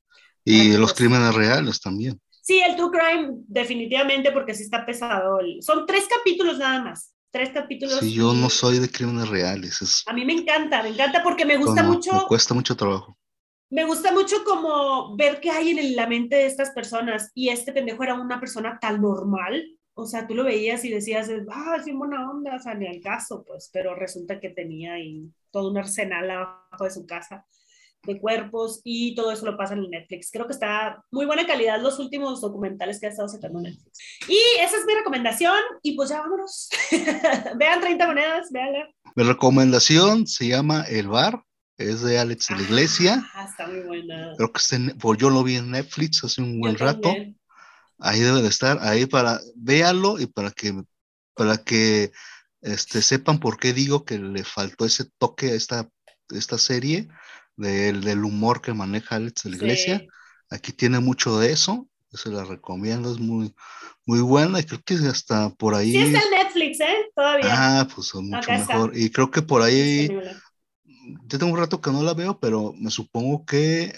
Y 0.45 0.73
Ay, 0.73 0.77
los 0.77 0.95
crímenes 0.95 1.35
reales 1.35 1.81
también. 1.81 2.21
Sí, 2.43 2.61
el 2.61 2.77
True 2.77 2.91
Crime, 2.91 3.29
definitivamente, 3.47 4.33
porque 4.33 4.55
sí 4.55 4.63
está 4.63 4.87
pesado. 4.87 5.39
Son 5.61 5.85
tres 5.85 6.07
capítulos 6.09 6.59
nada 6.59 6.83
más. 6.83 7.15
Tres 7.31 7.51
capítulos. 7.51 8.01
Sí, 8.01 8.14
yo 8.14 8.33
no 8.33 8.49
soy 8.49 8.79
de 8.79 8.91
crímenes 8.91 9.29
reales. 9.29 9.83
Es, 9.83 10.03
A 10.07 10.12
mí 10.12 10.25
me 10.25 10.33
encanta, 10.33 10.83
me 10.83 10.88
encanta 10.91 11.23
porque 11.23 11.45
me 11.45 11.57
gusta 11.57 11.83
no, 11.83 11.93
mucho. 11.93 12.12
Me 12.12 12.27
cuesta 12.27 12.55
mucho 12.55 12.77
trabajo. 12.77 13.19
me 13.71 13.85
gusta 13.85 14.12
mucho 14.12 14.37
como 14.45 15.14
ver 15.17 15.41
qué 15.41 15.51
hay 15.51 15.71
en 15.71 15.95
la 15.95 16.07
mente 16.07 16.37
de 16.37 16.47
estas 16.47 16.71
personas 16.71 17.31
y 17.35 17.51
este 17.51 17.73
pendejo 17.73 18.03
era 18.03 18.14
una 18.14 18.41
persona 18.41 18.79
tan 18.81 19.01
normal, 19.03 19.62
o 19.95 20.07
sea, 20.07 20.27
tú 20.27 20.35
lo 20.35 20.45
veías 20.45 20.85
y 20.85 20.91
decías, 20.91 21.29
ah, 21.51 21.77
es 21.77 21.85
bien 21.85 21.99
buena 21.99 22.31
onda, 22.31 22.55
o 22.55 22.59
sea, 22.61 22.75
ni 22.75 22.87
al 22.87 23.01
caso, 23.01 23.45
pues, 23.45 23.69
pero 23.73 23.95
resulta 23.95 24.41
que 24.41 24.51
tenía 24.51 24.95
ahí 24.95 25.29
todo 25.51 25.71
un 25.71 25.77
arsenal 25.77 26.31
abajo 26.31 26.85
de 26.85 26.91
su 26.91 27.05
casa 27.05 27.45
de 28.03 28.21
cuerpos 28.21 28.81
y 28.85 29.15
todo 29.15 29.33
eso 29.33 29.45
lo 29.45 29.57
pasa 29.57 29.75
en 29.75 29.89
Netflix. 29.91 30.31
Creo 30.33 30.47
que 30.47 30.53
está 30.53 31.03
muy 31.11 31.27
buena 31.27 31.47
calidad 31.47 31.81
los 31.81 31.99
últimos 31.99 32.41
documentales 32.41 33.01
que 33.01 33.07
ha 33.07 33.11
estado 33.11 33.29
sacando 33.29 33.61
Netflix. 33.61 33.99
Y 34.29 34.39
esa 34.61 34.77
es 34.77 34.87
mi 34.87 34.95
recomendación 34.95 35.59
y 35.83 35.97
pues 35.97 36.11
ya 36.11 36.21
vámonos. 36.21 36.69
Vean 37.57 37.81
30 37.81 38.07
monedas, 38.07 38.49
véanla. 38.51 38.89
Mi 39.15 39.25
recomendación 39.25 40.27
se 40.27 40.49
llama 40.49 40.83
El 40.89 41.09
Bar. 41.09 41.43
Es 41.77 42.03
de 42.03 42.19
Alex 42.19 42.49
de 42.49 42.57
la 42.57 42.63
Iglesia. 42.63 43.31
Ah, 43.35 43.47
está 43.49 43.69
muy 43.69 43.81
buena. 43.81 44.33
Creo 44.37 44.53
que 44.53 44.59
está 44.59 44.77
pues 44.99 45.19
yo 45.19 45.31
lo 45.31 45.45
vi 45.45 45.57
en 45.57 45.71
Netflix 45.71 46.25
hace 46.25 46.43
un 46.43 46.59
buen 46.59 46.75
Yo 46.75 46.85
rato. 46.85 47.03
también. 47.03 47.39
Ahí 48.01 48.21
debe 48.21 48.43
de 48.43 48.49
estar, 48.49 48.79
ahí 48.81 49.07
para, 49.07 49.41
véalo 49.57 50.21
y 50.21 50.27
para 50.27 50.51
que, 50.51 50.73
para 51.35 51.59
que 51.59 52.13
este, 52.63 53.03
sepan 53.03 53.39
por 53.39 53.59
qué 53.59 53.73
digo 53.73 54.05
que 54.05 54.19
le 54.19 54.45
faltó 54.45 54.85
ese 54.85 55.05
toque 55.19 55.51
a 55.51 55.55
esta, 55.55 55.89
esta 56.31 56.59
serie 56.59 57.09
del, 57.59 58.01
del 58.03 58.25
humor 58.25 58.62
que 58.62 58.73
maneja 58.73 59.16
Alex 59.16 59.42
de 59.42 59.51
la 59.51 59.57
Sí. 59.59 59.64
Iglesia. 59.64 60.07
Aquí 60.51 60.73
tiene 60.73 60.99
mucho 61.01 61.38
de 61.38 61.53
eso, 61.53 61.88
se 62.11 62.31
la 62.31 62.42
recomiendo, 62.44 63.12
es 63.12 63.18
muy, 63.18 63.55
muy 64.07 64.21
buena 64.21 64.61
y 64.61 64.64
creo 64.64 64.81
que 64.83 64.94
hasta 64.94 65.51
por 65.51 65.75
ahí. 65.75 65.90
Sí 65.92 65.99
está 65.99 66.21
en 66.23 66.31
Netflix, 66.31 66.81
¿eh? 66.81 67.11
Todavía. 67.14 67.49
Ah, 67.81 67.88
pues 67.94 68.07
son 68.07 68.25
mucho 68.31 68.38
Acá 68.38 68.57
está. 68.57 68.73
mejor. 68.75 68.97
Y 68.97 69.11
creo 69.11 69.31
que 69.31 69.42
por 69.42 69.61
ahí, 69.61 70.09
yo 71.27 71.38
tengo 71.38 71.53
un 71.53 71.59
rato 71.59 71.81
que 71.83 71.90
no 71.90 72.03
la 72.03 72.14
veo, 72.14 72.38
pero 72.40 72.73
me 72.79 72.90
supongo 72.90 73.44
que 73.44 73.94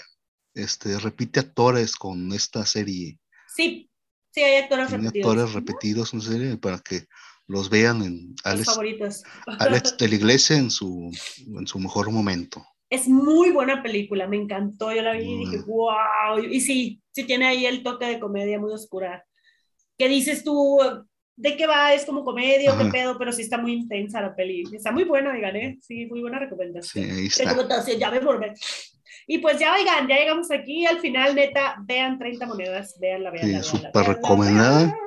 este, 0.53 0.99
repite 0.99 1.39
actores 1.39 1.95
con 1.95 2.33
esta 2.33 2.65
serie. 2.65 3.17
Sí, 3.55 3.89
sí, 4.31 4.41
hay 4.41 4.63
actores 4.63 4.87
Tiene 4.89 5.03
repetidos. 5.05 5.31
actores 5.31 5.53
repetidos 5.53 6.13
en 6.13 6.21
serie 6.21 6.57
para 6.57 6.79
que 6.79 7.05
los 7.47 7.69
vean 7.69 8.01
en 8.03 8.29
Los 8.35 8.45
Alex, 8.45 8.65
favoritos. 8.65 9.23
Alex 9.59 9.95
de 9.97 10.07
la 10.09 10.15
Iglesia 10.15 10.57
en 10.57 10.69
su, 10.69 11.09
en 11.57 11.65
su 11.67 11.79
mejor 11.79 12.11
momento. 12.11 12.65
Es 12.91 13.07
muy 13.07 13.49
buena 13.51 13.81
película, 13.81 14.27
me 14.27 14.37
encantó. 14.37 14.91
Yo 14.93 15.01
la 15.01 15.13
vi 15.13 15.23
y 15.23 15.37
dije, 15.45 15.57
wow. 15.65 16.37
Y 16.43 16.59
sí, 16.61 17.01
sí 17.11 17.23
tiene 17.23 17.45
ahí 17.47 17.65
el 17.65 17.81
toque 17.83 18.05
de 18.05 18.19
comedia 18.19 18.59
muy 18.59 18.71
oscura. 18.73 19.25
¿Qué 19.97 20.07
dices 20.09 20.43
tú? 20.43 20.77
¿De 21.37 21.55
qué 21.55 21.65
va? 21.65 21.93
¿Es 21.93 22.05
como 22.05 22.23
comedia 22.25 22.73
o 22.73 22.77
qué 22.77 22.85
pedo? 22.91 23.17
Pero 23.17 23.31
sí 23.31 23.41
está 23.43 23.57
muy 23.57 23.73
intensa 23.73 24.21
la 24.21 24.35
peli. 24.35 24.63
Está 24.73 24.91
muy 24.91 25.05
buena, 25.05 25.31
oigan, 25.31 25.55
¿eh? 25.55 25.77
Sí, 25.81 26.05
muy 26.07 26.21
buena 26.21 26.37
Sí, 26.37 26.43
recomendación. 26.45 27.09
ahí 27.11 27.25
está. 27.27 27.45
Recomendación, 27.45 27.97
ya 27.97 28.11
me 28.11 28.19
volvé. 28.19 28.53
Y 29.25 29.37
pues 29.37 29.57
ya, 29.57 29.73
oigan, 29.73 30.07
ya 30.07 30.17
llegamos 30.17 30.51
aquí 30.51 30.85
al 30.85 30.99
final, 30.99 31.33
neta, 31.33 31.77
vean 31.85 32.19
30 32.19 32.45
monedas, 32.45 32.97
veanla, 32.99 33.31
veanla, 33.31 33.63
Sí, 33.63 33.69
súper 33.77 34.05
recomendada. 34.05 34.77
veanla. 34.79 34.97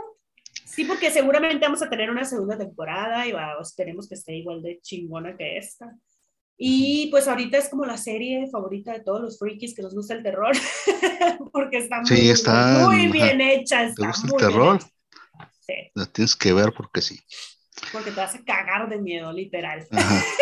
Sí, 0.64 0.84
porque 0.86 1.10
seguramente 1.10 1.66
vamos 1.66 1.82
a 1.82 1.90
tener 1.90 2.10
una 2.10 2.24
segunda 2.24 2.56
temporada 2.56 3.26
y 3.26 3.32
va, 3.32 3.56
esperemos 3.60 4.08
que 4.08 4.14
esté 4.14 4.34
igual 4.34 4.62
de 4.62 4.80
chingona 4.80 5.36
que 5.36 5.58
esta. 5.58 5.92
Y 6.56 7.08
pues 7.10 7.26
ahorita 7.26 7.58
es 7.58 7.68
como 7.68 7.84
la 7.84 7.96
serie 7.98 8.48
favorita 8.50 8.92
de 8.92 9.00
todos 9.00 9.20
los 9.20 9.38
frikis 9.38 9.74
que 9.74 9.82
nos 9.82 9.94
gusta 9.94 10.14
el 10.14 10.22
terror, 10.22 10.52
porque 11.52 11.78
está 11.78 11.98
muy, 12.00 12.06
Sí, 12.06 12.30
está- 12.30 12.86
muy 12.86 13.02
ajá. 13.06 13.12
bien 13.12 13.40
hecha. 13.40 13.80
¿Te 13.80 13.86
Está 13.90 14.06
gusta 14.06 14.26
el 14.26 14.32
muy 14.32 14.38
terror? 14.42 14.78
Sí, 15.60 15.74
La 15.94 16.06
tienes 16.06 16.36
que 16.36 16.52
ver 16.52 16.72
porque 16.76 17.00
sí. 17.00 17.18
porque 17.92 18.10
te 18.12 18.20
a 18.20 18.30
cagar 18.44 18.88
de 18.88 18.98
miedo, 18.98 19.32
literal. 19.32 19.86
Ajá. 19.90 20.24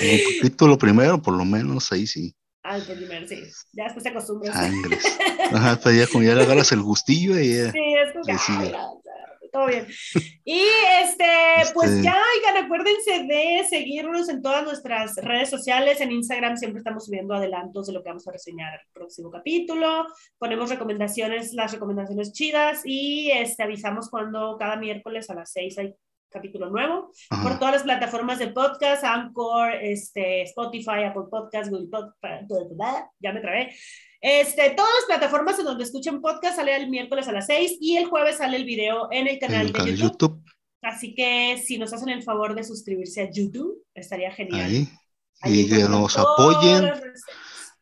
Un 0.00 0.18
capítulo 0.38 0.78
primero, 0.78 1.20
por 1.20 1.36
lo 1.36 1.44
menos, 1.44 1.90
ahí 1.92 2.06
sí. 2.06 2.34
Al 2.62 2.82
primer, 2.82 3.28
sí. 3.28 3.42
Ya 3.72 3.84
después 3.84 4.02
te 4.04 4.10
acostumbras. 4.10 4.54
Sangres. 4.54 5.18
Ajá, 5.52 5.80
pero 5.82 5.96
ya 5.96 6.06
como 6.06 6.22
ya 6.24 6.34
le 6.34 6.42
agarras 6.42 6.72
el 6.72 6.82
gustillo 6.82 7.38
y 7.38 7.54
ya. 7.56 7.72
Sí, 7.72 7.94
es 8.04 8.12
como 8.12 8.24
que, 8.24 8.38
sí. 8.38 8.52
ya, 8.70 8.86
todo 9.52 9.66
bien. 9.66 9.86
Y 10.44 10.62
este, 11.02 11.26
pues 11.74 11.90
Este- 11.90 12.02
ya, 12.04 12.16
oigan, 12.36 12.64
acuérdense 12.64 13.24
de 13.24 13.64
seguirnos 13.68 14.28
en 14.28 14.42
todas 14.42 14.64
nuestras 14.64 15.16
redes 15.16 15.50
sociales. 15.50 16.00
En 16.00 16.12
Instagram 16.12 16.56
siempre 16.56 16.78
estamos 16.78 17.06
subiendo 17.06 17.34
adelantos 17.34 17.86
de 17.86 17.92
lo 17.92 18.02
que 18.02 18.08
vamos 18.10 18.26
a 18.26 18.32
reseñar 18.32 18.72
el 18.74 18.80
próximo 18.92 19.30
capítulo. 19.30 20.06
Ponemos 20.38 20.70
recomendaciones, 20.70 21.52
las 21.52 21.72
recomendaciones 21.72 22.32
chidas 22.32 22.82
y 22.84 23.30
este, 23.32 23.62
avisamos 23.62 24.08
cuando 24.10 24.56
cada 24.58 24.76
miércoles 24.76 25.28
a 25.30 25.34
las 25.34 25.52
6 25.52 25.78
hay 25.78 25.94
capítulo 26.32 26.70
nuevo 26.70 27.10
por 27.28 27.38
Ajá. 27.50 27.58
todas 27.58 27.74
las 27.74 27.82
plataformas 27.82 28.38
de 28.38 28.48
podcast, 28.48 29.02
Anchor, 29.02 29.72
este, 29.82 30.42
Spotify, 30.42 31.02
Apple 31.08 31.24
Podcast, 31.28 31.70
Google 31.70 31.88
Podcast, 31.90 32.48
ya 33.18 33.32
me 33.32 33.40
trabé. 33.40 33.74
Este, 34.20 34.70
todas 34.70 34.90
las 34.96 35.18
plataformas 35.18 35.58
en 35.58 35.64
donde 35.64 35.84
escuchen 35.84 36.20
podcast 36.20 36.56
sale 36.56 36.76
el 36.76 36.90
miércoles 36.90 37.26
a 37.28 37.32
las 37.32 37.46
6 37.46 37.78
y 37.80 37.96
el 37.96 38.06
jueves 38.06 38.36
sale 38.36 38.58
el 38.58 38.64
video 38.64 39.08
en 39.10 39.26
el 39.26 39.38
canal 39.38 39.62
el 39.62 39.66
de 39.68 39.72
canal 39.72 39.90
de 39.92 39.96
YouTube. 39.96 40.12
YouTube, 40.12 40.44
Así 40.82 41.14
que 41.14 41.62
si 41.64 41.78
nos 41.78 41.92
hacen 41.92 42.08
el 42.10 42.22
favor 42.22 42.54
de 42.54 42.64
suscribirse 42.64 43.22
a 43.22 43.30
YouTube, 43.30 43.82
estaría 43.94 44.30
genial. 44.32 44.66
ahí. 44.66 44.88
Ahí 45.42 45.60
Y 45.60 45.68
que 45.68 45.84
nos 45.84 46.18
apoyen. 46.18 46.92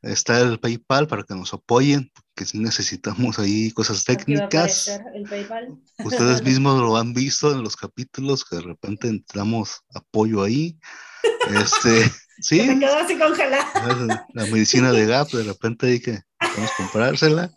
Está 0.00 0.40
el 0.40 0.60
PayPal 0.60 1.08
para 1.08 1.24
que 1.24 1.34
nos 1.34 1.52
apoyen, 1.52 2.08
porque 2.14 2.48
sí 2.48 2.58
necesitamos 2.58 3.40
ahí 3.40 3.72
cosas 3.72 4.04
técnicas. 4.04 5.00
el 5.12 5.24
PayPal. 5.24 5.76
Ustedes 6.04 6.42
mismos 6.44 6.80
lo 6.80 6.96
han 6.96 7.14
visto 7.14 7.52
en 7.52 7.64
los 7.64 7.76
capítulos 7.76 8.44
que 8.44 8.56
de 8.56 8.62
repente 8.62 9.08
entramos 9.08 9.80
apoyo 9.92 10.42
ahí. 10.44 10.78
Este, 11.50 12.10
sí, 12.40 12.62
me 12.62 12.78
quedo 12.78 12.96
así 12.96 13.18
congelada. 13.18 14.28
la 14.34 14.46
medicina 14.46 14.92
de 14.92 15.06
GAP, 15.06 15.30
de 15.32 15.42
repente 15.42 15.88
hay 15.88 16.00
que 16.00 16.20
Necesitamos 16.58 16.70
comprársela. 16.76 17.50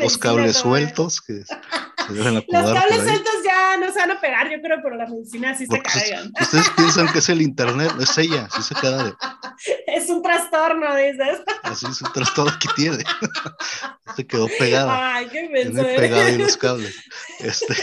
Los 0.00 0.18
cables 0.18 0.56
sueltos 0.56 1.20
que 1.20 1.42
se 2.06 2.12
deben 2.12 2.34
Los 2.34 2.44
cables 2.46 3.02
sueltos 3.02 3.34
ya 3.44 3.76
no 3.76 3.92
se 3.92 3.98
van 3.98 4.10
a 4.12 4.20
pegar, 4.20 4.50
yo 4.50 4.60
creo, 4.60 4.78
pero 4.82 4.96
la 4.96 5.06
medicina 5.06 5.56
sí 5.56 5.66
Porque 5.66 5.90
se 5.90 6.10
cargan. 6.10 6.32
ustedes 6.40 6.70
piensan 6.76 7.12
que 7.12 7.18
es 7.18 7.28
el 7.28 7.42
internet, 7.42 7.92
es 8.00 8.18
ella, 8.18 8.48
sí 8.54 8.62
se 8.62 8.74
queda 8.74 9.04
de, 9.04 9.14
Es 9.86 10.08
un 10.08 10.22
trastorno, 10.22 10.94
dices. 10.96 11.40
así 11.62 11.86
es 11.86 12.02
un 12.02 12.12
trastorno 12.12 12.52
que 12.58 12.68
tiene. 12.74 13.04
se 14.16 14.26
quedó 14.26 14.48
pegada. 14.58 15.16
Ay, 15.16 15.28
qué 15.28 15.48
menso 15.48 15.82
pegada 15.82 16.26
ahí 16.26 16.38
los 16.38 16.56
cables. 16.56 16.96
Este, 17.40 17.74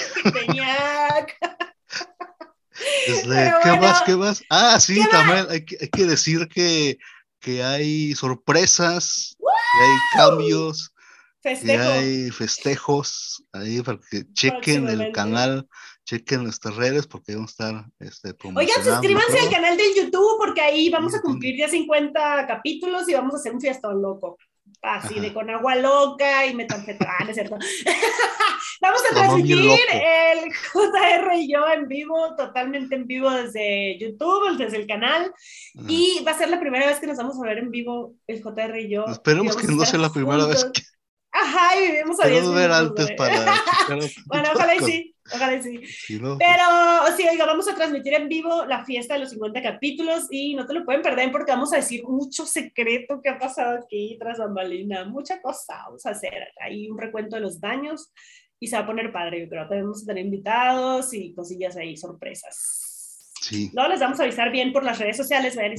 ¿Qué 3.06 3.22
bueno, 3.26 3.82
más? 3.82 4.02
¿Qué 4.02 4.16
más? 4.16 4.44
Ah, 4.50 4.80
sí, 4.80 4.96
¿qué 4.96 5.08
también 5.10 5.46
hay 5.50 5.66
que, 5.66 5.78
hay 5.82 5.90
que 5.90 6.06
decir 6.06 6.48
que, 6.48 6.98
que 7.44 7.62
hay 7.62 8.16
sorpresas, 8.16 9.36
que 9.38 9.84
hay 9.84 9.98
cambios, 10.16 10.94
que 11.42 11.58
Festejo. 11.58 11.84
hay 11.84 12.32
festejos 12.32 13.44
ahí 13.52 13.82
para 13.82 14.00
que 14.10 14.24
chequen 14.32 14.88
el 14.88 15.12
canal, 15.12 15.68
chequen 16.06 16.44
nuestras 16.44 16.76
redes 16.78 17.06
porque 17.06 17.36
vamos 17.36 17.52
a 17.60 17.68
estar 17.68 17.86
este, 18.00 18.34
Oigan, 18.56 18.84
suscríbanse 18.84 19.40
al 19.40 19.50
canal 19.50 19.76
del 19.76 19.94
YouTube 19.94 20.38
porque 20.38 20.62
ahí 20.62 20.90
vamos 20.90 21.14
a 21.16 21.22
cumplir 21.22 21.58
ya 21.58 21.68
50 21.68 22.48
capítulos 22.48 23.10
y 23.10 23.14
vamos 23.14 23.34
a 23.34 23.38
hacer 23.38 23.54
un 23.54 23.60
fiestón 23.60 24.02
loco. 24.02 24.38
Así 24.82 25.20
de 25.20 25.34
con 25.34 25.50
agua 25.50 25.76
loca 25.76 26.46
y 26.46 26.56
metanfetamina. 26.56 27.16
Ah, 27.20 27.24
no 27.24 27.30
es 27.30 27.36
cierto. 27.36 27.58
vamos 28.82 29.02
a 29.10 29.14
transmitir 29.14 29.58
el 29.58 30.52
JR 30.74 31.36
y 31.36 31.52
yo 31.52 31.68
en 31.70 31.88
vivo, 31.88 32.36
totalmente 32.36 32.96
en 32.96 33.08
vivo 33.08 33.30
desde 33.32 33.98
YouTube, 34.00 34.58
desde 34.58 34.78
el 34.78 34.88
canal. 34.88 35.34
Ajá. 35.78 35.86
Y 35.88 36.24
va 36.26 36.32
a 36.32 36.38
ser 36.38 36.50
la 36.50 36.60
primera 36.60 36.88
vez 36.88 37.00
que 37.00 37.08
nos 37.08 37.18
vamos 37.18 37.38
a 37.38 37.48
ver 37.48 37.60
en 37.60 37.72
vivo 37.72 38.16
el 38.28 38.42
JR 38.42 38.80
y 38.80 38.90
yo. 38.90 39.06
Esperemos 39.06 39.56
que 39.56 39.68
no 39.68 39.86
sea 39.86 40.00
la 40.00 40.12
primera 40.12 40.46
vez 40.46 40.64
juntos. 40.64 40.82
que 40.82 40.94
Ajá, 41.34 41.80
y 41.80 41.92
vivimos 41.92 42.20
a 42.20 42.28
10 42.28 42.36
queremos 42.36 42.56
ver 42.56 42.72
antes 42.72 43.12
para. 43.18 43.56
Bueno, 44.28 44.50
ojalá 44.54 44.76
y 44.76 44.80
sí, 44.80 45.13
ojalá 45.32 45.62
sí. 45.62 45.80
No, 46.20 46.38
Pero 46.38 47.16
sí, 47.16 47.26
oiga, 47.30 47.46
vamos 47.46 47.68
a 47.68 47.76
transmitir 47.76 48.14
en 48.14 48.28
vivo 48.28 48.66
la 48.66 48.84
fiesta 48.84 49.14
de 49.14 49.22
los 49.22 49.30
50 49.30 49.62
capítulos 49.62 50.28
y 50.30 50.56
no 50.56 50.66
te 50.66 50.74
lo 50.74 50.86
pueden 50.86 51.02
perder 51.02 51.32
porque 51.32 51.52
vamos 51.52 51.72
a 51.74 51.78
decir 51.78 52.04
mucho 52.04 52.46
secreto 52.46 53.22
que 53.22 53.30
ha 53.30 53.40
pasado 53.40 53.80
aquí 53.80 54.18
tras 54.20 54.40
bambalina, 54.40 55.06
mucha 55.06 55.42
cosa. 55.42 55.78
Vamos 55.86 56.06
a 56.06 56.12
hacer 56.12 56.50
ahí 56.62 56.90
un 56.90 56.98
recuento 56.98 57.36
de 57.36 57.42
los 57.42 57.60
daños 57.60 58.12
y 58.60 58.68
se 58.68 58.76
va 58.76 58.84
a 58.84 58.86
poner 58.86 59.12
padre, 59.12 59.42
yo 59.42 59.50
creo. 59.50 59.64
También 59.64 59.84
vamos 59.84 60.04
a 60.04 60.06
tener 60.06 60.26
invitados 60.26 61.14
y 61.14 61.34
cosillas 61.34 61.76
ahí, 61.76 61.98
sorpresas. 61.98 63.32
sí. 63.42 63.70
Luego 63.74 63.90
les 63.90 64.00
vamos 64.00 64.20
a 64.20 64.24
avisar 64.24 64.52
bien 64.52 64.72
por 64.72 64.84
las 64.84 65.00
redes 65.00 65.18
sociales, 65.18 65.56
vayan 65.56 65.74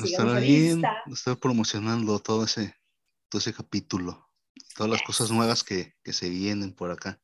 y 0.44 0.66
estar 1.12 1.38
promocionando 1.38 2.18
todo 2.18 2.44
ese, 2.44 2.74
todo 3.30 3.38
ese 3.38 3.54
capítulo, 3.54 4.28
todas 4.76 4.92
las 4.92 5.02
cosas 5.02 5.30
nuevas 5.30 5.64
que, 5.64 5.94
que 6.02 6.12
se 6.12 6.28
vienen 6.28 6.74
por 6.74 6.90
acá. 6.90 7.20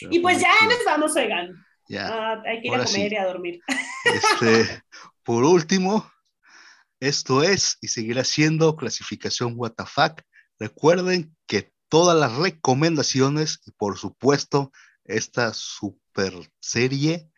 Y 0.00 0.18
a 0.18 0.22
pues 0.22 0.40
ya 0.40 0.52
nos 0.64 0.84
vamos, 0.84 1.16
oigan. 1.16 1.52
Ya. 1.88 2.08
Ah, 2.08 2.42
hay 2.46 2.60
que 2.60 2.68
ir 2.68 2.72
a 2.74 2.76
ahora 2.78 2.86
sí. 2.86 2.94
comer 2.96 3.12
y 3.12 3.16
a 3.16 3.24
dormir. 3.26 3.60
Este, 4.04 4.82
por 5.22 5.44
último, 5.44 6.10
esto 7.00 7.42
es 7.42 7.78
y 7.80 7.88
seguirá 7.88 8.24
siendo 8.24 8.76
clasificación 8.76 9.54
WTF. 9.56 9.98
Recuerden 10.58 11.36
que 11.46 11.72
todas 11.88 12.18
las 12.18 12.34
recomendaciones 12.36 13.60
y 13.66 13.70
por 13.72 13.98
supuesto 13.98 14.72
esta 15.04 15.52
super 15.54 16.32
serie, 16.60 17.30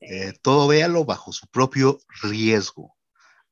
eh, 0.00 0.32
todo 0.42 0.66
véalo 0.66 1.04
bajo 1.04 1.32
su 1.32 1.46
propio 1.48 2.00
riesgo. 2.22 2.96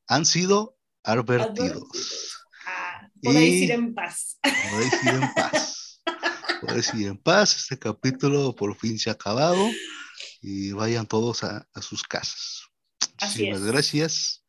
Han 0.09 0.27
sido 0.27 0.77
advertidos. 1.05 2.43
Ah, 2.67 3.09
podéis 3.23 3.55
Y- 3.55 3.65
ir 3.65 3.71
en 3.71 3.95
paz. 3.95 4.39
Podéis 4.43 4.93
ir 5.05 5.09
en 5.11 5.35
paz. 5.35 5.79
Ir 6.95 7.09
en 7.09 7.19
paz. 7.19 7.57
Este 7.57 7.79
capítulo 7.79 8.55
por 8.55 8.77
fin 8.77 8.99
se 8.99 9.11
ha 9.11 9.15
acabado 9.15 9.69
y 10.41 10.73
vayan 10.73 11.07
todos 11.07 11.45
a, 11.45 11.67
a 11.75 11.83
sus 11.83 12.03
casas. 12.03 12.63
Así 13.19 13.47
Muchísimas 13.51 13.61
es. 13.61 13.67
gracias. 13.67 14.45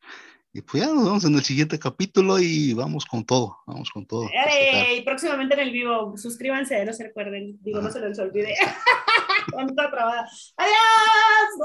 Y 0.52 0.62
pues 0.62 0.84
ya 0.84 0.88
nos 0.88 1.04
vemos 1.04 1.24
en 1.24 1.34
el 1.34 1.42
siguiente 1.42 1.80
capítulo 1.80 2.38
y 2.38 2.74
vamos 2.74 3.04
con 3.06 3.24
todo. 3.24 3.58
Vamos 3.66 3.90
con 3.90 4.06
todo. 4.06 4.28
¡Ey! 4.46 5.02
próximamente 5.02 5.54
en 5.54 5.60
el 5.60 5.72
vivo, 5.72 6.16
suscríbanse, 6.16 6.84
no 6.84 6.92
se 6.92 7.02
recuerden, 7.02 7.58
digo, 7.60 7.80
no 7.80 7.90
se 7.90 7.98
les 8.00 8.18
olvide. 8.20 8.54
Está 9.68 9.90
trabada. 9.90 10.28
Adiós, 10.56 11.58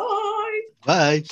bye. 0.86 1.20
Bye. 1.20 1.26